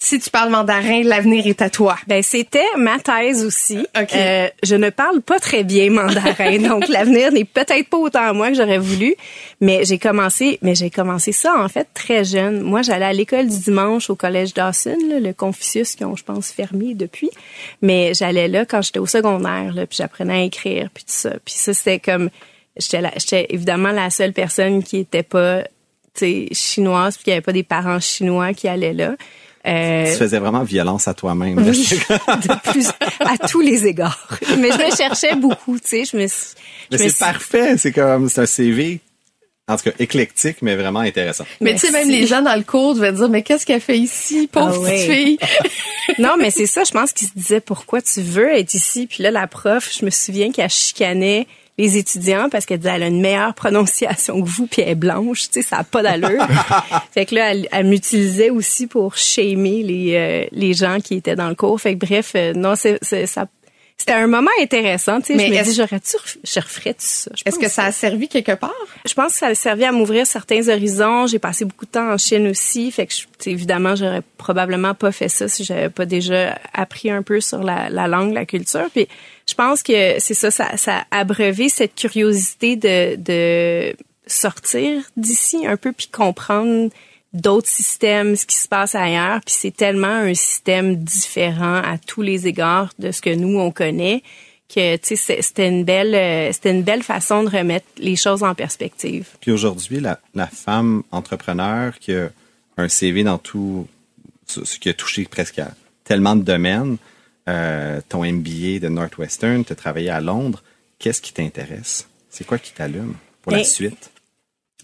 si 0.00 0.20
tu 0.20 0.30
parles 0.30 0.50
mandarin, 0.50 1.02
l'avenir 1.02 1.48
est 1.48 1.60
à 1.60 1.70
toi. 1.70 1.96
Ben 2.06 2.22
c'était 2.22 2.64
ma 2.76 3.00
thèse 3.00 3.44
aussi. 3.44 3.78
OK. 4.00 4.14
Euh, 4.14 4.48
je 4.62 4.76
ne 4.76 4.90
parle 4.90 5.20
pas 5.22 5.40
très 5.40 5.64
bien 5.64 5.90
mandarin, 5.90 6.58
donc 6.68 6.86
l'avenir 6.86 7.32
n'est 7.32 7.44
peut-être 7.44 7.88
pas 7.88 7.96
autant 7.96 8.22
à 8.22 8.32
moi 8.32 8.50
que 8.50 8.54
j'aurais 8.54 8.78
voulu. 8.78 9.16
Mais 9.60 9.84
j'ai 9.84 9.98
commencé, 9.98 10.60
mais 10.62 10.76
j'ai 10.76 10.90
commencé 10.90 11.32
ça 11.32 11.60
en 11.60 11.68
fait 11.68 11.88
très 11.94 12.24
jeune. 12.24 12.60
Moi, 12.60 12.82
j'allais 12.82 13.06
à 13.06 13.12
l'école 13.12 13.48
du 13.48 13.58
dimanche 13.58 14.08
au 14.08 14.14
collège 14.14 14.54
Dawson, 14.54 14.96
là, 15.08 15.18
le 15.18 15.32
Confucius 15.32 15.96
qui 15.96 16.04
ont, 16.04 16.14
je 16.14 16.22
pense, 16.22 16.52
fermé 16.52 16.94
depuis. 16.94 17.30
Mais 17.82 18.14
j'allais 18.14 18.46
là 18.46 18.64
quand 18.64 18.82
j'étais 18.82 19.00
au 19.00 19.06
secondaire, 19.06 19.72
là, 19.74 19.84
puis 19.84 19.96
j'apprenais 19.96 20.34
à 20.34 20.42
écrire, 20.42 20.90
puis 20.94 21.02
tout 21.02 21.12
ça. 21.12 21.30
Puis 21.44 21.54
ça, 21.54 21.74
c'était 21.74 21.98
comme, 21.98 22.30
j'étais, 22.76 23.46
évidemment 23.50 23.90
la 23.90 24.10
seule 24.10 24.32
personne 24.32 24.84
qui 24.84 24.98
était 24.98 25.24
pas, 25.24 25.64
chinoise, 26.52 27.16
puis 27.16 27.24
qui 27.24 27.32
avait 27.32 27.40
pas 27.40 27.52
des 27.52 27.62
parents 27.64 28.00
chinois 28.00 28.52
qui 28.52 28.68
allaient 28.68 28.92
là. 28.92 29.16
Euh, 29.66 30.04
Tu 30.12 30.16
faisais 30.18 30.38
vraiment 30.38 30.62
violence 30.62 31.08
à 31.08 31.14
toi-même. 31.14 31.58
oui, 31.58 31.88
de 32.08 32.70
plus 32.70 32.88
à 33.20 33.36
tous 33.48 33.60
les 33.60 33.86
égards. 33.86 34.38
Mais 34.58 34.70
je 34.72 34.78
me 34.78 34.96
cherchais 34.96 35.34
beaucoup, 35.34 35.78
tu 35.78 35.88
sais, 35.88 36.04
je 36.04 36.16
me 36.16 36.26
suis- 36.26 36.54
Mais 36.90 36.98
je 36.98 37.02
c'est 37.04 37.08
suis- 37.10 37.18
parfait. 37.18 37.76
C'est 37.76 37.92
comme, 37.92 38.28
c'est 38.28 38.40
un 38.42 38.46
CV, 38.46 39.00
en 39.66 39.76
tout 39.76 39.84
cas, 39.84 39.90
éclectique, 39.98 40.58
mais 40.62 40.76
vraiment 40.76 41.00
intéressant. 41.00 41.44
Mais 41.60 41.74
tu 41.74 41.80
sais, 41.80 41.90
même 41.90 42.08
les 42.08 42.26
gens 42.26 42.40
dans 42.40 42.54
le 42.56 42.62
cours 42.62 42.94
devaient 42.94 43.12
dire, 43.12 43.28
mais 43.28 43.42
qu'est-ce 43.42 43.66
qu'elle 43.66 43.80
fait 43.80 43.98
ici, 43.98 44.48
pauvre 44.50 44.82
Ah 44.86 44.90
petite 44.90 45.08
ouais. 45.08 45.14
fille? 45.24 45.38
Non, 46.18 46.36
mais 46.38 46.50
c'est 46.50 46.66
ça, 46.66 46.84
je 46.84 46.90
pense 46.90 47.12
qu'il 47.12 47.28
se 47.28 47.34
disait 47.34 47.60
pourquoi 47.60 48.00
tu 48.00 48.22
veux 48.22 48.48
être 48.50 48.72
ici? 48.72 49.06
Puis 49.06 49.22
là, 49.22 49.30
la 49.30 49.46
prof, 49.46 49.92
je 50.00 50.04
me 50.06 50.10
souviens 50.10 50.50
qu'elle 50.50 50.70
chicanait 50.70 51.46
les 51.78 51.96
étudiants 51.96 52.48
parce 52.50 52.66
qu'elle 52.66 52.78
disait 52.78 52.92
elle 52.96 53.04
a 53.04 53.06
une 53.06 53.20
meilleure 53.20 53.54
prononciation 53.62 54.42
que 54.42 54.48
vous 54.48 54.66
puis 54.66 54.82
elle 54.82 54.88
est 54.90 54.94
blanche, 54.94 55.42
tu 55.50 55.62
sais, 55.62 55.62
ça 55.62 55.78
a 55.78 55.84
pas 55.84 56.02
d'allure. 56.02 56.46
fait 57.14 57.24
que 57.26 57.34
là, 57.36 57.52
elle, 57.52 57.68
elle 57.72 57.86
m'utilisait 57.86 58.50
aussi 58.50 58.86
pour 58.86 59.16
shamer 59.16 59.82
les 59.82 60.14
euh, 60.16 60.46
les 60.52 60.74
gens 60.74 60.98
qui 61.00 61.14
étaient 61.14 61.36
dans 61.36 61.48
le 61.48 61.54
cours. 61.54 61.80
Fait 61.80 61.96
que 61.96 62.04
bref, 62.04 62.32
euh, 62.34 62.52
non, 62.54 62.74
c'est 62.74 62.98
c'est- 63.02 63.26
ça 63.26 63.46
c'était 64.00 64.12
un 64.12 64.28
moment 64.28 64.50
intéressant, 64.62 65.20
tu 65.20 65.26
sais, 65.26 65.34
Mais 65.34 65.48
je 65.48 65.54
me 65.58 65.64
dis 65.64 65.74
j'aurais-tu 65.74 66.16
je 66.44 66.60
referais 66.60 66.92
tout 66.94 67.00
ça? 67.00 67.32
Est-ce 67.44 67.58
que 67.58 67.68
ça 67.68 67.82
a 67.82 67.90
servi 67.90 68.28
quelque 68.28 68.52
part? 68.54 68.70
je 69.04 69.12
pense 69.12 69.32
que 69.32 69.38
ça 69.38 69.46
a 69.48 69.54
servi 69.56 69.84
à 69.84 69.90
m'ouvrir 69.90 70.24
certains 70.24 70.68
horizons. 70.68 71.26
J'ai 71.26 71.40
passé 71.40 71.64
beaucoup 71.64 71.84
de 71.84 71.90
temps 71.90 72.12
en 72.12 72.16
Chine 72.16 72.46
aussi, 72.46 72.92
fait 72.92 73.06
que 73.08 73.12
je- 73.12 73.50
évidemment 73.50 73.96
j'aurais 73.96 74.22
probablement 74.36 74.94
pas 74.94 75.10
fait 75.10 75.28
ça 75.28 75.48
si 75.48 75.64
j'avais 75.64 75.90
pas 75.90 76.06
déjà 76.06 76.56
appris 76.74 77.10
un 77.10 77.22
peu 77.24 77.40
sur 77.40 77.60
la, 77.64 77.90
la 77.90 78.06
langue, 78.06 78.32
la 78.34 78.46
culture. 78.46 78.86
Puis 78.94 79.08
je 79.48 79.54
pense 79.54 79.82
que 79.82 80.18
c'est 80.18 80.34
ça, 80.34 80.50
ça, 80.50 80.76
ça 80.76 81.06
a 81.10 81.20
abreuvé 81.20 81.68
cette 81.68 81.94
curiosité 81.94 82.76
de, 82.76 83.16
de 83.16 83.96
sortir 84.26 85.02
d'ici 85.16 85.66
un 85.66 85.76
peu 85.76 85.92
puis 85.92 86.08
comprendre 86.08 86.90
d'autres 87.32 87.68
systèmes, 87.68 88.36
ce 88.36 88.46
qui 88.46 88.56
se 88.56 88.68
passe 88.68 88.94
ailleurs. 88.94 89.40
Puis 89.44 89.54
c'est 89.58 89.76
tellement 89.76 90.06
un 90.06 90.34
système 90.34 90.96
différent 90.96 91.76
à 91.76 91.98
tous 91.98 92.22
les 92.22 92.46
égards 92.46 92.92
de 92.98 93.10
ce 93.10 93.20
que 93.20 93.34
nous 93.34 93.58
on 93.58 93.70
connaît 93.70 94.22
que 94.68 94.96
tu 94.96 95.16
sais 95.16 95.40
c'était 95.40 95.68
une 95.68 95.84
belle 95.84 96.14
euh, 96.14 96.52
c'était 96.52 96.72
une 96.72 96.82
belle 96.82 97.02
façon 97.02 97.42
de 97.42 97.48
remettre 97.48 97.86
les 97.96 98.16
choses 98.16 98.42
en 98.42 98.54
perspective. 98.54 99.26
Puis 99.40 99.50
aujourd'hui, 99.50 99.98
la, 100.00 100.20
la 100.34 100.46
femme 100.46 101.02
entrepreneur 101.10 101.98
qui 101.98 102.12
a 102.12 102.28
un 102.76 102.88
CV 102.88 103.24
dans 103.24 103.38
tout, 103.38 103.88
ce 104.46 104.78
qui 104.78 104.90
a 104.90 104.94
touché 104.94 105.24
presque 105.24 105.58
à 105.58 105.70
tellement 106.04 106.36
de 106.36 106.42
domaines, 106.42 106.98
euh, 107.48 108.00
ton 108.08 108.24
MBA 108.24 108.78
de 108.80 108.88
Northwestern, 108.88 109.64
tu 109.64 109.72
as 109.72 109.76
travaillé 109.76 110.10
à 110.10 110.20
Londres, 110.20 110.62
qu'est-ce 110.98 111.20
qui 111.22 111.32
t'intéresse? 111.32 112.06
C'est 112.30 112.44
quoi 112.46 112.58
qui 112.58 112.72
t'allume 112.72 113.14
pour 113.42 113.52
la 113.52 113.58
Ben, 113.58 113.64
suite? 113.64 114.10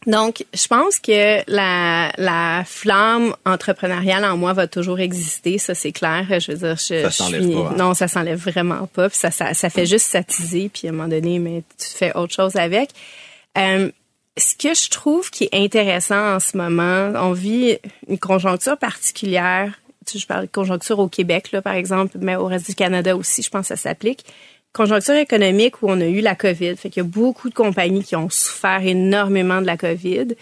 Donc, 0.06 0.44
je 0.52 0.66
pense 0.66 0.98
que 0.98 1.40
la, 1.50 2.12
la 2.18 2.62
flamme 2.66 3.34
entrepreneuriale 3.46 4.24
en 4.26 4.36
moi 4.36 4.52
va 4.52 4.66
toujours 4.66 5.00
exister, 5.00 5.56
ça 5.56 5.74
c'est 5.74 5.92
clair. 5.92 6.26
Je 6.40 6.52
veux 6.52 6.58
dire, 6.58 6.76
je, 6.76 7.02
Ça 7.04 7.10
s'enlève 7.10 7.42
suis- 7.42 7.54
pas, 7.54 7.68
hein? 7.70 7.74
non, 7.78 7.94
ça 7.94 8.06
s'enlève 8.08 8.38
vraiment 8.38 8.86
pas. 8.86 9.08
Puis 9.08 9.18
ça, 9.18 9.30
ça, 9.30 9.54
ça 9.54 9.70
fait 9.70 9.86
juste 9.86 10.06
s'attiser, 10.06 10.68
puis 10.72 10.88
à 10.88 10.90
un 10.90 10.92
moment 10.94 11.08
donné, 11.08 11.38
mais 11.38 11.62
tu 11.78 11.86
fais 11.88 12.14
autre 12.16 12.34
chose 12.34 12.56
avec. 12.56 12.90
Euh, 13.56 13.90
ce 14.36 14.54
que 14.56 14.74
je 14.74 14.90
trouve 14.90 15.30
qui 15.30 15.44
est 15.44 15.54
intéressant 15.54 16.34
en 16.34 16.40
ce 16.40 16.56
moment, 16.56 17.12
on 17.16 17.32
vit 17.32 17.78
une 18.08 18.18
conjoncture 18.18 18.76
particulière. 18.76 19.72
Je 20.12 20.26
parle 20.26 20.46
de 20.46 20.50
conjoncture 20.50 20.98
au 20.98 21.08
Québec, 21.08 21.52
là, 21.52 21.62
par 21.62 21.74
exemple, 21.74 22.18
mais 22.20 22.36
au 22.36 22.46
reste 22.46 22.66
du 22.66 22.74
Canada 22.74 23.16
aussi, 23.16 23.42
je 23.42 23.50
pense 23.50 23.68
que 23.68 23.76
ça 23.76 23.76
s'applique. 23.76 24.24
Conjoncture 24.72 25.14
économique 25.14 25.82
où 25.82 25.86
on 25.88 26.00
a 26.00 26.06
eu 26.06 26.20
la 26.20 26.34
COVID. 26.34 26.76
Fait 26.76 26.90
qu'il 26.90 27.02
y 27.02 27.06
a 27.06 27.08
beaucoup 27.08 27.48
de 27.48 27.54
compagnies 27.54 28.02
qui 28.02 28.16
ont 28.16 28.28
souffert 28.30 28.82
énormément 28.82 29.60
de 29.60 29.66
la 29.66 29.76
COVID. 29.76 30.34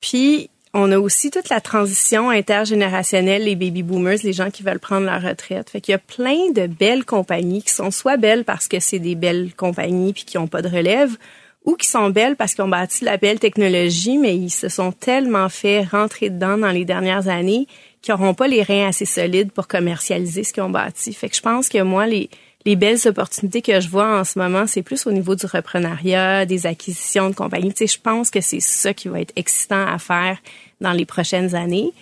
Puis, 0.00 0.50
on 0.74 0.92
a 0.92 0.98
aussi 0.98 1.30
toute 1.30 1.48
la 1.48 1.60
transition 1.60 2.28
intergénérationnelle, 2.28 3.44
les 3.44 3.56
baby 3.56 3.82
boomers, 3.82 4.18
les 4.22 4.34
gens 4.34 4.50
qui 4.50 4.62
veulent 4.62 4.78
prendre 4.78 5.06
leur 5.06 5.22
retraite. 5.22 5.70
Fait 5.70 5.80
qu'il 5.80 5.92
y 5.92 5.94
a 5.94 5.98
plein 5.98 6.50
de 6.50 6.66
belles 6.66 7.04
compagnies 7.04 7.62
qui 7.62 7.72
sont 7.72 7.90
soit 7.90 8.18
belles 8.18 8.44
parce 8.44 8.68
que 8.68 8.78
c'est 8.78 8.98
des 8.98 9.14
belles 9.14 9.54
compagnies 9.54 10.12
puis 10.12 10.24
qui 10.24 10.36
ont 10.36 10.46
pas 10.46 10.60
de 10.60 10.68
relève, 10.68 11.16
ou 11.64 11.74
qui 11.74 11.86
sont 11.86 12.10
belles 12.10 12.36
parce 12.36 12.54
qu'ils 12.54 12.64
ont 12.64 12.68
bâti 12.68 13.04
la 13.04 13.16
belle 13.16 13.38
technologie, 13.38 14.18
mais 14.18 14.36
ils 14.36 14.50
se 14.50 14.68
sont 14.68 14.92
tellement 14.92 15.48
fait 15.48 15.82
rentrer 15.82 16.30
dedans 16.30 16.56
dans 16.56 16.70
les 16.70 16.84
dernières 16.84 17.28
années 17.28 17.66
qu'ils 18.02 18.14
n'auront 18.14 18.34
pas 18.34 18.48
les 18.48 18.62
reins 18.62 18.88
assez 18.88 19.04
solides 19.04 19.52
pour 19.52 19.68
commercialiser 19.68 20.44
ce 20.44 20.52
qu'ils 20.52 20.62
ont 20.62 20.70
bâti. 20.70 21.12
Fait 21.12 21.28
que 21.28 21.36
je 21.36 21.42
pense 21.42 21.68
que 21.68 21.82
moi, 21.82 22.06
les, 22.06 22.30
les 22.64 22.76
belles 22.76 22.98
opportunités 23.06 23.62
que 23.62 23.80
je 23.80 23.88
vois 23.88 24.20
en 24.20 24.24
ce 24.24 24.38
moment, 24.38 24.66
c'est 24.66 24.82
plus 24.82 25.06
au 25.06 25.12
niveau 25.12 25.34
du 25.34 25.46
reprenariat, 25.46 26.46
des 26.46 26.66
acquisitions 26.66 27.30
de 27.30 27.34
compagnies. 27.34 27.72
Tu 27.72 27.86
sais, 27.86 27.94
je 27.96 28.00
pense 28.00 28.30
que 28.30 28.40
c'est 28.40 28.60
ça 28.60 28.94
qui 28.94 29.08
va 29.08 29.20
être 29.20 29.32
excitant 29.36 29.86
à 29.86 29.98
faire 29.98 30.38
dans 30.80 30.92
les 30.92 31.04
prochaines 31.04 31.54
années. 31.54 31.92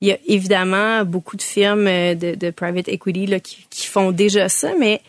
Il 0.00 0.08
y 0.08 0.12
a 0.12 0.18
évidemment 0.26 1.04
beaucoup 1.04 1.36
de 1.36 1.42
firmes 1.42 1.86
euh, 1.86 2.14
de, 2.14 2.34
de 2.34 2.50
private 2.50 2.88
equity 2.88 3.26
là, 3.26 3.40
qui, 3.40 3.66
qui 3.70 3.86
font 3.86 4.12
déjà 4.12 4.48
ça, 4.48 4.72
mais 4.78 5.00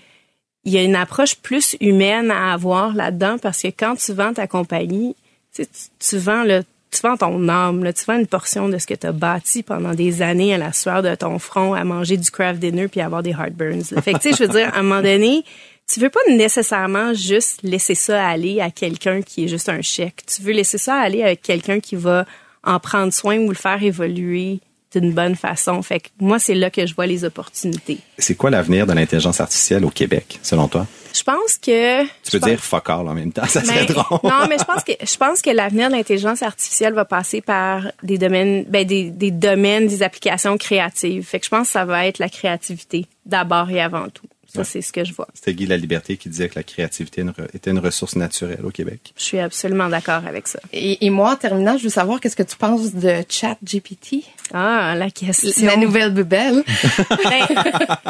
il 0.63 0.73
y 0.73 0.77
a 0.77 0.83
une 0.83 0.95
approche 0.95 1.35
plus 1.35 1.75
humaine 1.81 2.31
à 2.31 2.53
avoir 2.53 2.93
là-dedans 2.93 3.37
parce 3.37 3.61
que 3.61 3.67
quand 3.67 3.95
tu 3.95 4.13
vends 4.13 4.33
ta 4.33 4.47
compagnie, 4.47 5.15
tu, 5.53 5.65
tu 5.99 6.17
vends 6.17 6.43
le 6.43 6.63
tu 6.97 7.07
vends 7.07 7.17
ton 7.17 7.47
âme, 7.49 7.91
tu 7.93 8.05
vends 8.05 8.17
une 8.17 8.27
portion 8.27 8.69
de 8.69 8.77
ce 8.77 8.87
que 8.87 8.93
tu 8.93 9.07
as 9.07 9.11
bâti 9.11 9.63
pendant 9.63 9.93
des 9.93 10.21
années 10.21 10.53
à 10.53 10.57
la 10.57 10.73
sueur 10.73 11.03
de 11.03 11.13
ton 11.15 11.39
front, 11.39 11.73
à 11.73 11.83
manger 11.83 12.17
du 12.17 12.31
craft 12.31 12.59
dinner 12.59 12.87
puis 12.87 13.01
à 13.01 13.05
avoir 13.05 13.23
des 13.23 13.31
heartburns. 13.31 13.83
Fait 14.01 14.13
que 14.13 14.19
tu 14.19 14.31
sais, 14.31 14.37
je 14.37 14.43
veux 14.43 14.59
dire, 14.59 14.73
à 14.73 14.79
un 14.79 14.83
moment 14.83 15.01
donné, 15.01 15.43
tu 15.91 15.99
veux 15.99 16.09
pas 16.09 16.19
nécessairement 16.29 17.13
juste 17.13 17.59
laisser 17.63 17.95
ça 17.95 18.25
aller 18.25 18.59
à 18.59 18.71
quelqu'un 18.71 19.21
qui 19.21 19.45
est 19.45 19.47
juste 19.47 19.69
un 19.69 19.81
chèque. 19.81 20.23
Tu 20.25 20.41
veux 20.41 20.53
laisser 20.53 20.77
ça 20.77 20.95
aller 20.95 21.23
avec 21.23 21.41
quelqu'un 21.41 21.79
qui 21.79 21.95
va 21.95 22.25
en 22.63 22.79
prendre 22.79 23.13
soin 23.13 23.37
ou 23.37 23.49
le 23.49 23.55
faire 23.55 23.81
évoluer 23.81 24.59
d'une 24.93 25.13
bonne 25.13 25.35
façon. 25.35 25.81
Fait 25.81 25.99
que 25.99 26.07
moi, 26.19 26.39
c'est 26.39 26.55
là 26.55 26.69
que 26.69 26.85
je 26.85 26.95
vois 26.95 27.05
les 27.05 27.23
opportunités. 27.23 27.99
C'est 28.17 28.35
quoi 28.35 28.49
l'avenir 28.49 28.85
de 28.87 28.93
l'intelligence 28.93 29.39
artificielle 29.39 29.85
au 29.85 29.89
Québec, 29.89 30.39
selon 30.41 30.67
toi? 30.67 30.87
Je 31.17 31.23
pense 31.23 31.57
que 31.57 32.03
Tu 32.03 32.31
peux 32.31 32.39
pense- 32.39 32.49
dire 32.49 32.59
fuck 32.59 32.89
all 32.89 33.07
en 33.07 33.13
même 33.13 33.31
temps, 33.33 33.45
ça 33.47 33.63
serait 33.63 33.81
mais- 33.81 33.85
drôle. 33.85 34.19
non, 34.23 34.47
mais 34.49 34.57
je 34.59 34.63
pense 34.63 34.83
que 34.83 34.91
je 35.01 35.17
pense 35.17 35.41
que 35.41 35.49
l'avenir 35.49 35.89
de 35.89 35.95
l'intelligence 35.95 36.41
artificielle 36.43 36.93
va 36.93 37.05
passer 37.05 37.41
par 37.41 37.83
des 38.03 38.17
domaines, 38.17 38.65
ben 38.65 38.85
des, 38.85 39.09
des 39.09 39.31
domaines, 39.31 39.87
des 39.87 40.03
applications 40.03 40.57
créatives. 40.57 41.23
Fait 41.25 41.39
que 41.39 41.45
je 41.45 41.49
pense 41.49 41.67
que 41.67 41.73
ça 41.73 41.85
va 41.85 42.05
être 42.05 42.19
la 42.19 42.29
créativité 42.29 43.05
d'abord 43.25 43.69
et 43.69 43.81
avant 43.81 44.07
tout. 44.09 44.27
Ça, 44.53 44.63
c'est 44.63 44.81
ce 44.81 44.91
que 44.93 45.03
je 45.03 45.13
vois. 45.13 45.27
C'était 45.33 45.53
Guy 45.53 45.65
Laliberté 45.67 46.17
qui 46.17 46.29
disait 46.29 46.47
que 46.49 46.55
la 46.55 46.63
créativité 46.63 47.23
était 47.53 47.69
une 47.71 47.79
ressource 47.79 48.15
naturelle 48.15 48.61
au 48.65 48.71
Québec. 48.71 49.13
Je 49.17 49.23
suis 49.23 49.39
absolument 49.39 49.89
d'accord 49.89 50.25
avec 50.25 50.47
ça. 50.47 50.59
Et, 50.73 51.05
et 51.05 51.09
moi, 51.09 51.33
en 51.33 51.35
terminant, 51.35 51.77
je 51.77 51.83
veux 51.83 51.89
savoir 51.89 52.19
qu'est-ce 52.21 52.35
que 52.35 52.43
tu 52.43 52.55
penses 52.55 52.93
de 52.95 53.23
ChatGPT, 53.29 54.23
Ah, 54.53 54.95
la 54.97 55.11
question. 55.11 55.65
la 55.67 55.75
nouvelle 55.77 56.13
bebelle. 56.13 56.63
Ben, 57.09 57.45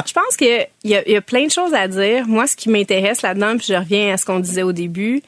je 0.05 0.13
pense 0.13 0.37
que 0.37 0.61
il 0.83 0.91
y 0.91 0.95
a, 0.95 1.09
y 1.09 1.15
a 1.15 1.21
plein 1.21 1.45
de 1.45 1.51
choses 1.51 1.73
à 1.73 1.87
dire. 1.87 2.27
Moi, 2.27 2.45
ce 2.47 2.55
qui 2.55 2.69
m'intéresse 2.69 3.21
là-dedans, 3.23 3.57
puis 3.57 3.67
je 3.69 3.73
reviens 3.73 4.13
à 4.13 4.17
ce 4.17 4.25
qu'on 4.25 4.39
disait 4.39 4.63
au 4.63 4.71
début, 4.73 5.21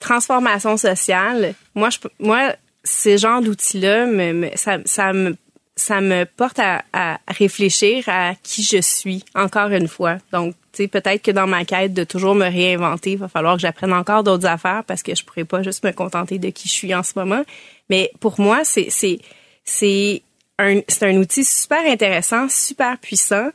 transformation 0.00 0.76
sociale. 0.76 1.54
Moi, 1.74 1.90
je, 1.90 1.98
moi, 2.20 2.54
ces 2.84 3.18
genres 3.18 3.42
d'outils-là, 3.42 4.06
me, 4.06 4.32
me- 4.32 4.50
ça, 4.54 4.78
ça 4.84 5.12
me 5.12 5.36
ça 5.78 6.00
me 6.00 6.24
porte 6.24 6.58
à, 6.58 7.18
réfléchir 7.28 8.04
à 8.08 8.34
qui 8.42 8.62
je 8.62 8.80
suis, 8.80 9.24
encore 9.34 9.70
une 9.70 9.88
fois. 9.88 10.18
Donc, 10.32 10.54
tu 10.72 10.82
sais, 10.82 10.88
peut-être 10.88 11.22
que 11.22 11.30
dans 11.30 11.46
ma 11.46 11.64
quête 11.64 11.94
de 11.94 12.04
toujours 12.04 12.34
me 12.34 12.44
réinventer, 12.44 13.12
il 13.12 13.18
va 13.18 13.28
falloir 13.28 13.54
que 13.54 13.62
j'apprenne 13.62 13.92
encore 13.92 14.24
d'autres 14.24 14.46
affaires 14.46 14.82
parce 14.86 15.02
que 15.02 15.14
je 15.14 15.24
pourrais 15.24 15.44
pas 15.44 15.62
juste 15.62 15.84
me 15.84 15.92
contenter 15.92 16.38
de 16.38 16.50
qui 16.50 16.68
je 16.68 16.72
suis 16.72 16.94
en 16.94 17.02
ce 17.02 17.12
moment. 17.16 17.42
Mais 17.88 18.10
pour 18.20 18.40
moi, 18.40 18.64
c'est, 18.64 18.90
c'est, 18.90 19.20
c'est 19.64 20.22
un, 20.58 20.80
c'est 20.88 21.04
un 21.04 21.16
outil 21.16 21.44
super 21.44 21.84
intéressant, 21.86 22.48
super 22.48 22.98
puissant. 22.98 23.50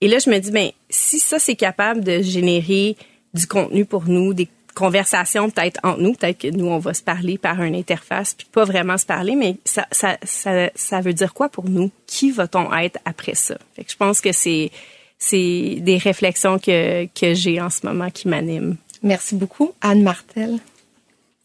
Et 0.00 0.08
là, 0.08 0.18
je 0.18 0.30
me 0.30 0.38
dis, 0.38 0.50
ben, 0.50 0.70
si 0.90 1.18
ça, 1.20 1.38
c'est 1.38 1.56
capable 1.56 2.02
de 2.02 2.20
générer 2.22 2.96
du 3.34 3.46
contenu 3.46 3.84
pour 3.84 4.04
nous, 4.08 4.34
des 4.34 4.48
conversations 4.78 5.50
peut-être 5.50 5.80
entre 5.82 6.00
nous, 6.00 6.12
peut-être 6.12 6.38
que 6.38 6.48
nous, 6.48 6.66
on 6.66 6.78
va 6.78 6.94
se 6.94 7.02
parler 7.02 7.36
par 7.36 7.60
une 7.62 7.74
interface, 7.74 8.34
puis 8.34 8.46
pas 8.50 8.64
vraiment 8.64 8.96
se 8.96 9.06
parler, 9.06 9.34
mais 9.34 9.56
ça, 9.64 9.86
ça, 9.90 10.16
ça, 10.22 10.70
ça 10.76 11.00
veut 11.00 11.12
dire 11.12 11.34
quoi 11.34 11.48
pour 11.48 11.68
nous? 11.68 11.90
Qui 12.06 12.30
va-t-on 12.30 12.72
être 12.76 13.00
après 13.04 13.34
ça? 13.34 13.58
Je 13.76 13.96
pense 13.96 14.20
que 14.20 14.30
c'est, 14.30 14.70
c'est 15.18 15.78
des 15.80 15.98
réflexions 15.98 16.60
que, 16.60 17.06
que 17.06 17.34
j'ai 17.34 17.60
en 17.60 17.70
ce 17.70 17.84
moment 17.84 18.08
qui 18.10 18.28
m'animent. 18.28 18.76
Merci 19.02 19.34
beaucoup, 19.34 19.72
Anne 19.80 20.02
Martel. 20.02 20.58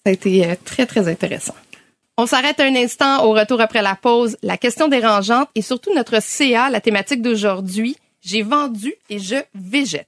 Ça 0.05 0.09
a 0.09 0.11
été 0.11 0.45
euh, 0.45 0.55
très, 0.63 0.85
très 0.85 1.07
intéressant. 1.07 1.55
On 2.17 2.27
s'arrête 2.27 2.59
un 2.59 2.75
instant 2.75 3.25
au 3.25 3.33
retour 3.33 3.61
après 3.61 3.81
la 3.81 3.95
pause. 3.95 4.37
La 4.43 4.57
question 4.57 4.87
dérangeante 4.87 5.49
et 5.55 5.63
surtout 5.63 5.91
notre 5.95 6.21
CA, 6.21 6.69
la 6.69 6.81
thématique 6.81 7.23
d'aujourd'hui. 7.23 7.97
J'ai 8.21 8.43
vendu 8.43 8.93
et 9.09 9.17
je 9.17 9.37
végète. 9.55 10.07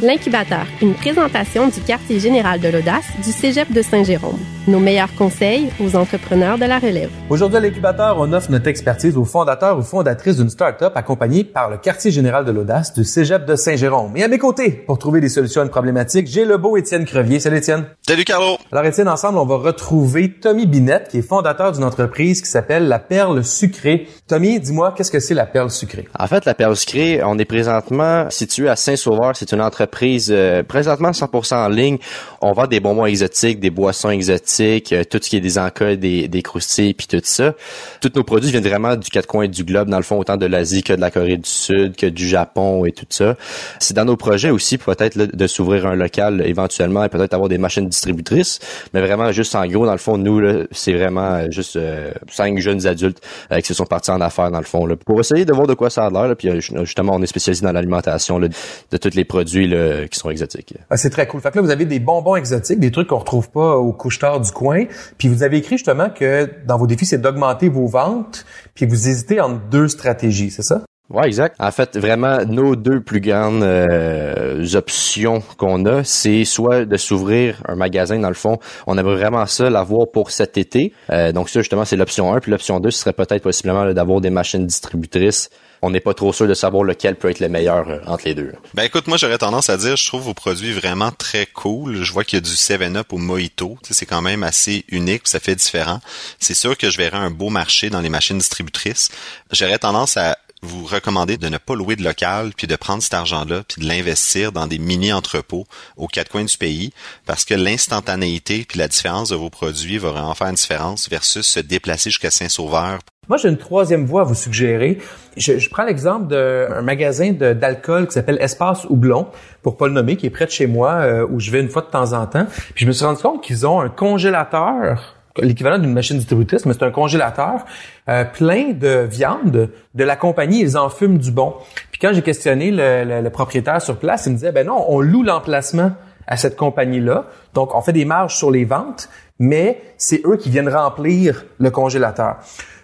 L'incubateur, 0.00 0.66
une 0.82 0.94
présentation 0.94 1.68
du 1.68 1.80
quartier 1.80 2.20
général 2.20 2.60
de 2.60 2.68
l'audace 2.68 3.06
du 3.24 3.32
Cégep 3.32 3.72
de 3.72 3.80
Saint-Jérôme. 3.80 4.55
Nos 4.68 4.80
meilleurs 4.80 5.14
conseils 5.14 5.70
aux 5.78 5.94
entrepreneurs 5.94 6.58
de 6.58 6.64
la 6.64 6.80
relève. 6.80 7.10
Aujourd'hui, 7.30 7.58
à 7.58 7.60
l'incubateur, 7.60 8.16
on 8.18 8.32
offre 8.32 8.50
notre 8.50 8.66
expertise 8.66 9.16
aux 9.16 9.24
fondateurs 9.24 9.78
ou 9.78 9.82
fondatrices 9.82 10.38
d'une 10.38 10.50
start-up 10.50 10.92
accompagnée 10.96 11.44
par 11.44 11.70
le 11.70 11.76
quartier 11.76 12.10
général 12.10 12.44
de 12.44 12.50
l'audace 12.50 12.92
du 12.92 13.04
Cégep 13.04 13.44
de 13.44 13.54
Saint-Jérôme. 13.54 14.16
Et 14.16 14.24
à 14.24 14.28
mes 14.28 14.38
côtés, 14.38 14.72
pour 14.72 14.98
trouver 14.98 15.20
des 15.20 15.28
solutions 15.28 15.60
à 15.60 15.64
une 15.64 15.70
problématique, 15.70 16.26
j'ai 16.26 16.44
le 16.44 16.56
beau 16.56 16.76
Étienne 16.76 17.04
Crevier. 17.04 17.38
Salut 17.38 17.58
Étienne. 17.58 17.84
Salut 18.04 18.24
Carlo! 18.24 18.56
Alors 18.72 18.84
Étienne, 18.84 19.08
ensemble, 19.08 19.38
on 19.38 19.46
va 19.46 19.56
retrouver 19.56 20.32
Tommy 20.32 20.66
Binette, 20.66 21.10
qui 21.10 21.18
est 21.18 21.22
fondateur 21.22 21.70
d'une 21.70 21.84
entreprise 21.84 22.42
qui 22.42 22.50
s'appelle 22.50 22.88
La 22.88 22.98
Perle 22.98 23.44
Sucrée. 23.44 24.08
Tommy, 24.26 24.58
dis-moi, 24.58 24.94
qu'est-ce 24.96 25.12
que 25.12 25.20
c'est 25.20 25.34
la 25.34 25.46
Perle 25.46 25.70
Sucrée? 25.70 26.08
En 26.18 26.26
fait, 26.26 26.44
la 26.44 26.54
Perle 26.54 26.74
Sucrée, 26.74 27.20
on 27.22 27.38
est 27.38 27.44
présentement 27.44 28.28
situé 28.30 28.68
à 28.68 28.74
Saint-Sauveur. 28.74 29.36
C'est 29.36 29.52
une 29.52 29.60
entreprise 29.60 30.32
euh, 30.32 30.64
présentement 30.64 31.12
100% 31.12 31.54
en 31.54 31.68
ligne. 31.68 31.98
On 32.40 32.52
vend 32.52 32.66
des 32.66 32.80
bonbons 32.80 33.06
exotiques, 33.06 33.60
des 33.60 33.70
boissons 33.70 34.10
exotiques, 34.10 34.55
euh, 34.60 35.04
tout 35.04 35.18
ce 35.22 35.30
qui 35.30 35.36
est 35.36 35.40
des 35.40 35.58
encas, 35.58 35.96
des, 35.96 36.28
des 36.28 36.42
croustilles, 36.42 36.94
puis 36.94 37.06
tout 37.06 37.20
ça. 37.22 37.54
Tous 38.00 38.12
nos 38.14 38.24
produits 38.24 38.50
viennent 38.50 38.66
vraiment 38.66 38.96
du 38.96 39.10
quatre 39.10 39.26
coins 39.26 39.48
du 39.48 39.64
globe, 39.64 39.88
dans 39.88 39.96
le 39.96 40.02
fond, 40.02 40.18
autant 40.18 40.36
de 40.36 40.46
l'Asie 40.46 40.82
que 40.82 40.92
de 40.92 41.00
la 41.00 41.10
Corée 41.10 41.36
du 41.36 41.48
Sud, 41.48 41.96
que 41.96 42.06
du 42.06 42.28
Japon 42.28 42.84
et 42.84 42.92
tout 42.92 43.06
ça. 43.10 43.36
C'est 43.78 43.94
dans 43.94 44.04
nos 44.04 44.16
projets 44.16 44.50
aussi, 44.50 44.78
peut-être 44.78 45.16
de 45.16 45.46
s'ouvrir 45.46 45.86
un 45.86 45.94
local 45.94 46.42
éventuellement 46.44 47.04
et 47.04 47.08
peut-être 47.08 47.34
avoir 47.34 47.48
des 47.48 47.58
machines 47.58 47.88
distributrices. 47.88 48.58
Mais 48.94 49.00
vraiment, 49.00 49.32
juste 49.32 49.54
en 49.54 49.66
gros, 49.66 49.86
dans 49.86 49.92
le 49.92 49.98
fond, 49.98 50.18
nous, 50.18 50.40
c'est 50.72 50.92
vraiment 50.92 51.34
euh, 51.34 51.50
juste 51.50 51.76
euh, 51.76 52.12
cinq 52.30 52.58
jeunes 52.58 52.86
adultes 52.86 53.20
euh, 53.52 53.60
qui 53.60 53.66
se 53.66 53.74
sont 53.74 53.86
partis 53.86 54.10
en 54.10 54.20
affaires, 54.20 54.50
dans 54.50 54.58
le 54.58 54.64
fond, 54.64 54.86
là, 54.86 54.96
pour 54.96 55.20
essayer 55.20 55.44
de 55.44 55.52
voir 55.52 55.66
de 55.66 55.74
quoi 55.74 55.90
ça 55.90 56.06
a 56.06 56.10
l'air. 56.10 56.34
Puis 56.36 56.48
euh, 56.48 56.60
justement, 56.60 57.14
on 57.14 57.22
est 57.22 57.26
spécialisé 57.26 57.64
dans 57.64 57.72
l'alimentation 57.72 58.38
de 58.38 58.48
tous 58.96 59.14
les 59.14 59.24
produits 59.24 59.68
là, 59.68 60.06
qui 60.08 60.18
sont 60.18 60.30
exotiques. 60.30 60.74
Ah, 60.90 60.96
c'est 60.96 61.10
très 61.10 61.26
cool. 61.26 61.40
Fait 61.40 61.50
que 61.50 61.56
là, 61.56 61.62
vous 61.62 61.70
avez 61.70 61.84
des 61.84 62.00
bonbons 62.00 62.36
exotiques, 62.36 62.80
des 62.80 62.90
trucs 62.90 63.08
qu'on 63.08 63.18
retrouve 63.18 63.50
pas 63.50 63.76
au 63.76 63.92
couche-tard 63.92 64.40
coin. 64.50 64.84
Puis 65.18 65.28
vous 65.28 65.42
avez 65.42 65.58
écrit 65.58 65.76
justement 65.76 66.10
que 66.10 66.48
dans 66.66 66.78
vos 66.78 66.86
défis, 66.86 67.06
c'est 67.06 67.20
d'augmenter 67.20 67.68
vos 67.68 67.86
ventes. 67.86 68.44
Puis 68.74 68.86
vous 68.86 69.08
hésitez 69.08 69.40
entre 69.40 69.60
deux 69.70 69.88
stratégies, 69.88 70.50
c'est 70.50 70.62
ça? 70.62 70.82
Ouais, 71.08 71.28
exact. 71.28 71.54
En 71.60 71.70
fait, 71.70 71.96
vraiment, 71.96 72.44
nos 72.44 72.74
deux 72.74 73.00
plus 73.00 73.20
grandes 73.20 73.62
euh, 73.62 74.64
options 74.74 75.40
qu'on 75.56 75.84
a, 75.86 76.02
c'est 76.02 76.44
soit 76.44 76.84
de 76.84 76.96
s'ouvrir 76.96 77.62
un 77.68 77.76
magasin, 77.76 78.18
dans 78.18 78.28
le 78.28 78.34
fond. 78.34 78.58
On 78.88 78.98
aimerait 78.98 79.14
vraiment 79.14 79.46
ça 79.46 79.70
l'avoir 79.70 80.08
pour 80.10 80.32
cet 80.32 80.58
été. 80.58 80.92
Euh, 81.10 81.30
donc 81.30 81.48
ça, 81.48 81.60
justement, 81.60 81.84
c'est 81.84 81.94
l'option 81.94 82.34
1. 82.34 82.40
Puis 82.40 82.50
l'option 82.50 82.80
2, 82.80 82.90
ce 82.90 82.98
serait 82.98 83.12
peut-être 83.12 83.44
possiblement 83.44 83.92
d'avoir 83.92 84.20
des 84.20 84.30
machines 84.30 84.66
distributrices. 84.66 85.48
On 85.82 85.90
n'est 85.90 86.00
pas 86.00 86.14
trop 86.14 86.32
sûr 86.32 86.46
de 86.46 86.54
savoir 86.54 86.84
lequel 86.84 87.16
peut 87.16 87.30
être 87.30 87.40
le 87.40 87.48
meilleur 87.48 87.88
euh, 87.88 87.98
entre 88.06 88.24
les 88.26 88.34
deux. 88.34 88.52
Ben 88.74 88.84
écoute, 88.84 89.06
moi 89.06 89.16
j'aurais 89.16 89.38
tendance 89.38 89.70
à 89.70 89.76
dire, 89.76 89.96
je 89.96 90.06
trouve 90.06 90.22
vos 90.22 90.34
produits 90.34 90.72
vraiment 90.72 91.10
très 91.10 91.46
cool. 91.46 92.02
Je 92.02 92.12
vois 92.12 92.24
qu'il 92.24 92.36
y 92.36 92.38
a 92.38 92.40
du 92.40 92.50
7-Up 92.50 93.12
au 93.12 93.18
Mojito. 93.18 93.76
Tu 93.82 93.88
sais, 93.88 93.94
c'est 93.94 94.06
quand 94.06 94.22
même 94.22 94.42
assez 94.42 94.84
unique, 94.88 95.28
ça 95.28 95.40
fait 95.40 95.54
différent. 95.54 96.00
C'est 96.38 96.54
sûr 96.54 96.76
que 96.76 96.90
je 96.90 96.98
verrais 96.98 97.18
un 97.18 97.30
beau 97.30 97.50
marché 97.50 97.90
dans 97.90 98.00
les 98.00 98.08
machines 98.08 98.38
distributrices. 98.38 99.10
J'aurais 99.52 99.78
tendance 99.78 100.16
à 100.16 100.38
vous 100.66 100.84
recommandez 100.84 101.36
de 101.36 101.48
ne 101.48 101.58
pas 101.58 101.74
louer 101.74 101.96
de 101.96 102.02
local, 102.02 102.50
puis 102.56 102.66
de 102.66 102.76
prendre 102.76 103.02
cet 103.02 103.14
argent-là, 103.14 103.62
puis 103.68 103.82
de 103.82 103.88
l'investir 103.88 104.52
dans 104.52 104.66
des 104.66 104.78
mini-entrepôts 104.78 105.64
aux 105.96 106.08
quatre 106.08 106.30
coins 106.30 106.44
du 106.44 106.58
pays, 106.58 106.92
parce 107.24 107.44
que 107.44 107.54
l'instantanéité 107.54 108.66
puis 108.68 108.78
la 108.78 108.88
différence 108.88 109.30
de 109.30 109.36
vos 109.36 109.50
produits 109.50 109.98
va 109.98 110.10
vraiment 110.10 110.34
faire 110.34 110.48
une 110.48 110.54
différence 110.54 111.08
versus 111.08 111.46
se 111.46 111.60
déplacer 111.60 112.10
jusqu'à 112.10 112.30
Saint-Sauveur. 112.30 112.98
Moi, 113.28 113.38
j'ai 113.38 113.48
une 113.48 113.56
troisième 113.56 114.06
voie 114.06 114.20
à 114.20 114.24
vous 114.24 114.34
suggérer. 114.34 114.98
Je, 115.36 115.68
prends 115.68 115.84
l'exemple 115.84 116.28
d'un 116.28 116.82
magasin 116.82 117.32
d'alcool 117.32 118.06
qui 118.06 118.12
s'appelle 118.12 118.38
Espace 118.40 118.84
Houblon, 118.88 119.26
pour 119.62 119.76
pas 119.76 119.88
le 119.88 119.94
nommer, 119.94 120.16
qui 120.16 120.26
est 120.26 120.30
près 120.30 120.46
de 120.46 120.50
chez 120.50 120.66
moi, 120.66 120.92
euh, 120.92 121.26
où 121.28 121.40
je 121.40 121.50
vais 121.50 121.60
une 121.60 121.68
fois 121.68 121.82
de 121.82 121.90
temps 121.90 122.12
en 122.12 122.26
temps. 122.26 122.46
Puis 122.74 122.84
je 122.84 122.86
me 122.86 122.92
suis 122.92 123.04
rendu 123.04 123.20
compte 123.20 123.42
qu'ils 123.42 123.66
ont 123.66 123.80
un 123.80 123.88
congélateur 123.88 125.15
l'équivalent 125.38 125.78
d'une 125.78 125.92
machine 125.92 126.16
distributrice, 126.16 126.66
mais 126.66 126.72
c'est 126.72 126.84
un 126.84 126.90
congélateur 126.90 127.64
euh, 128.08 128.24
plein 128.24 128.72
de 128.72 129.06
viande 129.08 129.70
de 129.94 130.04
la 130.04 130.16
compagnie. 130.16 130.60
Ils 130.60 130.76
en 130.78 130.88
fument 130.88 131.18
du 131.18 131.30
bon. 131.30 131.54
Puis 131.90 131.98
quand 132.00 132.12
j'ai 132.12 132.22
questionné 132.22 132.70
le, 132.70 133.22
le- 133.22 133.30
propriétaire 133.30 133.80
sur 133.82 133.98
place, 133.98 134.26
il 134.26 134.30
me 134.32 134.34
disait, 134.36 134.52
ben 134.52 134.66
non, 134.66 134.84
on 134.88 135.00
loue 135.00 135.22
l'emplacement 135.22 135.92
à 136.26 136.36
cette 136.36 136.56
compagnie-là. 136.56 137.26
Donc, 137.54 137.74
on 137.74 137.80
fait 137.80 137.92
des 137.92 138.04
marges 138.04 138.36
sur 138.36 138.50
les 138.50 138.64
ventes, 138.64 139.08
mais 139.38 139.80
c'est 139.96 140.22
eux 140.24 140.36
qui 140.36 140.50
viennent 140.50 140.68
remplir 140.68 141.44
le 141.58 141.70
congélateur. 141.70 142.36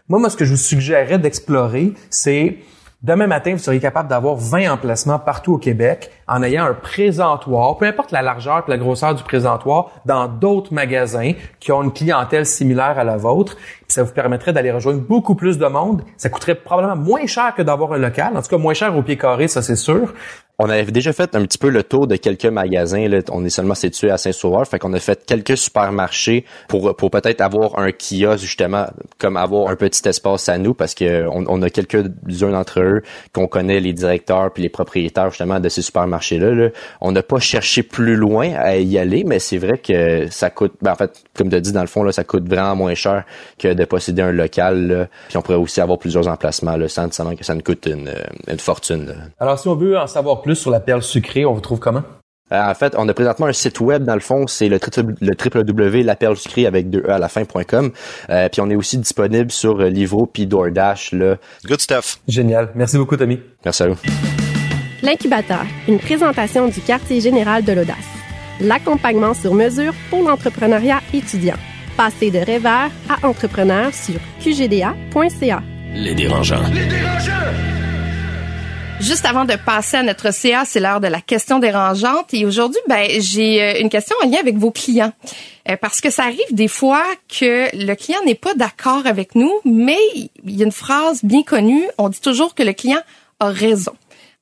Moi, 0.08 0.20
moi, 0.20 0.30
ce 0.30 0.36
que 0.36 0.44
je 0.44 0.50
vous 0.50 0.56
suggérerais 0.56 1.18
d'explorer, 1.18 1.92
c'est 2.10 2.58
Demain 3.02 3.26
matin, 3.26 3.50
vous 3.50 3.58
seriez 3.58 3.80
capable 3.80 4.08
d'avoir 4.08 4.36
20 4.36 4.74
emplacements 4.74 5.18
partout 5.18 5.54
au 5.54 5.58
Québec 5.58 6.12
en 6.28 6.40
ayant 6.40 6.66
un 6.66 6.72
présentoir, 6.72 7.76
peu 7.76 7.84
importe 7.84 8.12
la 8.12 8.22
largeur 8.22 8.62
et 8.64 8.70
la 8.70 8.78
grosseur 8.78 9.16
du 9.16 9.24
présentoir, 9.24 9.90
dans 10.06 10.28
d'autres 10.28 10.72
magasins 10.72 11.32
qui 11.58 11.72
ont 11.72 11.82
une 11.82 11.92
clientèle 11.92 12.46
similaire 12.46 12.96
à 13.00 13.02
la 13.02 13.16
vôtre. 13.16 13.56
Puis 13.56 13.86
ça 13.88 14.04
vous 14.04 14.12
permettrait 14.12 14.52
d'aller 14.52 14.70
rejoindre 14.70 15.00
beaucoup 15.00 15.34
plus 15.34 15.58
de 15.58 15.66
monde. 15.66 16.02
Ça 16.16 16.28
coûterait 16.28 16.54
probablement 16.54 16.94
moins 16.94 17.26
cher 17.26 17.52
que 17.56 17.62
d'avoir 17.62 17.92
un 17.92 17.98
local. 17.98 18.36
En 18.36 18.40
tout 18.40 18.50
cas, 18.50 18.58
moins 18.58 18.74
cher 18.74 18.96
au 18.96 19.02
pied 19.02 19.18
carré, 19.18 19.48
ça 19.48 19.62
c'est 19.62 19.74
sûr. 19.74 20.14
On 20.64 20.70
avait 20.70 20.92
déjà 20.92 21.12
fait 21.12 21.34
un 21.34 21.42
petit 21.42 21.58
peu 21.58 21.70
le 21.70 21.82
tour 21.82 22.06
de 22.06 22.14
quelques 22.14 22.44
magasins. 22.46 23.08
Là. 23.08 23.18
On 23.32 23.44
est 23.44 23.50
seulement 23.50 23.74
situé 23.74 24.12
à 24.12 24.16
Saint-Sauveur, 24.16 24.64
fait 24.64 24.78
qu'on 24.78 24.92
a 24.92 25.00
fait 25.00 25.26
quelques 25.26 25.56
supermarchés 25.56 26.44
pour 26.68 26.94
pour 26.94 27.10
peut-être 27.10 27.40
avoir 27.40 27.80
un 27.80 27.90
kiosque 27.90 28.44
justement, 28.44 28.86
comme 29.18 29.36
avoir 29.36 29.70
un 29.70 29.74
petit 29.74 30.08
espace 30.08 30.48
à 30.48 30.58
nous, 30.58 30.72
parce 30.72 30.94
que 30.94 31.26
on, 31.28 31.62
a 31.62 31.68
quelques-uns 31.68 32.50
d'entre 32.50 32.78
eux 32.78 33.02
qu'on 33.32 33.48
connaît 33.48 33.80
les 33.80 33.92
directeurs 33.92 34.52
puis 34.52 34.62
les 34.62 34.68
propriétaires 34.68 35.30
justement 35.30 35.58
de 35.58 35.68
ces 35.68 35.82
supermarchés-là. 35.82 36.52
là. 36.52 36.68
On 37.00 37.10
n'a 37.10 37.24
pas 37.24 37.40
cherché 37.40 37.82
plus 37.82 38.14
loin 38.14 38.52
à 38.54 38.76
y 38.76 38.98
aller, 38.98 39.24
mais 39.24 39.40
c'est 39.40 39.58
vrai 39.58 39.78
que 39.78 40.28
ça 40.30 40.50
coûte. 40.50 40.74
ben, 40.80 40.92
en 40.92 40.94
fait, 40.94 41.24
comme 41.36 41.50
tu 41.50 41.60
dit 41.60 41.72
dans 41.72 41.80
le 41.80 41.88
fond, 41.88 42.04
là, 42.04 42.12
ça 42.12 42.22
coûte 42.22 42.48
vraiment 42.48 42.76
moins 42.76 42.94
cher 42.94 43.24
que 43.58 43.74
de 43.74 43.84
posséder 43.84 44.22
un 44.22 44.30
local. 44.30 44.86
Là. 44.86 45.08
Puis 45.26 45.36
on 45.36 45.42
pourrait 45.42 45.58
aussi 45.58 45.80
avoir 45.80 45.98
plusieurs 45.98 46.28
emplacements 46.28 46.76
là, 46.76 46.86
sans 46.86 47.08
que 47.08 47.44
ça 47.44 47.54
nous 47.56 47.62
coûte 47.62 47.86
une, 47.86 48.12
une 48.46 48.60
fortune. 48.60 49.06
là. 49.06 49.14
Alors, 49.40 49.58
si 49.58 49.66
on 49.66 49.74
veut 49.74 49.98
en 49.98 50.06
savoir 50.06 50.40
plus 50.40 50.51
sur 50.54 50.70
la 50.70 50.80
perle 50.80 51.02
sucrée, 51.02 51.44
on 51.44 51.52
vous 51.54 51.60
trouve 51.60 51.78
comment? 51.78 52.02
Euh, 52.52 52.60
en 52.70 52.74
fait, 52.74 52.94
on 52.98 53.08
a 53.08 53.14
présentement 53.14 53.46
un 53.46 53.52
site 53.54 53.80
web 53.80 54.04
dans 54.04 54.12
le 54.14 54.20
fond, 54.20 54.46
c'est 54.46 54.68
le, 54.68 54.78
triple- 54.78 55.14
le 55.22 55.32
www.laperlesucrée 55.32 56.66
avec 56.66 56.90
deux 56.90 57.00
e 57.00 57.10
à 57.10 57.18
la 57.18 57.28
fin.com. 57.28 57.92
Euh, 58.28 58.48
puis 58.50 58.60
on 58.60 58.68
est 58.68 58.76
aussi 58.76 58.98
disponible 58.98 59.50
sur 59.50 59.80
euh, 59.80 59.88
Livro 59.88 60.26
puis 60.26 60.46
DoorDash 60.46 61.12
là. 61.12 61.36
Good 61.66 61.80
stuff. 61.80 62.18
Génial. 62.28 62.68
Merci 62.74 62.98
beaucoup, 62.98 63.16
Tommy. 63.16 63.40
Merci 63.64 63.82
à 63.84 63.88
vous. 63.88 63.96
L'incubateur, 65.02 65.62
une 65.88 65.98
présentation 65.98 66.68
du 66.68 66.80
quartier 66.80 67.20
général 67.20 67.64
de 67.64 67.72
l'audace. 67.72 67.96
L'accompagnement 68.60 69.34
sur 69.34 69.54
mesure 69.54 69.94
pour 70.10 70.22
l'entrepreneuriat 70.22 71.00
étudiant. 71.14 71.56
Passez 71.96 72.30
de 72.30 72.38
rêveur 72.38 72.90
à 73.08 73.26
entrepreneur 73.26 73.92
sur 73.94 74.14
qgda.ca. 74.44 75.62
Les 75.94 76.14
dérangeants. 76.14 76.62
Juste 79.02 79.26
avant 79.26 79.44
de 79.44 79.56
passer 79.56 79.96
à 79.96 80.04
notre 80.04 80.32
CA, 80.32 80.64
c'est 80.64 80.78
l'heure 80.78 81.00
de 81.00 81.08
la 81.08 81.20
question 81.20 81.58
dérangeante. 81.58 82.32
Et 82.34 82.46
aujourd'hui, 82.46 82.78
ben, 82.86 83.04
j'ai 83.18 83.60
euh, 83.60 83.80
une 83.80 83.88
question 83.88 84.14
en 84.22 84.28
lien 84.28 84.38
avec 84.38 84.56
vos 84.56 84.70
clients. 84.70 85.12
Euh, 85.68 85.76
parce 85.76 86.00
que 86.00 86.08
ça 86.08 86.22
arrive 86.22 86.38
des 86.52 86.68
fois 86.68 87.02
que 87.28 87.66
le 87.76 87.94
client 87.96 88.20
n'est 88.24 88.36
pas 88.36 88.54
d'accord 88.54 89.04
avec 89.06 89.34
nous, 89.34 89.52
mais 89.64 89.98
il 90.44 90.56
y 90.56 90.62
a 90.62 90.66
une 90.66 90.70
phrase 90.70 91.18
bien 91.24 91.42
connue. 91.42 91.82
On 91.98 92.10
dit 92.10 92.20
toujours 92.20 92.54
que 92.54 92.62
le 92.62 92.74
client 92.74 93.00
a 93.40 93.46
raison. 93.46 93.92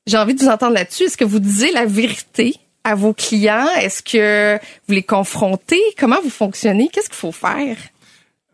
J'ai 0.06 0.18
envie 0.18 0.34
de 0.34 0.40
vous 0.40 0.50
entendre 0.50 0.74
là-dessus. 0.74 1.04
Est-ce 1.04 1.16
que 1.16 1.24
vous 1.24 1.40
disiez 1.40 1.72
la 1.72 1.86
vérité 1.86 2.54
à 2.84 2.94
vos 2.94 3.14
clients? 3.14 3.66
Est-ce 3.78 4.02
que 4.02 4.62
vous 4.86 4.94
les 4.94 5.02
confrontez? 5.02 5.80
Comment 5.98 6.20
vous 6.22 6.28
fonctionnez? 6.28 6.90
Qu'est-ce 6.92 7.08
qu'il 7.08 7.16
faut 7.16 7.32
faire? 7.32 7.78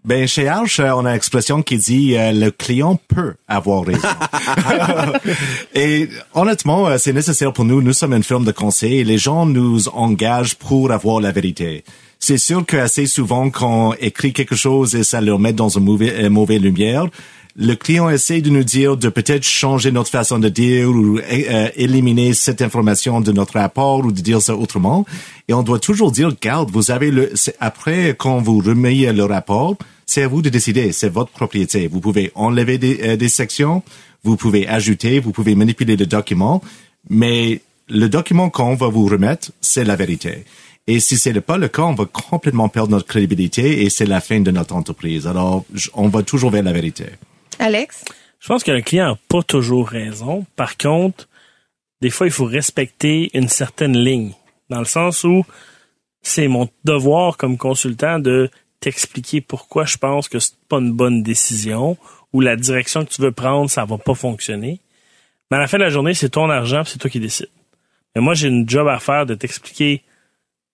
Ben, 0.07 0.29
chez 0.29 0.47
Arch, 0.47 0.79
euh, 0.79 0.93
on 0.93 1.05
a 1.05 1.11
une 1.11 1.17
expression 1.17 1.63
qui 1.63 1.79
dit 1.79 2.17
euh, 2.17 2.31
le 2.31 2.53
client 2.53 2.99
peut 3.09 3.35
avoir 3.49 3.85
raison. 3.85 4.07
et 5.75 6.09
honnêtement, 6.33 6.87
euh, 6.87 6.97
c'est 6.97 7.13
nécessaire 7.13 7.53
pour 7.53 7.65
nous. 7.65 7.83
Nous 7.83 7.93
sommes 7.93 8.15
une 8.15 8.23
firme 8.23 8.45
de 8.45 8.53
conseil 8.53 9.01
et 9.01 9.05
les 9.05 9.19
gens 9.19 9.47
nous 9.47 9.89
engagent 9.89 10.55
pour 10.55 10.93
avoir 10.93 11.21
la 11.21 11.33
vérité. 11.33 11.83
C'est 12.19 12.39
sûr 12.39 12.65
qu'assez 12.65 13.07
souvent, 13.07 13.51
quand 13.51 13.91
on 13.91 13.95
écrit 13.95 14.33
quelque 14.33 14.55
chose 14.57 14.95
et 14.95 15.05
ça 15.05 15.21
leur 15.21 15.39
met 15.39 15.53
dans 15.53 15.69
une 15.69 15.85
mauvaise, 15.85 16.13
euh, 16.17 16.31
mauvaise 16.31 16.61
lumière, 16.61 17.07
le 17.57 17.75
client 17.75 18.09
essaie 18.11 18.43
de 18.43 18.51
nous 18.51 18.65
dire 18.65 18.97
de 18.97 19.09
peut-être 19.09 19.45
changer 19.45 19.91
notre 19.91 20.11
façon 20.11 20.39
de 20.39 20.49
dire 20.49 20.89
ou 20.91 21.19
euh, 21.19 21.69
éliminer 21.75 22.35
cette 22.35 22.61
information 22.63 23.21
de 23.21 23.33
notre 23.33 23.55
rapport 23.55 24.05
ou 24.05 24.13
de 24.13 24.21
dire 24.21 24.43
ça 24.43 24.55
autrement. 24.55 25.07
Et 25.49 25.55
on 25.55 25.63
doit 25.63 25.79
toujours 25.79 26.13
dire, 26.13 26.33
garde, 26.41 26.71
vous 26.71 26.91
avez 26.91 27.11
le, 27.11 27.33
après, 27.61 28.15
quand 28.19 28.39
vous 28.39 28.59
remettez 28.59 29.13
le 29.13 29.25
rapport, 29.25 29.77
c'est 30.07 30.23
à 30.23 30.29
vous 30.29 30.43
de 30.43 30.49
décider, 30.49 30.93
c'est 30.93 31.09
votre 31.09 31.33
propriété. 31.33 31.89
Vous 31.89 32.01
pouvez 32.01 32.31
enlever 32.35 32.79
des, 32.79 33.01
euh, 33.03 33.17
des 33.17 33.29
sections, 33.29 33.83
vous 34.23 34.37
pouvez 34.37 34.67
ajouter, 34.69 35.21
vous 35.21 35.33
pouvez 35.33 35.55
manipuler 35.55 35.97
le 35.97 36.07
document, 36.07 36.63
mais 37.11 37.61
le 37.89 38.09
document 38.09 38.51
qu'on 38.51 38.75
va 38.75 38.89
vous 38.89 39.07
remettre, 39.07 39.53
c'est 39.61 39.85
la 39.85 39.97
vérité. 39.97 40.45
Et 40.89 41.01
si 41.01 41.19
c'est 41.19 41.39
pas 41.41 41.59
le 41.59 41.69
cas, 41.69 41.83
on 41.83 41.95
va 41.95 42.05
complètement 42.05 42.69
perdre 42.69 42.93
notre 42.93 43.07
crédibilité 43.07 43.83
et 43.83 43.91
c'est 43.91 44.07
la 44.07 44.21
fin 44.21 44.41
de 44.41 44.51
notre 44.53 44.75
entreprise. 44.75 45.27
Alors, 45.27 45.65
on 45.95 46.09
va 46.09 46.23
toujours 46.23 46.51
vers 46.51 46.63
la 46.63 46.73
vérité. 46.73 47.07
Alex? 47.59 48.05
Je 48.39 48.49
pense 48.49 48.63
que 48.63 48.71
le 48.71 48.83
client 48.83 49.09
n'a 49.09 49.19
pas 49.29 49.43
toujours 49.43 49.89
raison. 49.89 50.47
Par 50.55 50.77
contre, 50.77 51.29
des 52.01 52.11
fois, 52.11 52.27
il 52.27 52.33
faut 52.33 52.45
respecter 52.45 53.31
une 53.35 53.49
certaine 53.49 53.97
ligne. 53.97 54.33
Dans 54.71 54.79
le 54.79 54.85
sens 54.85 55.25
où 55.25 55.45
c'est 56.23 56.47
mon 56.47 56.69
devoir 56.85 57.37
comme 57.37 57.57
consultant 57.57 58.21
de 58.21 58.51
t'expliquer 58.87 59.41
pourquoi 59.41 59.85
je 59.85 59.97
pense 59.97 60.29
que 60.29 60.39
c'est 60.39 60.55
pas 60.69 60.77
une 60.77 60.93
bonne 60.93 61.25
décision 61.25 61.97
ou 62.33 62.41
la 62.41 62.55
direction 62.55 63.05
que 63.05 63.11
tu 63.11 63.21
veux 63.21 63.33
prendre, 63.33 63.69
ça 63.69 63.85
va 63.85 63.99
pas 63.99 64.15
fonctionner. 64.15 64.79
Mais 65.51 65.57
à 65.57 65.61
la 65.61 65.67
fin 65.67 65.77
de 65.77 65.83
la 65.83 65.91
journée, 65.91 66.15
c'est 66.15 66.29
ton 66.29 66.49
argent, 66.51 66.85
c'est 66.85 66.97
toi 66.97 67.11
qui 67.11 67.19
décides. 67.19 67.49
Mais 68.15 68.23
moi, 68.23 68.35
j'ai 68.35 68.47
une 68.47 68.69
job 68.69 68.87
à 68.87 69.01
faire 69.01 69.27
de 69.27 69.35
t'expliquer 69.35 70.05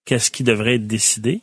qu'est-ce 0.05 0.31
qui 0.31 0.43
devrait 0.43 0.75
être 0.75 0.87
décidé. 0.87 1.41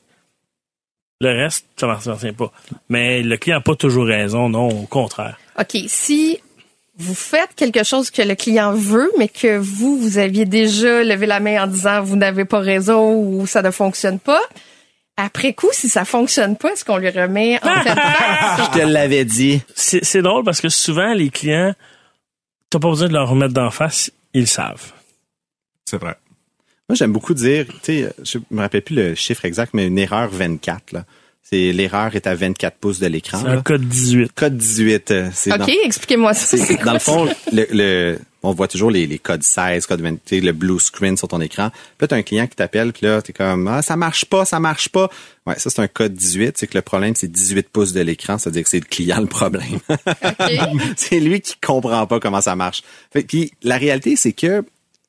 Le 1.20 1.30
reste, 1.30 1.66
ça 1.76 1.88
ne 1.88 1.92
m'appartient 1.94 2.32
pas. 2.34 2.52
Mais 2.88 3.24
le 3.24 3.36
client 3.38 3.58
n'a 3.58 3.62
pas 3.62 3.76
toujours 3.76 4.06
raison, 4.06 4.48
non, 4.48 4.68
au 4.68 4.86
contraire. 4.86 5.40
OK, 5.60 5.76
si 5.88 6.38
vous 6.98 7.16
faites 7.16 7.56
quelque 7.56 7.84
chose 7.84 8.12
que 8.12 8.22
le 8.22 8.36
client 8.36 8.74
veut, 8.74 9.12
mais 9.18 9.28
que 9.28 9.58
vous, 9.58 9.98
vous 9.98 10.20
aviez 10.20 10.46
déjà 10.46 11.04
levé 11.04 11.26
la 11.26 11.40
main 11.40 11.64
en 11.64 11.68
disant 11.68 12.04
vous 12.04 12.16
n'avez 12.16 12.46
pas 12.46 12.60
raison 12.60 13.16
ou 13.16 13.48
ça 13.48 13.64
ne 13.64 13.72
fonctionne 13.72 14.20
pas, 14.20 14.42
après 15.20 15.54
coup, 15.54 15.70
si 15.72 15.90
ça 15.90 16.06
fonctionne 16.06 16.58
pas, 16.58 16.72
est-ce 16.72 16.86
qu'on 16.86 16.98
lui 16.98 17.10
remet 17.10 17.58
en 17.58 17.82
pleine 17.82 17.96
face? 17.96 18.72
Je 18.74 18.80
te 18.80 18.86
l'avais 18.86 19.26
dit. 19.26 19.62
C'est 19.76 20.04
c'est 20.04 20.22
drôle 20.22 20.44
parce 20.44 20.62
que 20.62 20.70
souvent, 20.70 21.14
les 21.14 21.30
clients, 21.30 21.74
t'as 22.70 22.80
pas 22.80 22.90
besoin 22.90 23.08
de 23.08 23.14
leur 23.14 23.30
remettre 23.30 23.54
d'en 23.54 23.72
face, 23.72 24.12
ils 24.34 24.42
le 24.42 24.48
savent. 24.48 24.94
C'est 25.86 25.98
vrai. 25.98 26.16
Moi, 26.88 26.96
j'aime 26.96 27.12
beaucoup 27.12 27.34
dire, 27.34 27.66
tu 27.68 27.74
sais, 27.84 28.14
je 28.24 28.40
me 28.50 28.62
rappelle 28.62 28.82
plus 28.82 28.96
le 28.96 29.16
chiffre 29.16 29.46
exact, 29.46 29.74
mais 29.74 29.88
une 29.88 30.00
erreur 30.00 30.30
24, 30.30 30.92
là. 30.94 31.06
C'est 31.44 31.72
l'erreur 31.72 32.16
est 32.16 32.28
à 32.28 32.36
24 32.36 32.78
pouces 32.78 33.00
de 33.00 33.08
l'écran. 33.08 33.40
C'est 33.42 33.48
un 33.50 33.62
code 33.64 33.88
18. 33.88 34.32
Code 34.36 34.56
18. 34.58 35.12
euh, 35.12 35.30
C'est 35.34 35.52
OK, 35.52 35.58
dans- 35.60 35.66
expliquez-moi 35.84 36.34
ça. 36.36 36.46
c'est- 36.46 36.64
c'est 36.64 36.84
dans 36.84 36.94
le 36.94 37.00
fond, 37.00 37.28
le, 37.52 37.66
le- 37.72 38.20
on 38.44 38.54
voit 38.54 38.68
toujours 38.68 38.92
les, 38.92 39.08
les 39.08 39.18
codes 39.18 39.42
16, 39.44 39.88
code 39.88 40.02
20, 40.02 40.12
tu 40.14 40.20
sais, 40.26 40.40
le 40.42 40.52
blue 40.54 40.80
screen 40.80 41.18
sur 41.18 41.28
ton 41.28 41.42
écran. 41.42 41.72
Puis 41.72 41.82
là, 42.02 42.08
t'as 42.08 42.16
un 42.18 42.22
client 42.22 42.46
qui 42.46 42.56
t'appelle, 42.56 42.94
puis 42.94 43.08
là, 43.08 43.22
t'es 43.24 43.34
comme, 43.34 43.68
ah, 43.68 43.82
ça 43.82 43.96
marche 43.96 44.26
pas, 44.26 44.46
ça 44.46 44.60
marche 44.60 44.90
pas. 44.90 45.10
Ouais, 45.48 45.58
ça, 45.58 45.70
c'est 45.72 45.82
un 45.82 45.88
code 45.88 46.14
18. 46.14 46.56
C'est 46.58 46.68
que 46.68 46.78
le 46.78 46.84
problème, 46.84 47.16
c'est 47.16 47.28
18 47.32 47.68
pouces 47.70 47.94
de 47.94 48.02
l'écran. 48.02 48.38
C'est-à-dire 48.38 48.64
que 48.64 48.70
c'est 48.70 48.80
le 48.80 48.86
client 48.86 49.20
le 49.20 49.26
problème. 49.28 49.80
c'est 50.96 51.20
lui 51.20 51.42
qui 51.42 51.56
comprend 51.62 52.06
pas 52.08 52.20
comment 52.20 52.42
ça 52.42 52.56
marche. 52.56 52.84
Fait, 53.12 53.24
puis 53.24 53.52
la 53.64 53.78
réalité, 53.78 54.16
c'est 54.16 54.34
que 54.34 54.64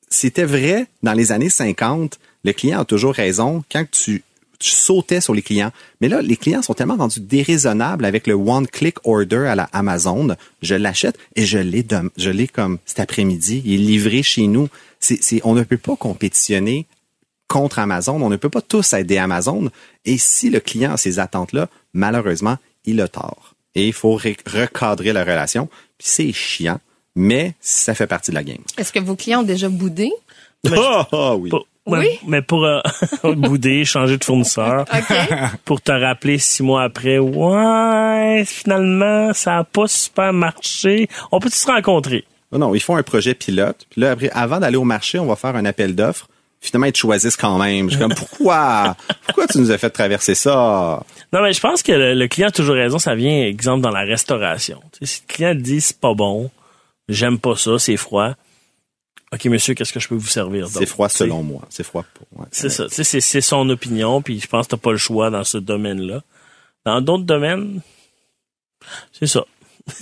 c'était 0.09 0.43
vrai 0.45 0.87
dans 1.03 1.13
les 1.13 1.31
années 1.31 1.49
50. 1.49 2.19
Le 2.43 2.51
client 2.53 2.81
a 2.81 2.85
toujours 2.85 3.13
raison 3.13 3.63
quand 3.71 3.85
tu, 3.91 4.23
tu 4.61 4.69
sautais 4.69 5.19
sur 5.21 5.33
les 5.33 5.41
clients. 5.41 5.71
Mais 5.99 6.07
là, 6.07 6.21
les 6.21 6.37
clients 6.37 6.61
sont 6.61 6.73
tellement 6.73 6.95
rendus 6.95 7.19
déraisonnables 7.19 8.05
avec 8.05 8.27
le 8.27 8.33
one-click 8.35 8.95
order 9.05 9.47
à 9.47 9.55
la 9.55 9.63
Amazon. 9.73 10.35
Je 10.61 10.75
l'achète 10.75 11.17
et 11.35 11.45
je 11.45 11.57
l'ai, 11.57 11.83
dem- 11.83 12.09
je 12.17 12.29
l'ai 12.29 12.47
comme 12.47 12.77
cet 12.85 12.99
après-midi. 12.99 13.61
Il 13.65 13.73
est 13.73 13.77
livré 13.77 14.23
chez 14.23 14.47
nous. 14.47 14.69
C'est, 14.99 15.21
c'est, 15.21 15.41
on 15.43 15.53
ne 15.53 15.63
peut 15.63 15.77
pas 15.77 15.95
compétitionner 15.95 16.85
contre 17.47 17.79
Amazon. 17.79 18.21
On 18.21 18.29
ne 18.29 18.37
peut 18.37 18.49
pas 18.49 18.61
tous 18.61 18.93
aider 18.93 19.17
Amazon. 19.17 19.69
Et 20.05 20.17
si 20.17 20.49
le 20.49 20.59
client 20.59 20.93
a 20.93 20.97
ces 20.97 21.19
attentes-là, 21.19 21.67
malheureusement, 21.93 22.57
il 22.85 23.01
a 23.01 23.07
tort. 23.07 23.55
Et 23.75 23.87
il 23.87 23.93
faut 23.93 24.15
recadrer 24.15 25.11
la 25.13 25.21
relation. 25.23 25.67
Puis 25.97 26.07
c'est 26.09 26.31
chiant 26.33 26.79
mais 27.13 27.55
ça 27.59 27.93
fait 27.93 28.07
partie 28.07 28.31
de 28.31 28.35
la 28.35 28.43
game. 28.43 28.63
Est-ce 28.77 28.93
que 28.93 28.99
vos 28.99 29.17
clients 29.17 29.41
ont 29.41 29.43
déjà 29.43 29.67
boudé? 29.67 30.09
Ah 30.71 31.07
ah, 31.11 31.35
oui. 31.35 31.49
Pour- 31.49 31.67
Oui? 31.87 32.19
Mais 32.27 32.41
pour 32.41 32.63
euh, 32.63 32.79
bouder, 33.23 33.85
changer 33.85 34.17
de 34.17 34.23
fournisseur, 34.23 34.85
pour 35.65 35.81
te 35.81 35.91
rappeler 35.91 36.37
six 36.37 36.61
mois 36.63 36.83
après, 36.83 37.17
ouais, 37.17 38.43
finalement, 38.45 39.33
ça 39.33 39.59
a 39.59 39.63
pas 39.63 39.87
super 39.87 40.31
marché. 40.31 41.07
On 41.31 41.39
peut 41.39 41.49
se 41.49 41.65
rencontrer? 41.65 42.25
Non, 42.51 42.59
non, 42.59 42.75
ils 42.75 42.81
font 42.81 42.97
un 42.97 43.03
projet 43.03 43.33
pilote. 43.33 43.85
Puis 43.89 44.01
là, 44.01 44.11
après, 44.11 44.29
avant 44.31 44.59
d'aller 44.59 44.77
au 44.77 44.83
marché, 44.83 45.17
on 45.17 45.25
va 45.25 45.35
faire 45.35 45.55
un 45.55 45.65
appel 45.65 45.95
d'offres. 45.95 46.27
Finalement, 46.59 46.85
ils 46.85 46.93
te 46.93 46.99
choisissent 46.99 47.37
quand 47.37 47.57
même. 47.57 47.89
Je 47.89 47.95
suis 47.95 47.99
comme, 47.99 48.13
pourquoi? 48.13 48.95
Pourquoi 49.25 49.47
tu 49.47 49.57
nous 49.57 49.71
as 49.71 49.79
fait 49.79 49.89
traverser 49.89 50.35
ça? 50.35 51.01
Non, 51.33 51.41
mais 51.41 51.53
je 51.53 51.59
pense 51.59 51.81
que 51.81 51.91
le, 51.91 52.13
le 52.13 52.27
client 52.27 52.49
a 52.49 52.51
toujours 52.51 52.75
raison. 52.75 52.99
Ça 52.99 53.15
vient, 53.15 53.45
exemple, 53.45 53.81
dans 53.81 53.89
la 53.89 54.01
restauration. 54.01 54.79
Tu 54.91 54.99
sais, 54.99 55.13
si 55.15 55.21
le 55.27 55.33
client 55.33 55.55
dit 55.55 55.81
c'est 55.81 55.99
pas 55.99 56.13
bon, 56.13 56.51
j'aime 57.09 57.39
pas 57.39 57.55
ça, 57.55 57.79
c'est 57.79 57.97
froid. 57.97 58.33
OK, 59.33 59.45
monsieur, 59.45 59.73
qu'est-ce 59.73 59.93
que 59.93 59.99
je 60.01 60.09
peux 60.09 60.15
vous 60.15 60.27
servir? 60.27 60.67
C'est 60.67 60.85
froid 60.85 61.07
selon 61.07 61.41
moi. 61.43 61.61
C'est 61.69 61.83
froid 61.83 62.03
pour 62.13 62.27
moi. 62.35 62.47
C'est 62.51 62.69
ça. 62.69 62.87
Tu 62.89 62.95
sais, 62.95 63.03
c'est- 63.05 63.21
c'est 63.21 63.39
son 63.41 63.69
opinion, 63.69 64.21
puis 64.21 64.39
je 64.41 64.47
pense 64.47 64.65
que 64.67 64.71
t'as 64.71 64.77
pas 64.77 64.91
le 64.91 64.97
choix 64.97 65.29
dans 65.29 65.43
ce 65.45 65.57
domaine-là. 65.57 66.21
Dans 66.85 66.99
d'autres 66.99 67.23
domaines, 67.23 67.79
c'est 69.17 69.27
ça. 69.27 69.45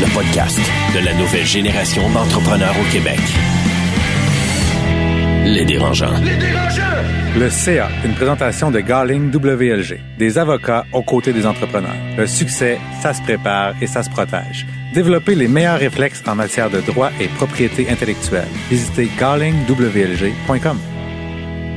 Le 0.00 0.14
podcast 0.14 0.58
de 0.94 1.00
la 1.04 1.12
nouvelle 1.14 1.44
génération 1.46 2.08
d'entrepreneurs 2.10 2.74
au 2.80 2.92
Québec. 2.92 3.18
Les 5.44 5.64
dérangeants. 5.64 6.14
Le 7.38 7.48
CA, 7.48 7.88
une 8.04 8.14
présentation 8.14 8.70
de 8.70 8.80
Garling 8.80 9.30
WLG, 9.32 10.00
des 10.18 10.38
avocats 10.38 10.84
aux 10.92 11.02
côtés 11.02 11.32
des 11.32 11.46
entrepreneurs. 11.46 11.96
Le 12.16 12.26
succès, 12.26 12.78
ça 13.00 13.14
se 13.14 13.22
prépare 13.22 13.74
et 13.80 13.86
ça 13.86 14.02
se 14.02 14.10
protège. 14.10 14.66
Développez 14.94 15.34
les 15.34 15.48
meilleurs 15.48 15.78
réflexes 15.78 16.22
en 16.26 16.34
matière 16.34 16.70
de 16.70 16.80
droit 16.80 17.10
et 17.20 17.28
propriété 17.28 17.88
intellectuelle. 17.88 18.48
Visitez 18.68 19.08
garlingwlg.com. 19.18 20.78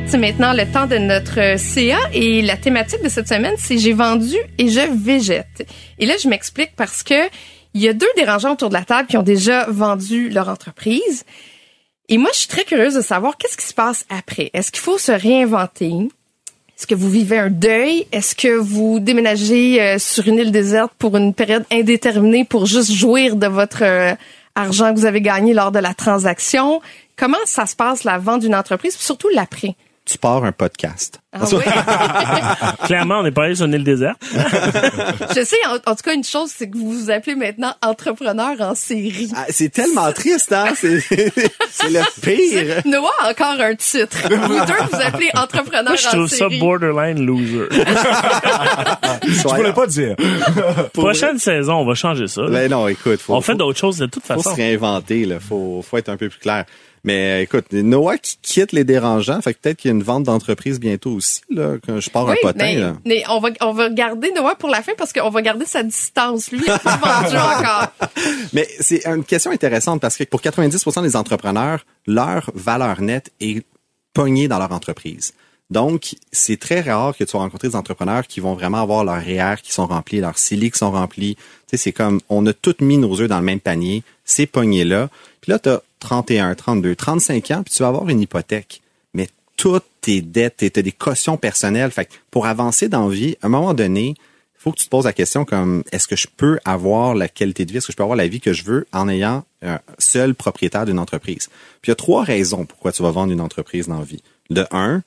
C'est 0.05 0.17
maintenant 0.17 0.53
le 0.53 0.65
temps 0.65 0.87
de 0.87 0.97
notre 0.97 1.57
CA 1.57 1.99
et 2.13 2.41
la 2.41 2.57
thématique 2.57 3.01
de 3.03 3.09
cette 3.09 3.27
semaine, 3.27 3.55
c'est 3.57 3.77
j'ai 3.77 3.93
vendu 3.93 4.35
et 4.57 4.67
je 4.69 4.81
végète. 5.03 5.67
Et 5.99 6.05
là, 6.05 6.15
je 6.21 6.27
m'explique 6.27 6.71
parce 6.75 7.03
que 7.03 7.29
il 7.73 7.81
y 7.81 7.87
a 7.87 7.93
deux 7.93 8.09
dérangeants 8.15 8.53
autour 8.53 8.69
de 8.69 8.75
la 8.75 8.83
table 8.83 9.07
qui 9.07 9.17
ont 9.17 9.23
déjà 9.23 9.65
vendu 9.67 10.29
leur 10.29 10.49
entreprise. 10.49 11.25
Et 12.09 12.17
moi, 12.17 12.29
je 12.33 12.39
suis 12.39 12.47
très 12.47 12.65
curieuse 12.65 12.95
de 12.95 13.01
savoir 13.01 13.37
qu'est-ce 13.37 13.57
qui 13.57 13.65
se 13.65 13.73
passe 13.73 14.05
après. 14.09 14.51
Est-ce 14.53 14.71
qu'il 14.71 14.81
faut 14.81 14.97
se 14.97 15.11
réinventer? 15.11 16.09
Est-ce 16.77 16.87
que 16.87 16.95
vous 16.95 17.09
vivez 17.09 17.37
un 17.37 17.49
deuil? 17.49 18.07
Est-ce 18.11 18.35
que 18.35 18.57
vous 18.57 18.99
déménagez 18.99 19.81
euh, 19.81 19.99
sur 19.99 20.27
une 20.27 20.37
île 20.37 20.51
déserte 20.51 20.91
pour 20.97 21.15
une 21.15 21.33
période 21.33 21.65
indéterminée 21.71 22.43
pour 22.43 22.65
juste 22.65 22.91
jouir 22.91 23.35
de 23.35 23.47
votre 23.47 23.83
euh, 23.83 24.13
argent 24.55 24.93
que 24.93 24.99
vous 24.99 25.05
avez 25.05 25.21
gagné 25.21 25.53
lors 25.53 25.71
de 25.71 25.79
la 25.79 25.93
transaction? 25.93 26.81
Comment 27.15 27.37
ça 27.45 27.67
se 27.67 27.75
passe, 27.75 28.03
la 28.03 28.17
vente 28.17 28.41
d'une 28.41 28.55
entreprise, 28.55 28.97
surtout 28.97 29.29
l'après? 29.29 29.75
Tu 30.05 30.17
pars 30.17 30.43
un 30.43 30.51
podcast. 30.51 31.21
Ah 31.31 31.45
oui? 31.53 31.63
Clairement, 32.87 33.19
on 33.19 33.23
n'est 33.23 33.31
pas 33.31 33.45
allé 33.45 33.55
sur 33.55 33.65
une 33.65 33.73
île 33.73 33.85
déserte. 33.85 34.17
Je 35.33 35.43
sais, 35.45 35.55
en, 35.69 35.75
en 35.91 35.95
tout 35.95 36.03
cas, 36.03 36.13
une 36.13 36.25
chose, 36.25 36.51
c'est 36.53 36.69
que 36.69 36.77
vous 36.77 36.91
vous 36.91 37.09
appelez 37.09 37.35
maintenant 37.35 37.73
entrepreneur 37.81 38.59
en 38.59 38.75
série. 38.75 39.31
Ah, 39.33 39.45
c'est 39.49 39.69
tellement 39.69 40.11
triste, 40.11 40.51
hein? 40.51 40.73
C'est 40.75 40.99
c'est 40.99 41.89
le 41.89 42.21
pire. 42.21 42.81
Noah 42.85 43.09
a 43.21 43.31
encore 43.31 43.61
un 43.61 43.75
titre. 43.75 44.17
Vous 44.29 44.65
deux, 44.65 44.73
vous 44.91 45.01
appelez 45.01 45.29
entrepreneur 45.35 45.83
Moi, 45.91 45.95
je 45.95 46.07
en 46.07 46.11
trouve 46.11 46.27
ça 46.27 46.35
série. 46.37 46.59
borderline 46.59 47.25
loser. 47.25 47.67
Je 49.25 49.47
voulais 49.47 49.73
pas 49.73 49.87
dire. 49.87 50.15
Prochaine 50.93 51.39
saison, 51.39 51.75
on 51.75 51.85
va 51.85 51.95
changer 51.95 52.27
ça. 52.27 52.41
là. 52.41 52.49
Ben 52.49 52.69
non, 52.71 52.87
écoute, 52.89 53.21
faut, 53.21 53.35
on 53.35 53.41
fait 53.41 53.53
faut- 53.53 53.57
d'autres 53.57 53.79
choses 53.79 53.97
de 53.97 54.05
toute 54.07 54.23
faut 54.25 54.33
façon. 54.35 54.51
se 54.51 54.55
réinventer, 54.55 55.25
là. 55.25 55.39
Faut, 55.39 55.81
faut 55.87 55.97
être 55.97 56.09
un 56.09 56.17
peu 56.17 56.29
plus 56.29 56.39
clair. 56.39 56.65
Mais 57.05 57.31
euh, 57.31 57.41
écoute, 57.41 57.71
Noah 57.73 58.17
qui 58.17 58.37
quitte 58.41 58.71
les 58.71 58.85
dérangeants, 58.85 59.41
fait 59.41 59.53
que 59.53 59.59
peut-être 59.59 59.77
qu'il 59.77 59.89
y 59.89 59.93
a 59.93 59.95
une 59.95 60.03
vente 60.03 60.23
d'entreprise 60.23 60.79
bientôt 60.79 61.11
aussi, 61.11 61.41
là, 61.49 61.75
quand 61.85 61.99
je 61.99 62.09
pars 62.09 62.25
Oui, 62.25 62.35
un 62.41 62.47
potin, 62.47 62.65
mais, 62.65 62.75
là. 62.77 62.95
mais 63.05 63.23
on 63.29 63.39
va 63.39 63.49
on 63.59 63.73
va 63.73 63.89
garder 63.89 64.31
Noah 64.31 64.55
pour 64.55 64.69
la 64.69 64.81
fin 64.81 64.93
parce 64.97 65.11
qu'on 65.11 65.29
va 65.29 65.41
garder 65.41 65.65
sa 65.65 65.83
distance. 65.83 66.51
Lui, 66.51 66.61
il 66.63 66.71
a 66.71 66.79
pas 66.79 66.97
vendu 66.97 67.35
encore. 67.35 67.87
Mais 68.53 68.67
c'est 68.79 69.05
une 69.05 69.23
question 69.23 69.51
intéressante 69.51 69.99
parce 69.99 70.15
que 70.15 70.23
pour 70.23 70.41
90% 70.41 71.01
des 71.01 71.15
entrepreneurs, 71.15 71.85
leur 72.07 72.51
valeur 72.53 73.01
nette 73.01 73.31
est 73.41 73.65
pognée 74.13 74.47
dans 74.47 74.59
leur 74.59 74.71
entreprise. 74.71 75.33
Donc, 75.69 76.15
c'est 76.31 76.59
très 76.59 76.81
rare 76.81 77.17
que 77.17 77.23
tu 77.23 77.31
vas 77.31 77.39
rencontrer 77.39 77.67
des 77.69 77.75
entrepreneurs 77.75 78.27
qui 78.27 78.39
vont 78.39 78.53
vraiment 78.53 78.81
avoir 78.81 79.03
leurs 79.03 79.23
REER 79.23 79.55
qui 79.61 79.73
sont 79.73 79.87
remplis, 79.87 80.19
leurs 80.19 80.37
CELI 80.37 80.71
qui 80.71 80.77
sont 80.77 80.91
remplis. 80.91 81.35
Tu 81.35 81.41
sais, 81.71 81.77
c'est 81.77 81.91
comme, 81.91 82.21
on 82.29 82.45
a 82.45 82.53
tous 82.53 82.75
mis 82.81 82.97
nos 82.97 83.19
œufs 83.19 83.27
dans 83.27 83.39
le 83.39 83.45
même 83.45 83.59
panier, 83.59 84.03
c'est 84.23 84.45
pogné 84.45 84.83
là. 84.83 85.09
Puis 85.41 85.51
là, 85.51 85.59
tu 85.59 85.69
as 85.69 85.81
31, 86.03 86.53
32, 86.53 86.95
35 86.95 87.51
ans, 87.51 87.63
puis 87.63 87.73
tu 87.73 87.81
vas 87.81 87.89
avoir 87.89 88.07
une 88.09 88.21
hypothèque. 88.21 88.81
Mais 89.13 89.29
toutes 89.57 89.85
tes 90.01 90.21
dettes, 90.21 90.57
tu 90.57 90.79
as 90.79 90.81
des 90.81 90.91
cautions 90.91 91.37
personnelles. 91.37 91.91
Fait 91.91 92.05
que 92.05 92.13
pour 92.29 92.45
avancer 92.45 92.89
dans 92.89 93.07
la 93.07 93.15
vie, 93.15 93.37
à 93.41 93.47
un 93.47 93.49
moment 93.49 93.73
donné, 93.73 94.09
il 94.09 94.59
faut 94.59 94.71
que 94.71 94.77
tu 94.77 94.85
te 94.85 94.89
poses 94.89 95.05
la 95.05 95.13
question 95.13 95.45
comme 95.45 95.83
est-ce 95.91 96.07
que 96.07 96.15
je 96.15 96.27
peux 96.27 96.59
avoir 96.65 97.15
la 97.15 97.27
qualité 97.27 97.65
de 97.65 97.71
vie, 97.71 97.77
est-ce 97.77 97.87
que 97.87 97.93
je 97.93 97.97
peux 97.97 98.03
avoir 98.03 98.17
la 98.17 98.27
vie 98.27 98.39
que 98.39 98.53
je 98.53 98.63
veux 98.63 98.85
en 98.93 99.09
ayant 99.09 99.45
un 99.61 99.79
seul 99.97 100.35
propriétaire 100.35 100.85
d'une 100.85 100.99
entreprise? 100.99 101.49
Puis 101.81 101.89
il 101.89 101.91
y 101.91 101.93
a 101.93 101.95
trois 101.95 102.23
raisons 102.23 102.65
pourquoi 102.65 102.91
tu 102.91 103.01
vas 103.01 103.11
vendre 103.11 103.31
une 103.31 103.41
entreprise 103.41 103.87
dans 103.87 103.99
la 103.99 104.05
vie. 104.05 104.21
De 104.49 104.65
un, 104.71 105.01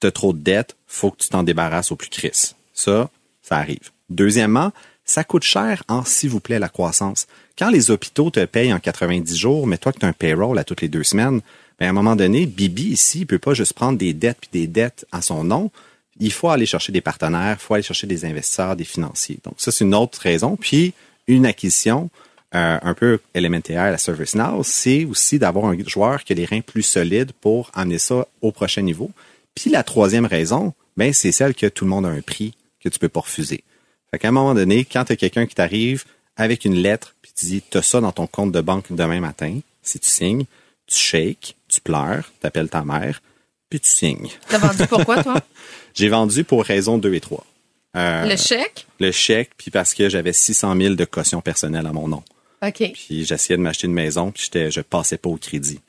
tu 0.00 0.06
as 0.06 0.12
trop 0.12 0.32
de 0.32 0.38
dettes, 0.38 0.76
faut 0.86 1.10
que 1.10 1.18
tu 1.18 1.28
t'en 1.28 1.42
débarrasses 1.42 1.92
au 1.92 1.96
plus 1.96 2.10
cris. 2.10 2.54
Ça, 2.74 3.10
ça 3.42 3.56
arrive. 3.56 3.90
Deuxièmement, 4.10 4.72
ça 5.04 5.24
coûte 5.24 5.42
cher 5.42 5.82
en 5.88 6.04
s'il 6.04 6.30
vous 6.30 6.40
plaît 6.40 6.58
la 6.58 6.68
croissance. 6.68 7.26
Quand 7.58 7.70
les 7.70 7.90
hôpitaux 7.90 8.30
te 8.30 8.44
payent 8.44 8.72
en 8.72 8.78
90 8.78 9.36
jours, 9.36 9.66
mais 9.66 9.78
toi 9.78 9.92
que 9.92 9.98
tu 9.98 10.06
as 10.06 10.08
un 10.08 10.12
payroll 10.12 10.58
à 10.58 10.64
toutes 10.64 10.80
les 10.80 10.88
deux 10.88 11.04
semaines, 11.04 11.40
ben 11.78 11.86
à 11.86 11.90
un 11.90 11.92
moment 11.92 12.16
donné, 12.16 12.46
Bibi 12.46 12.84
ici, 12.84 13.20
il 13.20 13.26
peut 13.26 13.38
pas 13.38 13.54
juste 13.54 13.74
prendre 13.74 13.98
des 13.98 14.12
dettes 14.12 14.38
puis 14.40 14.50
des 14.52 14.66
dettes 14.66 15.06
à 15.12 15.22
son 15.22 15.44
nom. 15.44 15.70
Il 16.20 16.32
faut 16.32 16.48
aller 16.48 16.66
chercher 16.66 16.92
des 16.92 17.00
partenaires, 17.00 17.56
il 17.58 17.62
faut 17.62 17.74
aller 17.74 17.82
chercher 17.82 18.06
des 18.06 18.24
investisseurs, 18.24 18.76
des 18.76 18.84
financiers. 18.84 19.38
Donc 19.44 19.54
ça, 19.58 19.72
c'est 19.72 19.84
une 19.84 19.94
autre 19.94 20.20
raison. 20.20 20.56
Puis 20.56 20.94
une 21.26 21.46
acquisition 21.46 22.10
euh, 22.54 22.78
un 22.82 22.94
peu 22.94 23.20
élémentaire 23.34 23.82
à 23.82 23.90
la 23.90 23.98
ServiceNow, 23.98 24.62
c'est 24.62 25.04
aussi 25.04 25.38
d'avoir 25.38 25.66
un 25.66 25.78
joueur 25.86 26.22
qui 26.24 26.32
a 26.32 26.36
les 26.36 26.44
reins 26.44 26.60
plus 26.60 26.82
solides 26.82 27.32
pour 27.40 27.70
amener 27.74 27.98
ça 27.98 28.26
au 28.40 28.52
prochain 28.52 28.82
niveau. 28.82 29.10
Puis 29.54 29.70
la 29.70 29.82
troisième 29.82 30.26
raison, 30.26 30.74
ben 30.96 31.12
c'est 31.12 31.32
celle 31.32 31.54
que 31.54 31.66
tout 31.66 31.84
le 31.84 31.90
monde 31.90 32.06
a 32.06 32.10
un 32.10 32.20
prix 32.20 32.54
que 32.80 32.88
tu 32.88 32.98
peux 32.98 33.08
pas 33.08 33.20
refuser. 33.20 33.64
Fait 34.10 34.18
qu'à 34.18 34.28
un 34.28 34.32
moment 34.32 34.54
donné, 34.54 34.84
quand 34.84 35.04
tu 35.04 35.16
quelqu'un 35.16 35.46
qui 35.46 35.54
t'arrive 35.54 36.04
avec 36.36 36.64
une 36.64 36.74
lettre, 36.76 37.14
puis 37.22 37.32
tu 37.34 37.46
dis, 37.46 37.62
tu 37.70 37.78
as 37.78 37.82
ça 37.82 38.00
dans 38.00 38.12
ton 38.12 38.26
compte 38.26 38.52
de 38.52 38.60
banque 38.60 38.86
demain 38.90 39.20
matin, 39.20 39.60
si 39.82 39.98
tu 39.98 40.08
signes, 40.08 40.44
tu 40.86 40.96
shakes, 40.96 41.56
tu 41.68 41.80
pleures, 41.80 42.30
tu 42.40 42.46
appelles 42.46 42.68
ta 42.68 42.82
mère, 42.84 43.20
puis 43.68 43.80
tu 43.80 43.88
signes. 43.90 44.28
T'as 44.48 44.58
vendu 44.58 44.86
pourquoi, 44.88 45.22
toi? 45.22 45.40
J'ai 45.94 46.08
vendu 46.08 46.44
pour 46.44 46.64
raison 46.64 46.98
2 46.98 47.14
et 47.14 47.20
3. 47.20 47.44
Euh, 47.96 48.24
Le 48.26 48.36
chèque? 48.36 48.86
le 49.00 49.10
chèque, 49.12 49.50
puis 49.58 49.70
parce 49.70 49.92
que 49.94 50.08
j'avais 50.08 50.32
600 50.32 50.74
000 50.76 50.94
de 50.94 51.04
caution 51.04 51.40
personnelle 51.42 51.86
à 51.86 51.92
mon 51.92 52.08
nom. 52.08 52.22
OK. 52.64 52.92
Puis 52.94 53.24
j'essayais 53.24 53.56
de 53.58 53.62
m'acheter 53.62 53.86
une 53.86 53.92
maison, 53.92 54.30
puis 54.30 54.44
j'étais, 54.44 54.70
je 54.70 54.80
passais 54.80 55.18
pas 55.18 55.28
au 55.28 55.36
crédit. 55.36 55.80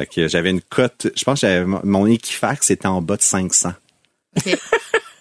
Fait 0.00 0.06
que 0.06 0.26
j'avais 0.28 0.50
une 0.50 0.60
cote, 0.62 1.08
je 1.14 1.24
pense 1.24 1.40
que 1.42 1.46
j'avais- 1.46 1.64
mon 1.66 2.06
Equifax 2.06 2.70
était 2.70 2.86
en 2.86 3.02
bas 3.02 3.16
de 3.16 3.22
500. 3.22 3.72
OK. 4.36 4.56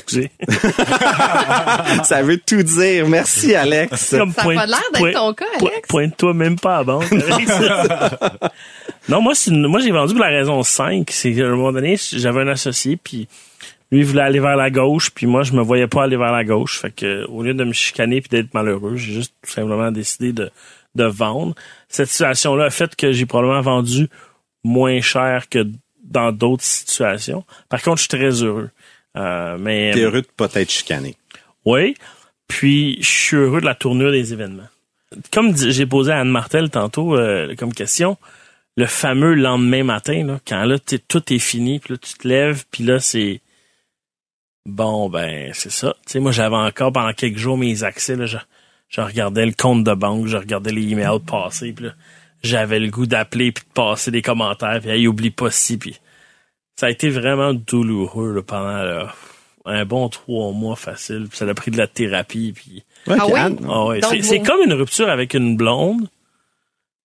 Que- 0.00 0.26
ça 2.04 2.22
veut 2.22 2.38
tout 2.38 2.62
dire. 2.62 3.06
Merci, 3.08 3.54
Alex. 3.54 4.10
Comme 4.16 4.32
Ça 4.32 4.42
a 4.42 4.44
pas 4.54 4.66
l'air 4.66 4.80
d'être 4.94 5.12
ton 5.12 5.34
cas, 5.34 5.44
Alex. 5.60 5.86
Pointe-toi 5.88 6.32
même 6.32 6.58
pas 6.58 6.78
à 6.78 6.84
ça. 6.84 8.38
non, 9.10 9.20
moi, 9.20 9.34
c'est 9.34 9.50
une- 9.50 9.66
moi, 9.66 9.80
j'ai 9.80 9.90
vendu 9.90 10.14
pour 10.14 10.22
la 10.22 10.30
raison 10.30 10.62
5. 10.62 11.10
C'est 11.10 11.34
qu'à 11.34 11.42
un 11.44 11.50
moment 11.56 11.72
donné, 11.72 11.96
j'avais 12.10 12.40
un 12.40 12.48
associé, 12.48 12.96
puis 12.96 13.28
lui, 13.90 14.00
il 14.00 14.06
voulait 14.06 14.22
aller 14.22 14.40
vers 14.40 14.56
la 14.56 14.70
gauche, 14.70 15.10
puis 15.10 15.26
moi, 15.26 15.42
je 15.42 15.52
me 15.52 15.60
voyais 15.60 15.88
pas 15.88 16.04
aller 16.04 16.16
vers 16.16 16.32
la 16.32 16.44
gauche. 16.44 16.80
Fait 16.80 16.90
que, 16.90 17.26
au 17.26 17.42
lieu 17.42 17.52
de 17.52 17.62
me 17.64 17.74
chicaner 17.74 18.22
puis 18.22 18.30
d'être 18.30 18.54
malheureux, 18.54 18.96
j'ai 18.96 19.12
juste 19.12 19.34
tout 19.44 19.50
simplement 19.50 19.90
décidé 19.92 20.32
de, 20.32 20.50
de 20.94 21.04
vendre. 21.04 21.54
Cette 21.90 22.08
situation-là 22.08 22.64
a 22.64 22.70
fait 22.70 22.96
que 22.96 23.12
j'ai 23.12 23.26
probablement 23.26 23.60
vendu 23.60 24.08
moins 24.64 25.02
cher 25.02 25.50
que 25.50 25.66
dans 26.02 26.32
d'autres 26.32 26.64
situations. 26.64 27.44
Par 27.68 27.82
contre, 27.82 27.98
je 27.98 28.02
suis 28.02 28.08
très 28.08 28.42
heureux. 28.42 28.70
Euh, 29.16 29.56
mais 29.58 29.92
T'es 29.92 30.00
heureux 30.00 30.22
de 30.22 30.26
pas 30.36 30.48
être 30.54 30.70
chicané. 30.70 31.16
oui. 31.64 31.94
Puis, 32.48 32.98
je 33.00 33.08
suis 33.08 33.36
heureux 33.36 33.62
de 33.62 33.64
la 33.64 33.74
tournure 33.74 34.12
des 34.12 34.34
événements. 34.34 34.68
Comme 35.32 35.56
j'ai 35.56 35.86
posé 35.86 36.12
à 36.12 36.20
Anne 36.20 36.28
Martel 36.28 36.68
tantôt 36.68 37.16
euh, 37.16 37.54
comme 37.56 37.72
question, 37.72 38.18
le 38.76 38.84
fameux 38.84 39.32
lendemain 39.34 39.84
matin, 39.84 40.22
là, 40.26 40.40
quand 40.46 40.62
là, 40.66 40.76
tout 40.78 41.32
est 41.32 41.38
fini, 41.38 41.78
puis 41.78 41.94
là, 41.94 41.98
tu 41.98 42.12
te 42.12 42.28
lèves, 42.28 42.64
puis 42.70 42.84
là, 42.84 42.98
c'est... 42.98 43.40
Bon, 44.66 45.08
ben, 45.08 45.50
c'est 45.54 45.72
ça. 45.72 45.94
Tu 46.06 46.12
sais, 46.12 46.20
moi, 46.20 46.30
j'avais 46.30 46.56
encore 46.56 46.92
pendant 46.92 47.14
quelques 47.14 47.38
jours 47.38 47.56
mes 47.56 47.84
accès, 47.84 48.16
là, 48.16 48.26
je, 48.26 48.36
je 48.90 49.00
regardais 49.00 49.46
le 49.46 49.52
compte 49.52 49.82
de 49.82 49.94
banque, 49.94 50.26
je 50.26 50.36
regardais 50.36 50.72
les 50.72 50.92
emails 50.92 51.20
passer, 51.26 51.72
puis 51.72 51.86
là, 51.86 51.92
j'avais 52.42 52.80
le 52.80 52.90
goût 52.90 53.06
d'appeler, 53.06 53.50
puis 53.52 53.64
de 53.64 53.72
passer 53.72 54.10
des 54.10 54.20
commentaires, 54.20 54.78
puis 54.82 54.90
hey, 54.90 55.06
oublie 55.06 55.30
pas 55.30 55.50
ci, 55.50 55.78
puis... 55.78 55.98
Ça 56.76 56.86
a 56.86 56.90
été 56.90 57.10
vraiment 57.10 57.52
douloureux 57.54 58.32
là, 58.32 58.42
pendant... 58.42 58.82
là, 58.82 59.14
un 59.64 59.84
bon 59.84 60.08
trois 60.08 60.52
mois 60.52 60.74
facile. 60.76 61.26
Puis 61.28 61.38
ça 61.38 61.44
a 61.46 61.54
pris 61.54 61.70
de 61.70 61.76
la 61.78 61.86
thérapie. 61.86 62.52
Puis... 62.52 62.82
Ouais, 63.06 63.16
Ah 63.20 63.24
puis 63.26 63.34
oui? 63.34 63.66
Ah 63.68 63.84
ouais, 63.86 64.00
c'est, 64.22 64.38
vous- 64.38 64.44
comme 64.44 64.60
une 64.64 64.72
rupture 64.72 65.08
avec 65.08 65.34
une 65.34 65.56
blonde, 65.56 66.08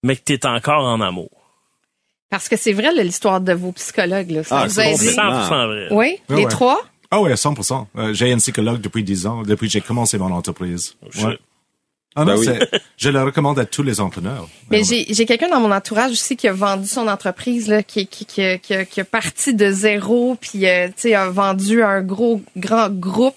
mais 0.03 0.15
que 0.15 0.21
t'es 0.23 0.45
encore 0.45 0.83
en 0.85 1.01
amour. 1.01 1.29
Parce 2.29 2.49
que 2.49 2.57
c'est 2.57 2.73
vrai, 2.73 2.93
là, 2.93 3.03
l'histoire 3.03 3.39
de 3.41 3.53
vos 3.53 3.71
psychologues, 3.73 4.31
là. 4.31 4.43
Ça 4.43 4.59
Ah, 4.61 4.63
vous 4.67 4.73
c'est 4.73 4.81
a 4.81 4.83
bon, 4.85 4.89
aidé? 4.95 4.97
c'est- 4.97 5.15
100% 5.15 5.67
vrai. 5.67 5.87
Oui, 5.91 6.17
les 6.29 6.35
ouais. 6.43 6.49
trois? 6.49 6.81
Ah 7.09 7.21
ouais, 7.21 7.33
100%. 7.35 7.87
Euh, 7.95 8.13
j'ai 8.13 8.33
un 8.33 8.37
psychologue 8.37 8.81
depuis 8.81 9.03
10 9.03 9.27
ans, 9.27 9.43
depuis 9.43 9.67
que 9.67 9.73
j'ai 9.73 9.81
commencé 9.81 10.17
mon 10.17 10.31
entreprise. 10.31 10.97
Ouais. 11.23 11.37
Ah 12.19 12.25
non, 12.25 12.35
Ben 12.39 12.59
oui. 12.71 12.79
je 12.97 13.09
le 13.09 13.21
recommande 13.23 13.59
à 13.59 13.65
tous 13.65 13.83
les 13.83 13.99
entrepreneurs. 14.01 14.49
Mais 14.71 14.79
Ouais. 14.79 14.83
j'ai, 14.83 15.13
j'ai 15.13 15.25
quelqu'un 15.25 15.49
dans 15.49 15.59
mon 15.59 15.71
entourage 15.71 16.11
aussi 16.11 16.35
qui 16.35 16.47
a 16.47 16.53
vendu 16.53 16.87
son 16.87 17.07
entreprise, 17.07 17.67
là, 17.67 17.83
qui, 17.83 18.07
qui, 18.07 18.25
qui, 18.25 18.41
a- 18.41 18.57
qui, 18.57 18.73
a- 18.73 18.85
qui 18.85 18.99
a 19.01 19.05
parti 19.05 19.53
de 19.53 19.69
zéro, 19.71 20.35
puis 20.41 20.65
euh, 20.67 20.87
tu 20.87 20.93
sais, 20.97 21.13
a 21.15 21.29
vendu 21.29 21.83
un 21.83 22.01
gros, 22.01 22.41
grand 22.57 22.89
groupe. 22.89 23.35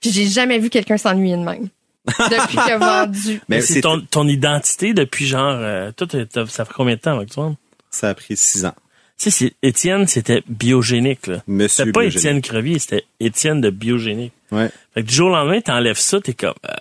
Puis 0.00 0.10
j'ai 0.10 0.26
jamais 0.26 0.58
vu 0.58 0.68
quelqu'un 0.70 0.96
s'ennuyer 0.98 1.36
de 1.36 1.42
même. 1.42 1.68
Depuis 2.06 2.48
qu'il 2.58 2.72
a 2.72 2.78
vendu. 2.78 3.40
Mais 3.48 3.60
c'est 3.60 3.80
ton, 3.80 4.00
ton 4.00 4.28
identité 4.28 4.92
depuis 4.94 5.26
genre... 5.26 5.56
Euh, 5.58 5.90
toi, 5.92 6.06
ça 6.48 6.64
fait 6.64 6.72
combien 6.74 6.94
de 6.96 7.00
temps 7.00 7.16
avec 7.16 7.30
toi? 7.30 7.54
ça 7.90 8.08
a 8.10 8.14
pris 8.14 8.36
six 8.36 8.64
ans. 8.66 8.74
Tu 9.18 9.30
sais, 9.30 9.54
Étienne, 9.62 10.06
c'était 10.06 10.42
biogénique. 10.46 11.26
Là. 11.28 11.42
Monsieur 11.46 11.84
C'était 11.86 11.92
pas. 11.92 12.04
Étienne 12.04 12.42
Crevier, 12.42 12.78
c'était 12.78 13.04
Étienne 13.20 13.62
de 13.62 13.70
biogénique. 13.70 14.34
Ouais. 14.52 14.70
Fait 14.94 15.02
que 15.02 15.08
du 15.08 15.14
jour 15.14 15.28
au 15.28 15.34
lendemain, 15.34 15.60
t'enlèves 15.60 15.98
ça, 15.98 16.20
t'es 16.20 16.34
comme... 16.34 16.54
euh, 16.68 16.74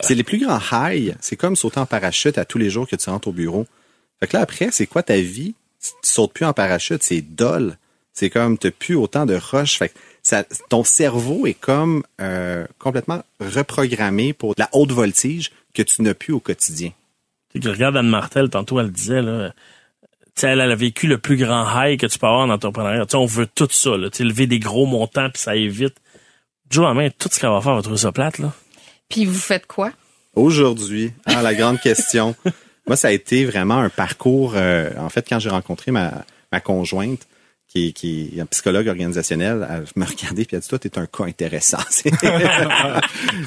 C'est 0.00 0.14
les 0.14 0.22
plus 0.22 0.38
grands 0.38 0.60
highs. 0.72 1.14
C'est 1.20 1.36
comme 1.36 1.56
sauter 1.56 1.80
en 1.80 1.86
parachute 1.86 2.38
à 2.38 2.44
tous 2.44 2.58
les 2.58 2.70
jours 2.70 2.88
que 2.88 2.96
tu 2.96 3.10
rentres 3.10 3.28
au 3.28 3.32
bureau. 3.32 3.66
Fait 4.20 4.26
que 4.26 4.36
là, 4.36 4.42
après, 4.42 4.68
c'est 4.70 4.86
quoi 4.86 5.02
ta 5.02 5.16
vie? 5.16 5.54
Tu 5.82 5.90
sautes 6.02 6.32
plus 6.32 6.44
en 6.44 6.52
parachute, 6.52 7.02
c'est 7.02 7.22
dol. 7.22 7.76
C'est 8.12 8.28
comme, 8.28 8.58
t'as 8.58 8.70
plus 8.70 8.96
autant 8.96 9.24
de 9.24 9.34
rush. 9.34 9.78
Fait 9.78 9.88
que 9.88 9.94
ça, 10.22 10.44
ton 10.68 10.84
cerveau 10.84 11.46
est 11.46 11.54
comme 11.54 12.02
euh, 12.20 12.66
complètement 12.78 13.22
reprogrammé 13.40 14.32
pour 14.32 14.54
la 14.58 14.68
haute 14.72 14.92
voltige 14.92 15.50
que 15.72 15.82
tu 15.82 16.02
n'as 16.02 16.14
plus 16.14 16.32
au 16.32 16.40
quotidien. 16.40 16.90
Tu 17.52 17.60
sais, 17.60 17.64
que 17.64 17.68
regarde 17.70 17.96
Anne 17.96 18.08
Martel, 18.08 18.50
tantôt, 18.50 18.78
elle 18.78 18.90
disait, 18.90 19.22
là, 19.22 19.52
tu 20.02 20.42
sais, 20.42 20.48
elle, 20.48 20.60
elle 20.60 20.70
a 20.70 20.76
vécu 20.76 21.06
le 21.06 21.18
plus 21.18 21.36
grand 21.36 21.64
high 21.82 21.98
que 21.98 22.06
tu 22.06 22.18
peux 22.18 22.26
avoir 22.26 22.42
en 22.42 22.50
entrepreneuriat. 22.50 23.06
Tu 23.06 23.12
sais, 23.12 23.16
on 23.16 23.26
veut 23.26 23.46
tout 23.46 23.68
ça, 23.70 23.96
là, 23.96 24.10
tu 24.10 24.22
lever 24.24 24.46
des 24.46 24.58
gros 24.58 24.86
montants 24.86 25.30
puis 25.30 25.40
ça 25.40 25.56
évite. 25.56 25.96
Jour 26.70 26.84
au 26.84 26.88
lendemain, 26.88 27.08
tout 27.18 27.28
ce 27.32 27.38
qu'elle 27.40 27.50
va 27.50 27.60
faire 27.60 27.74
va 27.74 27.82
trouver 27.82 27.98
ça 27.98 28.12
plate, 28.12 28.38
là. 28.38 28.52
Puis 29.08 29.24
vous 29.24 29.34
faites 29.38 29.66
quoi? 29.66 29.90
Aujourd'hui, 30.36 31.12
ah, 31.26 31.42
la 31.42 31.54
grande 31.54 31.80
question. 31.82 32.34
Moi, 32.86 32.96
ça 32.96 33.08
a 33.08 33.10
été 33.12 33.44
vraiment 33.44 33.78
un 33.78 33.88
parcours. 33.88 34.52
euh, 34.56 34.90
en 34.98 35.08
fait, 35.08 35.26
quand 35.28 35.38
j'ai 35.38 35.50
rencontré 35.50 35.90
ma, 35.90 36.24
ma 36.52 36.60
conjointe, 36.60 37.26
qui, 37.68 37.92
qui 37.92 38.32
est 38.36 38.40
un 38.40 38.46
psychologue 38.46 38.88
organisationnel, 38.88 39.64
elle 39.70 39.84
me 39.94 40.04
regardait 40.04 40.44
puis 40.44 40.48
elle 40.54 40.56
a 40.56 40.60
dit 40.60 40.66
toi 40.68 40.78
t'es 40.80 40.98
un 40.98 41.06
cas 41.06 41.22
intéressant. 41.22 41.78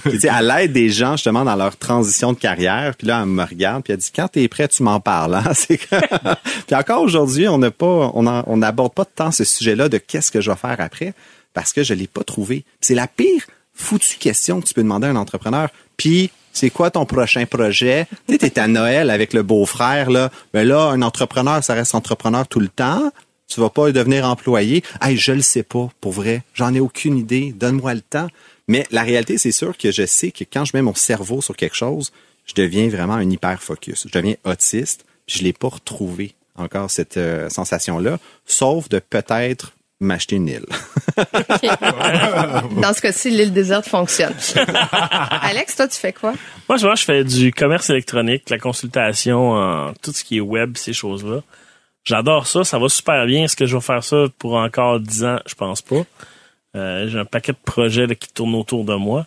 Puis, 0.06 0.20
elle 0.24 0.54
aide 0.62 0.72
des 0.72 0.90
gens 0.90 1.18
justement 1.18 1.44
dans 1.44 1.58
leur 1.58 1.76
transition 1.76 2.32
de 2.32 2.38
carrière. 2.38 2.96
Puis 2.98 3.06
là 3.08 3.20
elle 3.22 3.28
me 3.30 3.44
regarde 3.44 3.84
puis 3.84 3.92
elle 3.92 4.00
dit 4.00 4.12
quand 4.16 4.30
t'es 4.30 4.48
prêt 4.48 4.70
tu 4.70 4.82
m'en 4.84 5.02
parles. 5.02 5.36
Hein? 5.36 5.52
Puis 6.68 6.76
encore 6.76 7.02
aujourd'hui 7.02 7.50
on 7.50 7.58
n'a 7.58 7.70
pas 7.72 8.12
on 8.14 8.26
en- 8.26 8.44
on 8.48 8.56
n'aborde 8.56 8.94
pas 8.94 9.04
tant 9.04 9.32
ce 9.32 9.44
sujet-là 9.44 9.90
de 9.90 9.98
qu'est-ce 9.98 10.32
que 10.32 10.40
je 10.40 10.50
vais 10.52 10.58
faire 10.58 10.78
après 10.80 11.14
parce 11.54 11.74
que 11.74 11.84
je 11.84 11.94
l'ai 11.94 12.08
pas 12.08 12.24
trouvé. 12.24 12.66
C'est 12.82 12.96
la 12.96 13.08
pire 13.08 13.46
foutue 13.74 14.18
question 14.18 14.62
que 14.62 14.68
tu 14.68 14.74
peux 14.74 14.84
demander 14.84 15.08
à 15.08 15.12
un 15.12 15.16
entrepreneur. 15.16 15.70
Puis 15.98 16.32
c'est 16.52 16.70
quoi 16.70 16.92
ton 16.92 17.06
prochain 17.06 17.46
projet? 17.46 18.08
Tu 18.28 18.34
sais, 18.34 18.38
t'es 18.38 18.60
à 18.60 18.68
Noël 18.68 19.10
avec 19.10 19.34
le 19.34 19.44
beau-frère, 19.44 20.10
là. 20.10 20.32
Ben 20.54 20.68
là, 20.68 20.90
un 20.90 21.02
entrepreneur, 21.02 21.64
ça 21.64 21.74
reste 21.74 21.96
entrepreneur 21.96 22.48
tout 22.48 22.60
le 22.60 22.70
temps. 22.70 23.12
Tu 23.48 23.60
vas 23.60 23.70
pas 23.70 23.92
devenir 23.92 24.26
employé. 24.26 24.84
Hey, 25.02 25.18
je 25.18 25.32
le 25.32 25.42
sais 25.42 25.64
pas, 25.64 25.90
pour 26.00 26.14
vrai. 26.14 26.44
J'en 26.54 26.74
ai 26.74 26.80
aucune 26.80 27.18
idée. 27.18 27.54
Donne-moi 27.54 27.94
le 27.96 28.02
temps. 28.02 28.28
Mais 28.68 28.86
la 28.92 29.04
réalité, 29.04 29.38
c'est 29.38 29.52
sûr 29.52 29.78
que 29.78 29.92
je 29.92 30.06
sais 30.06 30.32
que 30.32 30.44
quand 30.44 30.66
je 30.66 30.72
mets 30.74 30.82
mon 30.82 30.96
cerveau 30.96 31.42
sur 31.42 31.56
quelque 31.56 31.76
chose, 31.76 32.12
je 32.46 32.54
deviens 32.54 32.88
vraiment 32.88 33.16
un 33.16 33.30
hyper 33.30 33.62
focus. 33.62 34.08
Je 34.08 34.18
deviens 34.18 34.36
autiste. 34.46 35.06
Puis 35.26 35.40
je 35.40 35.44
l'ai 35.44 35.54
pas 35.54 35.70
retrouvé 35.70 36.36
encore 36.56 36.92
cette 36.92 37.18
euh, 37.18 37.50
sensation-là, 37.50 38.20
sauf 38.46 38.88
de 38.90 39.00
peut-être 39.00 39.74
m'acheter 40.04 40.36
une 40.38 40.48
île. 40.48 40.66
Dans 42.82 42.94
ce 42.94 43.02
cas-ci, 43.02 43.30
l'île 43.30 43.54
déserte 43.54 43.88
fonctionne. 43.88 44.34
Alex, 45.42 45.76
toi, 45.76 45.88
tu 45.88 45.98
fais 46.00 46.14
quoi? 46.14 46.34
Moi, 46.70 46.78
je 46.78 46.86
vois, 46.86 46.96
je 46.96 47.04
fais 47.04 47.24
du 47.24 47.52
commerce 47.52 47.90
électronique, 47.90 48.50
la 48.50 48.58
consultation, 48.58 49.52
en 49.54 49.94
tout 50.02 50.12
ce 50.12 50.24
qui 50.24 50.38
est 50.38 50.42
web, 50.42 50.78
ces 50.78 50.94
choses-là. 50.94 51.42
J'adore 52.04 52.48
ça, 52.48 52.64
ça 52.64 52.80
va 52.80 52.90
super 52.90 53.26
bien. 53.26 53.46
Est-ce 53.46 53.56
que 53.56 53.66
je 53.66 53.76
vais 53.78 53.82
faire 53.82 54.04
ça 54.04 54.26
pour 54.38 54.56
encore 54.56 55.00
10 55.00 55.24
ans? 55.24 55.40
Je 55.46 55.56
pense 55.56 55.82
pas. 55.82 56.04
Euh, 56.76 57.08
J'ai 57.08 57.20
un 57.20 57.26
paquet 57.26 57.54
de 57.54 57.58
projets 57.64 58.08
là, 58.08 58.16
qui 58.16 58.28
tournent 58.34 58.56
autour 58.56 58.84
de 58.84 58.96
moi, 58.96 59.26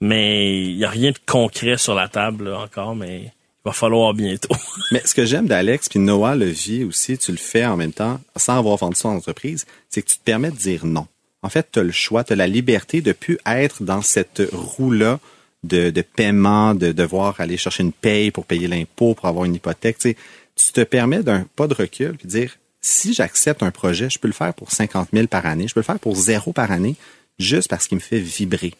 mais 0.00 0.60
il 0.60 0.76
y 0.76 0.84
a 0.84 0.90
rien 0.90 1.10
de 1.10 1.18
concret 1.26 1.78
sur 1.78 1.94
la 1.94 2.08
table 2.08 2.50
là, 2.50 2.58
encore, 2.58 2.94
mais 2.94 3.32
va 3.68 3.72
falloir 3.72 4.14
bientôt. 4.14 4.54
Mais 4.92 5.02
ce 5.04 5.14
que 5.14 5.24
j'aime 5.24 5.46
d'Alex, 5.46 5.88
puis 5.88 5.98
Noah 5.98 6.34
le 6.34 6.46
vit 6.46 6.84
aussi, 6.84 7.18
tu 7.18 7.30
le 7.30 7.38
fais 7.38 7.64
en 7.64 7.76
même 7.76 7.92
temps, 7.92 8.20
sans 8.36 8.58
avoir 8.58 8.76
vendu 8.76 8.96
son 8.96 9.08
entreprise, 9.08 9.66
c'est 9.88 10.02
que 10.02 10.08
tu 10.08 10.16
te 10.16 10.24
permets 10.24 10.50
de 10.50 10.56
dire 10.56 10.84
non. 10.84 11.06
En 11.42 11.48
fait, 11.48 11.68
tu 11.72 11.78
as 11.78 11.82
le 11.82 11.92
choix, 11.92 12.24
tu 12.24 12.32
as 12.32 12.36
la 12.36 12.46
liberté 12.46 13.00
de 13.00 13.12
plus 13.12 13.38
être 13.46 13.82
dans 13.82 14.02
cette 14.02 14.42
roue-là 14.52 15.20
de, 15.64 15.90
de 15.90 16.02
paiement, 16.02 16.74
de 16.74 16.92
devoir 16.92 17.40
aller 17.40 17.56
chercher 17.56 17.82
une 17.82 17.92
paye 17.92 18.30
pour 18.30 18.44
payer 18.44 18.68
l'impôt, 18.68 19.14
pour 19.14 19.26
avoir 19.26 19.44
une 19.44 19.54
hypothèque. 19.54 19.98
Tu, 19.98 20.16
tu 20.56 20.72
te 20.72 20.80
permets 20.82 21.22
d'un 21.22 21.46
pas 21.56 21.66
de 21.66 21.74
recul 21.74 22.16
puis 22.16 22.28
dire, 22.28 22.56
si 22.80 23.12
j'accepte 23.12 23.62
un 23.62 23.70
projet, 23.70 24.10
je 24.10 24.18
peux 24.18 24.28
le 24.28 24.34
faire 24.34 24.54
pour 24.54 24.70
50 24.70 25.10
000 25.12 25.26
par 25.26 25.46
année, 25.46 25.68
je 25.68 25.74
peux 25.74 25.80
le 25.80 25.84
faire 25.84 25.98
pour 25.98 26.16
zéro 26.16 26.52
par 26.52 26.70
année, 26.70 26.96
juste 27.38 27.68
parce 27.68 27.86
qu'il 27.86 27.96
me 27.96 28.02
fait 28.02 28.20
vibrer. 28.20 28.74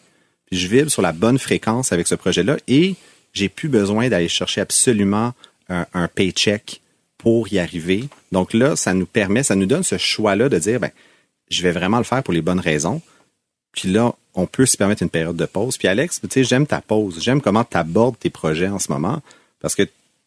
Puis 0.47 0.59
je 0.59 0.67
vibre 0.67 0.89
sur 0.89 1.01
la 1.01 1.11
bonne 1.11 1.37
fréquence 1.37 1.91
avec 1.91 2.07
ce 2.07 2.15
projet-là 2.15 2.57
et 2.67 2.95
j'ai 3.33 3.49
plus 3.49 3.69
besoin 3.69 4.09
d'aller 4.09 4.27
chercher 4.27 4.61
absolument 4.61 5.33
un, 5.69 5.85
un 5.93 6.07
paycheck 6.07 6.81
pour 7.17 7.51
y 7.53 7.59
arriver. 7.59 8.05
Donc 8.31 8.53
là, 8.53 8.75
ça 8.75 8.93
nous 8.93 9.05
permet, 9.05 9.43
ça 9.43 9.55
nous 9.55 9.65
donne 9.65 9.83
ce 9.83 9.97
choix-là 9.97 10.49
de 10.49 10.57
dire, 10.57 10.79
ben, 10.79 10.91
je 11.49 11.61
vais 11.61 11.71
vraiment 11.71 11.97
le 11.97 12.03
faire 12.03 12.23
pour 12.23 12.33
les 12.33 12.41
bonnes 12.41 12.59
raisons. 12.59 13.01
Puis 13.71 13.89
là, 13.89 14.13
on 14.33 14.47
peut 14.47 14.65
se 14.65 14.77
permettre 14.77 15.03
une 15.03 15.09
période 15.09 15.35
de 15.35 15.45
pause. 15.45 15.77
Puis 15.77 15.87
Alex, 15.87 16.21
tu 16.21 16.27
sais, 16.29 16.43
j'aime 16.43 16.65
ta 16.65 16.81
pause. 16.81 17.21
J'aime 17.21 17.41
comment 17.41 17.63
tu 17.63 17.77
abordes 17.77 18.17
tes 18.17 18.29
projets 18.29 18.67
en 18.67 18.79
ce 18.79 18.91
moment 18.91 19.21
parce 19.59 19.75
que 19.75 19.83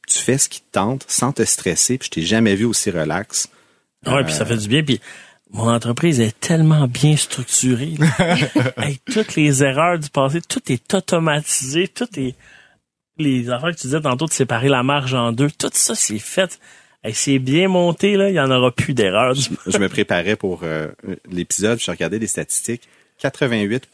tu 0.06 0.18
fais 0.18 0.38
ce 0.38 0.48
qui 0.48 0.60
te 0.60 0.72
tente 0.72 1.04
sans 1.08 1.32
te 1.32 1.44
stresser. 1.44 1.98
Puis 1.98 2.06
je 2.06 2.10
t'ai 2.10 2.22
jamais 2.22 2.54
vu 2.54 2.64
aussi 2.64 2.90
relax. 2.90 3.48
Ouais, 4.06 4.24
puis 4.24 4.34
ça 4.34 4.44
fait 4.44 4.56
du 4.56 4.68
bien. 4.68 4.82
Puis 4.82 5.00
mon 5.52 5.68
entreprise 5.68 6.20
est 6.20 6.38
tellement 6.38 6.86
bien 6.86 7.16
structurée. 7.16 7.94
Hey, 8.76 8.98
toutes 9.12 9.36
les 9.36 9.62
erreurs 9.62 9.98
du 9.98 10.08
passé, 10.08 10.40
tout 10.40 10.72
est 10.72 10.94
automatisé, 10.94 11.88
tout 11.88 12.08
est 12.18 12.34
les 13.22 13.50
affaires 13.50 13.70
que 13.70 13.80
tu 13.80 13.86
disais 13.86 14.00
tantôt 14.00 14.26
de 14.26 14.32
séparer 14.32 14.68
la 14.68 14.82
marge 14.82 15.14
en 15.14 15.32
deux, 15.32 15.50
tout 15.50 15.70
ça 15.72 15.94
c'est 15.94 16.18
fait. 16.18 16.58
Hey, 17.04 17.14
c'est 17.14 17.38
bien 17.38 17.68
monté 17.68 18.16
là, 18.16 18.28
il 18.30 18.34
y 18.34 18.40
en 18.40 18.50
aura 18.50 18.70
plus 18.70 18.94
d'erreurs. 18.94 19.34
Je 19.34 19.78
me 19.78 19.88
préparais 19.88 20.36
pour 20.36 20.60
euh, 20.62 20.88
l'épisode, 21.30 21.80
je 21.80 21.90
regardais 21.90 22.18
des 22.18 22.28
statistiques. 22.28 22.82
88 23.18 23.88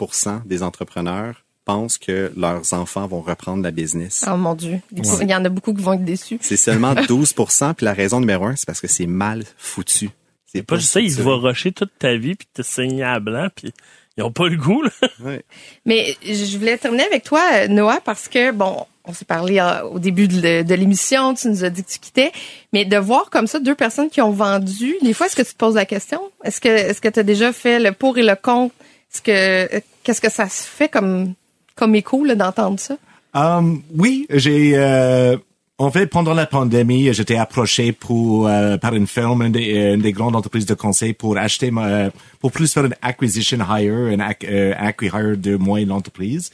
des 0.46 0.62
entrepreneurs 0.62 1.44
pensent 1.64 1.98
que 1.98 2.32
leurs 2.36 2.72
enfants 2.72 3.06
vont 3.06 3.20
reprendre 3.20 3.62
la 3.62 3.70
business. 3.70 4.24
Oh 4.26 4.36
mon 4.36 4.54
Dieu. 4.54 4.80
Il 4.90 5.30
y 5.30 5.34
en 5.34 5.44
a 5.44 5.48
beaucoup 5.50 5.74
qui 5.74 5.82
vont 5.82 5.92
être 5.92 6.04
déçus. 6.04 6.38
C'est 6.40 6.56
seulement 6.56 6.94
12% 6.94 7.74
puis 7.74 7.84
la 7.84 7.92
raison 7.92 8.20
numéro 8.20 8.46
un, 8.46 8.56
c'est 8.56 8.66
parce 8.66 8.80
que 8.80 8.88
c'est 8.88 9.06
mal 9.06 9.44
foutu. 9.58 10.10
C'est 10.46 10.62
pas 10.62 10.76
juste 10.76 10.92
ça, 10.92 11.00
ils 11.00 11.10
structuré. 11.10 11.36
vont 11.36 11.42
rusher 11.42 11.72
toute 11.72 11.90
ta 11.98 12.16
vie 12.16 12.34
puis 12.34 12.48
te 12.52 12.62
saigner 12.62 13.02
à 13.04 13.20
blanc 13.20 13.48
puis 13.54 13.72
ils 14.18 14.24
ont 14.24 14.32
pas 14.32 14.48
le 14.48 14.56
goût 14.56 14.82
là. 14.82 14.90
Ouais. 15.20 15.42
Mais 15.86 16.16
je 16.22 16.58
voulais 16.58 16.76
terminer 16.76 17.04
avec 17.04 17.24
toi, 17.24 17.42
euh, 17.54 17.68
Noah, 17.68 18.00
parce 18.04 18.28
que, 18.28 18.50
bon, 18.50 18.84
on 19.08 19.14
s'est 19.14 19.24
parlé 19.24 19.58
euh, 19.58 19.82
au 19.84 19.98
début 19.98 20.28
de, 20.28 20.74
l'émission, 20.74 21.34
tu 21.34 21.48
nous 21.48 21.64
as 21.64 21.70
dit 21.70 21.82
que 21.82 21.90
tu 21.90 21.98
quittais, 21.98 22.30
mais 22.72 22.84
de 22.84 22.96
voir 22.98 23.30
comme 23.30 23.46
ça 23.46 23.58
deux 23.58 23.74
personnes 23.74 24.10
qui 24.10 24.20
ont 24.20 24.30
vendu, 24.30 24.96
des 25.02 25.14
fois, 25.14 25.26
est-ce 25.26 25.36
que 25.36 25.42
tu 25.42 25.52
te 25.52 25.56
poses 25.56 25.76
la 25.76 25.86
question? 25.86 26.20
Est-ce 26.44 26.60
que 26.60 26.68
est-ce 26.68 27.00
que 27.00 27.08
tu 27.08 27.20
as 27.20 27.22
déjà 27.22 27.52
fait 27.52 27.80
le 27.80 27.92
pour 27.92 28.18
et 28.18 28.22
le 28.22 28.36
contre? 28.36 28.74
Est-ce 29.12 29.22
que 29.22 29.76
euh, 29.76 29.80
qu'est-ce 30.02 30.20
que 30.20 30.30
ça 30.30 30.48
se 30.48 30.62
fait 30.62 30.88
comme 30.88 31.32
comme 31.74 31.94
écho 31.94 32.22
là, 32.24 32.34
d'entendre 32.34 32.78
ça? 32.78 32.96
Um, 33.34 33.82
oui, 33.96 34.26
j'ai 34.30 34.72
euh, 34.74 35.36
en 35.78 35.90
fait 35.90 36.06
pendant 36.08 36.34
la 36.34 36.46
pandémie, 36.46 37.12
j'étais 37.12 37.36
approché 37.36 37.92
pour 37.92 38.48
euh, 38.48 38.76
par 38.76 38.94
une 38.94 39.06
firme, 39.06 39.42
une 39.42 39.52
des, 39.52 39.94
une 39.94 40.00
des 40.00 40.12
grandes 40.12 40.36
entreprises 40.36 40.66
de 40.66 40.74
conseil 40.74 41.12
pour 41.12 41.38
acheter 41.38 41.70
ma, 41.70 42.10
pour 42.40 42.52
plus 42.52 42.72
faire 42.72 42.84
une 42.84 42.96
acquisition 43.00 43.58
hire, 43.58 44.08
une 44.08 44.20
ac, 44.20 44.44
euh, 44.44 44.74
acquire 44.76 45.36
de 45.36 45.56
moi 45.56 45.80
et 45.80 45.84
l'entreprise. 45.84 46.50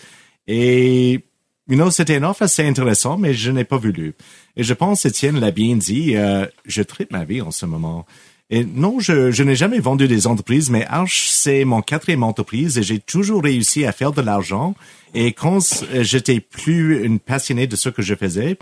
Et 0.47 1.25
you 1.69 1.77
know, 1.77 1.91
c'était 1.91 2.19
une 2.19 2.25
offre 2.25 2.43
assez 2.43 2.67
intéressant, 2.67 3.17
mais 3.17 3.33
je 3.33 3.51
n'ai 3.51 3.65
pas 3.65 3.79
voulu. 3.79 4.15
Et 4.57 4.63
je 4.63 4.75
pense, 4.75 5.07
Étienne 5.07 5.41
l'a 5.41 5.51
bien 5.51 5.77
dit, 5.77 6.17
euh, 6.17 6.47
je 6.67 6.83
tripe 6.83 7.11
ma 7.11 7.25
vie 7.25 7.41
en 7.41 7.51
ce 7.51 7.65
moment. 7.65 8.07
Et 8.51 8.63
non, 8.63 9.01
je, 9.01 9.31
je 9.31 9.43
n'ai 9.43 9.57
jamais 9.57 9.81
vendu 9.81 10.07
des 10.07 10.27
entreprises, 10.27 10.69
mais 10.69 10.85
Arch, 10.87 11.29
c'est 11.31 11.65
mon 11.65 11.81
quatrième 11.81 12.23
entreprise 12.23 12.77
et 12.77 12.83
j'ai 12.83 12.99
toujours 12.99 13.43
réussi 13.43 13.87
à 13.87 13.93
faire 13.93 14.13
de 14.13 14.21
l'argent. 14.21 14.75
Et 15.15 15.33
quand 15.33 15.83
euh, 15.95 16.03
j'étais 16.03 16.41
plus 16.41 17.05
une 17.05 17.19
passionnée 17.21 17.67
de 17.67 17.75
ce 17.75 17.89
que 17.89 18.03
je 18.03 18.15
faisais, 18.15 18.59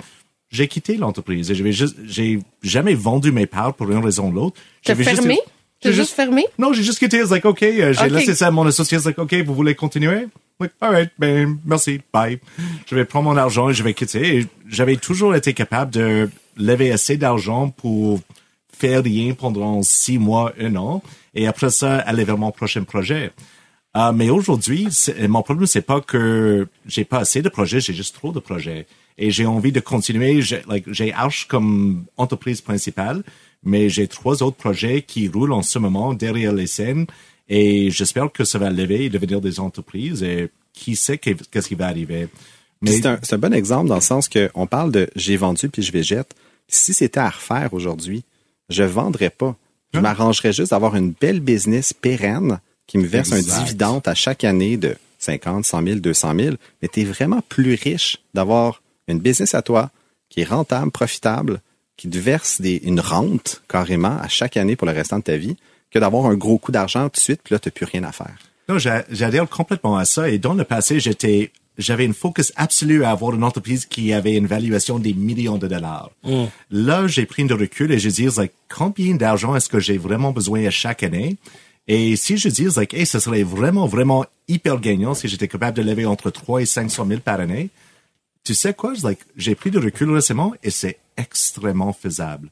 j'ai 0.53 0.69
quitté 0.69 0.97
l'entreprise 0.97 1.51
et 1.51 1.55
j'avais 1.55 1.73
juste, 1.73 1.97
j'ai 2.05 2.39
jamais 2.63 2.95
vendu 2.95 3.33
mes 3.33 3.47
parts 3.47 3.75
pour 3.75 3.91
une 3.91 4.05
raison 4.05 4.29
ou 4.29 4.33
l'autre. 4.33 4.61
T'as 4.85 4.95
fermé? 4.95 5.41
T'as 5.81 5.91
J'ai 5.91 5.97
juste 5.97 6.13
fermé? 6.15 6.45
Non, 6.59 6.73
j'ai 6.73 6.85
juste 6.85 7.01
quitté. 7.01 7.19
It's 7.19 7.31
like, 7.31 7.45
OK, 7.45 7.63
euh, 7.65 7.93
j'ai 7.93 8.05
Ok. 8.05 8.11
laissé 8.13 8.35
ça 8.37 8.47
à 8.47 8.51
mon 8.53 8.65
associé. 8.67 8.99
It's 8.99 9.07
like, 9.07 9.19
OK, 9.19 9.35
vous 9.45 9.55
voulez 9.55 9.75
continuer? 9.75 10.29
Like, 10.61 10.73
all 10.81 10.91
right, 10.93 11.11
ben, 11.19 11.59
merci, 11.65 12.01
bye. 12.13 12.39
Je 12.87 12.95
vais 12.95 13.05
prendre 13.05 13.29
mon 13.31 13.37
argent 13.37 13.71
et 13.71 13.75
je 13.75 13.83
vais 13.83 13.95
quitter. 13.95 14.47
J'avais 14.69 14.97
toujours 14.97 15.35
été 15.35 15.55
capable 15.55 15.91
de 15.91 16.31
lever 16.57 16.93
assez 16.93 17.17
d'argent 17.17 17.71
pour 17.71 18.21
faire 18.79 19.03
rien 19.03 19.35
pendant 19.35 19.83
six 19.83 20.19
mois, 20.19 20.53
un 20.61 20.77
an. 20.77 21.03
Et 21.35 21.49
après 21.49 21.71
ça, 21.71 21.97
aller 21.97 22.25
vers 22.25 22.39
mon 22.39 22.53
prochain 22.53 22.85
projet. 22.85 23.33
Euh, 23.97 24.13
mais 24.13 24.31
aujourd'hui, 24.31 24.87
mon 25.29 25.43
problème, 25.43 25.67
c'est 25.67 25.83
pas 25.83 26.01
que 26.01 26.69
j'ai 26.87 27.05
pas 27.05 27.19
assez 27.19 27.43
de 27.43 27.49
projets, 27.49 27.81
j'ai 27.81 27.93
juste 27.95 28.15
trop 28.15 28.31
de 28.33 28.39
projets. 28.39 28.87
Et 29.19 29.31
j'ai 29.31 29.47
envie 29.47 29.73
de 29.73 29.81
continuer. 29.81 30.43
J'ai 30.43 30.63
like, 30.69 30.87
Arch 31.15 31.47
comme 31.49 32.05
entreprise 32.17 32.61
principale, 32.61 33.23
mais 33.63 33.89
j'ai 33.89 34.09
trois 34.09 34.43
autres 34.43 34.57
projets 34.57 35.03
qui 35.03 35.29
roulent 35.29 35.53
en 35.53 35.63
ce 35.63 35.79
moment 35.79 36.15
derrière 36.15 36.53
les 36.53 36.67
scènes. 36.67 37.07
Et 37.49 37.91
j'espère 37.91 38.31
que 38.33 38.45
ça 38.45 38.59
va 38.59 38.71
lever 38.71 39.05
et 39.05 39.11
devenir 39.11 39.41
des 39.41 39.61
entreprises. 39.61 40.23
Et 40.23 40.49
qui 40.73 40.97
sait 40.97 41.19
qu'est- 41.19 41.49
qu'est-ce 41.51 41.69
qui 41.69 41.75
va 41.75 41.87
arriver. 41.89 42.29
Puis 42.85 42.95
C'est 42.95 43.07
un, 43.07 43.21
un 43.31 43.39
bon 43.39 43.53
exemple 43.53 43.89
dans 43.89 43.95
le 43.97 44.01
sens 44.01 44.29
que 44.29 44.51
on 44.55 44.67
parle 44.67 44.91
de 44.91 45.09
j'ai 45.15 45.37
vendu 45.37 45.69
puis 45.69 45.83
je 45.83 45.93
végète. 45.93 46.35
Si 46.69 46.95
c'était 46.95 47.21
à 47.21 47.29
refaire 47.29 47.75
aujourd'hui, 47.75 48.25
je 48.71 48.83
vendrais 48.83 49.31
pas. 49.31 49.55
Je 49.93 49.99
Hein? 49.99 50.03
m'arrangerais 50.03 50.53
juste 50.55 50.71
d'avoir 50.71 50.97
une 50.97 51.11
belle 51.13 51.41
business 51.41 51.93
pérenne 51.93 52.59
qui 52.87 52.97
me 52.99 53.07
verse 53.07 53.31
Exact. 53.33 53.53
un 53.61 53.65
dividende 53.65 54.03
à 54.09 54.15
chaque 54.15 54.43
année 54.45 54.79
de 54.79 54.97
50, 55.19 55.65
100 55.67 55.83
000, 55.85 55.99
200 56.01 56.35
000. 56.37 56.57
Mais 56.81 56.89
tu 56.89 57.01
es 57.03 57.05
vraiment 57.05 57.43
plus 57.49 57.75
riche 57.75 58.19
d'avoir 58.35 58.82
une 59.09 59.19
business 59.19 59.55
à 59.55 59.63
toi 59.63 59.91
qui 60.29 60.41
est 60.41 60.45
rentable, 60.45 60.91
profitable, 60.91 61.61
qui 61.97 62.09
te 62.09 62.19
verse 62.19 62.61
des, 62.61 62.81
une 62.85 63.01
rente 63.01 63.63
carrément 63.69 64.17
à 64.19 64.29
chaque 64.29 64.57
année 64.57 64.77
pour 64.77 64.87
le 64.87 64.93
restant 64.93 65.19
de 65.19 65.25
ta 65.25 65.37
vie 65.37 65.57
que 65.91 65.99
d'avoir 65.99 66.27
un 66.27 66.35
gros 66.35 66.59
coup 66.59 66.73
d'argent 66.73 67.05
tout 67.09 67.17
de 67.17 67.21
suite 67.21 67.41
puis 67.45 67.55
là, 67.55 67.59
tu 67.59 67.71
plus 67.71 67.85
rien 67.85 68.03
à 68.05 68.13
faire. 68.13 68.35
Non, 68.69 68.79
j'a- 68.79 69.05
j'adhère 69.11 69.49
complètement 69.49 69.97
à 69.97 70.05
ça. 70.05 70.31
Et 70.31 70.39
dans 70.39 70.55
le 70.55 70.65
passé, 70.65 71.01
j'étais, 71.01 71.51
j'avais 71.77 72.05
une 72.07 72.15
focus 72.15 72.53
absolue 72.57 73.05
à 73.05 73.11
avoir 73.11 73.35
une 73.35 73.45
entreprise 73.45 73.85
qui 73.85 74.13
avait 74.13 74.35
une 74.37 74.47
valuation 74.47 74.99
des 74.99 75.13
millions 75.13 75.59
de 75.59 75.69
dollars. 75.69 76.11
Là, 76.71 77.07
j'ai 77.09 77.27
pris 77.27 77.45
de 77.45 77.53
recul 77.55 77.93
et 77.93 77.99
je 77.99 78.09
dis, 78.09 78.29
like, 78.37 78.53
combien 78.75 79.15
d'argent 79.17 79.55
est-ce 79.55 79.69
que 79.69 79.81
j'ai 79.81 79.99
vraiment 79.99 80.33
besoin 80.33 80.65
à 80.65 80.71
chaque 80.71 81.03
année? 81.03 81.37
Et 81.89 82.15
si 82.17 82.39
je 82.39 82.49
dis, 82.49 82.69
like, 82.77 82.95
hey, 82.95 83.05
ce 83.05 83.19
serait 83.19 83.43
vraiment, 83.43 83.87
vraiment 83.87 84.25
hyper 84.49 84.79
gagnant 84.81 85.15
si 85.15 85.29
j'étais 85.29 85.49
capable 85.49 85.77
de 85.77 85.83
lever 85.83 86.07
entre 86.07 86.31
3 86.31 86.63
et 86.63 86.67
500 86.67 87.05
000 87.07 87.21
par 87.21 87.41
année. 87.41 87.69
Tu 88.45 88.55
sais 88.55 88.75
quoi? 88.75 88.93
Like, 89.03 89.21
j'ai 89.37 89.55
pris 89.55 89.71
de 89.71 89.79
recul 89.79 90.11
récemment 90.11 90.53
et 90.63 90.71
c'est 90.71 90.99
extrêmement 91.17 91.93
faisable 91.93 92.51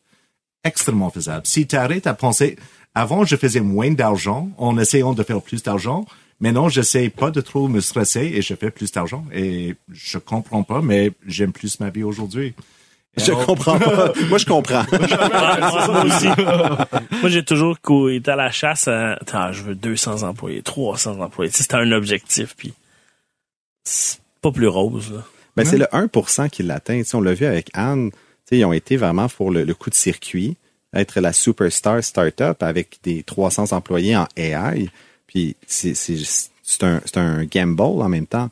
extrêmement 0.65 1.11
faisable. 1.11 1.47
Si 1.47 1.67
tu 1.67 1.77
arrêtes 1.77 2.07
à 2.07 2.15
penser, 2.15 2.57
avant, 2.95 3.25
je 3.25 3.37
faisais 3.37 3.61
moins 3.61 3.91
d'argent 3.91 4.51
en 4.59 4.79
essayant 4.79 5.13
de 5.13 5.23
faire 5.23 5.41
plus 5.41 5.63
d'argent. 5.63 6.05
Maintenant, 6.41 6.69
j'essaie 6.69 7.11
pas 7.11 7.31
de 7.31 7.41
trop 7.41 7.69
me 7.69 7.81
stresser 7.81 8.21
et 8.35 8.43
je 8.43 8.55
fais 8.55 8.71
plus 8.71 8.91
d'argent. 8.93 9.25
Et 9.33 9.77
je 9.93 10.19
comprends 10.19 10.63
pas, 10.63 10.81
mais 10.81 11.13
j'aime 11.27 11.53
plus 11.53 11.81
ma 11.81 11.91
vie 11.91 12.03
aujourd'hui. 12.03 12.55
Je 13.17 13.33
alors- 13.33 13.45
comprends 13.47 13.79
pas. 13.79 14.13
Moi, 14.29 14.39
je 14.39 14.47
comprends. 14.47 14.85
moi 14.93 16.05
aussi. 16.05 16.29
moi, 17.21 17.29
j'ai 17.29 17.45
toujours 17.45 17.77
été 18.11 18.31
à 18.31 18.37
la 18.37 18.51
chasse 18.51 18.87
à, 18.87 19.15
Attends, 19.15 19.53
je 19.53 19.63
veux 19.63 19.75
200 19.75 20.23
employés, 20.23 20.63
300 20.63 21.21
employés. 21.21 21.51
Tu 21.51 21.57
sais, 21.59 21.63
C'était 21.65 21.75
un 21.75 21.91
objectif, 21.93 22.55
puis 22.57 22.73
c'est 23.85 24.21
pas 24.41 24.53
plus 24.53 24.69
rose, 24.69 25.13
là. 25.13 25.25
Ben, 25.57 25.65
c'est 25.65 25.79
le 25.79 25.87
1% 25.87 26.49
qui 26.51 26.63
l'atteint. 26.63 27.03
Tu 27.03 27.17
on 27.17 27.21
l'a 27.21 27.35
vu 27.35 27.47
avec 27.47 27.71
Anne. 27.75 28.11
Tu 28.49 28.59
ils 28.59 28.65
ont 28.65 28.73
été 28.73 28.97
vraiment 28.97 29.29
pour 29.29 29.51
le, 29.51 29.65
le 29.65 29.75
coup 29.75 29.91
de 29.91 29.95
circuit, 29.95 30.57
être 30.95 31.21
la 31.21 31.33
superstar 31.33 32.03
startup 32.03 32.63
avec 32.63 32.99
des 33.03 33.23
300 33.23 33.73
employés 33.73 34.17
en 34.17 34.27
AI. 34.37 34.89
Puis 35.27 35.57
c'est 35.67 35.95
c'est 35.95 36.19
c'est 36.63 36.85
un 36.85 37.01
c'est 37.05 37.19
un 37.19 37.45
gamble 37.45 38.03
en 38.03 38.09
même 38.09 38.27
temps. 38.27 38.51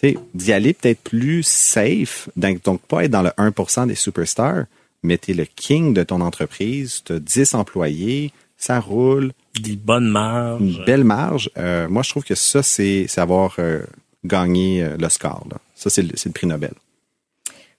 Tu 0.00 0.10
sais, 0.10 0.18
d'y 0.34 0.52
aller 0.52 0.74
peut-être 0.74 1.00
plus 1.00 1.42
safe, 1.42 2.28
donc, 2.36 2.62
donc 2.64 2.82
pas 2.82 3.04
être 3.04 3.10
dans 3.10 3.22
le 3.22 3.30
1% 3.30 3.86
des 3.86 3.94
superstars, 3.94 4.66
mais 5.02 5.16
t'es 5.16 5.32
le 5.32 5.46
king 5.46 5.94
de 5.94 6.02
ton 6.02 6.20
entreprise, 6.20 7.02
t'as 7.02 7.18
10 7.18 7.54
employés, 7.54 8.30
ça 8.58 8.78
roule, 8.78 9.32
Des 9.58 9.76
bonnes 9.76 10.08
marges. 10.08 10.60
une 10.60 10.84
belle 10.84 11.04
marge. 11.04 11.50
Euh, 11.56 11.88
moi, 11.88 12.02
je 12.02 12.10
trouve 12.10 12.24
que 12.24 12.34
ça, 12.34 12.62
c'est 12.62 13.06
c'est 13.08 13.20
avoir 13.22 13.54
euh, 13.58 13.80
gagné 14.24 14.82
euh, 14.82 14.96
le 14.98 15.08
score. 15.08 15.46
Là. 15.50 15.56
Ça, 15.86 15.90
c'est 15.90 16.02
le, 16.02 16.10
c'est 16.14 16.28
le 16.28 16.32
prix 16.32 16.48
Nobel. 16.48 16.72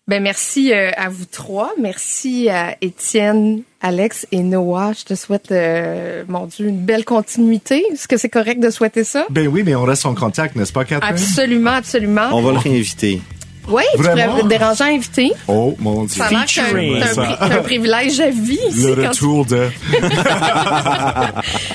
Ben 0.07 0.23
merci 0.23 0.71
euh, 0.71 0.91
à 0.95 1.09
vous 1.09 1.25
trois. 1.25 1.73
Merci 1.77 2.47
à 2.47 2.77
Étienne, 2.79 3.63
Alex 3.81 4.25
et 4.31 4.39
Noah. 4.39 4.93
Je 4.97 5.03
te 5.03 5.15
souhaite, 5.15 5.51
euh, 5.51 6.23
mon 6.29 6.45
Dieu, 6.45 6.67
une 6.67 6.79
belle 6.79 7.03
continuité. 7.03 7.83
Est-ce 7.91 8.07
que 8.07 8.15
c'est 8.15 8.29
correct 8.29 8.61
de 8.61 8.69
souhaiter 8.69 9.03
ça? 9.03 9.25
Ben 9.29 9.49
oui, 9.49 9.63
mais 9.65 9.75
on 9.75 9.83
reste 9.83 10.05
en 10.05 10.15
contact, 10.15 10.55
n'est-ce 10.55 10.71
pas, 10.71 10.85
Catherine? 10.85 11.13
Absolument, 11.13 11.71
absolument. 11.71 12.29
On 12.31 12.41
va 12.41 12.53
le 12.53 12.59
réinviter. 12.59 13.19
Oui, 13.69 13.83
tu 13.95 14.01
Vraiment? 14.01 14.35
pourrais 14.37 14.47
déranger 14.47 14.83
invité. 14.85 15.31
Oh, 15.47 15.75
mon 15.79 16.05
Dieu. 16.05 16.15
Ça 16.15 16.25
a 16.27 16.29
l'air 16.31 16.45
que 16.45 16.51
c'est 16.51 16.61
un- 16.61 17.37
un, 17.41 17.51
un 17.51 17.61
privilège 17.61 18.19
à 18.19 18.29
vie. 18.29 18.57
ici, 18.69 18.83
Le 18.87 18.95
quand 18.95 19.09
retour 19.09 19.45
de... 19.45 19.67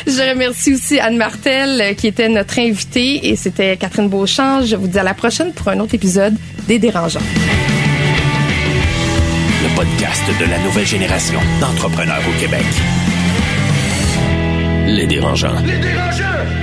Je 0.06 0.30
remercie 0.30 0.74
aussi 0.74 0.98
Anne 1.00 1.16
Martel 1.18 1.80
euh, 1.80 1.94
qui 1.94 2.06
était 2.06 2.28
notre 2.28 2.58
invitée 2.58 3.28
et 3.28 3.36
c'était 3.36 3.76
Catherine 3.76 4.08
Beauchamp. 4.08 4.62
Je 4.64 4.76
vous 4.76 4.86
dis 4.88 4.98
à 4.98 5.02
la 5.02 5.14
prochaine 5.14 5.52
pour 5.52 5.68
un 5.68 5.78
autre 5.80 5.94
épisode 5.94 6.34
des 6.66 6.78
Dérangeants. 6.78 7.20
Le 9.62 9.76
podcast 9.76 10.22
de 10.40 10.46
la 10.50 10.58
nouvelle 10.58 10.86
génération 10.86 11.38
d'entrepreneurs 11.60 12.22
au 12.28 12.40
Québec. 12.40 12.64
Les 14.86 15.06
dérangeants. 15.06 15.54
Les 15.64 15.78
dérangeants! 15.78 16.61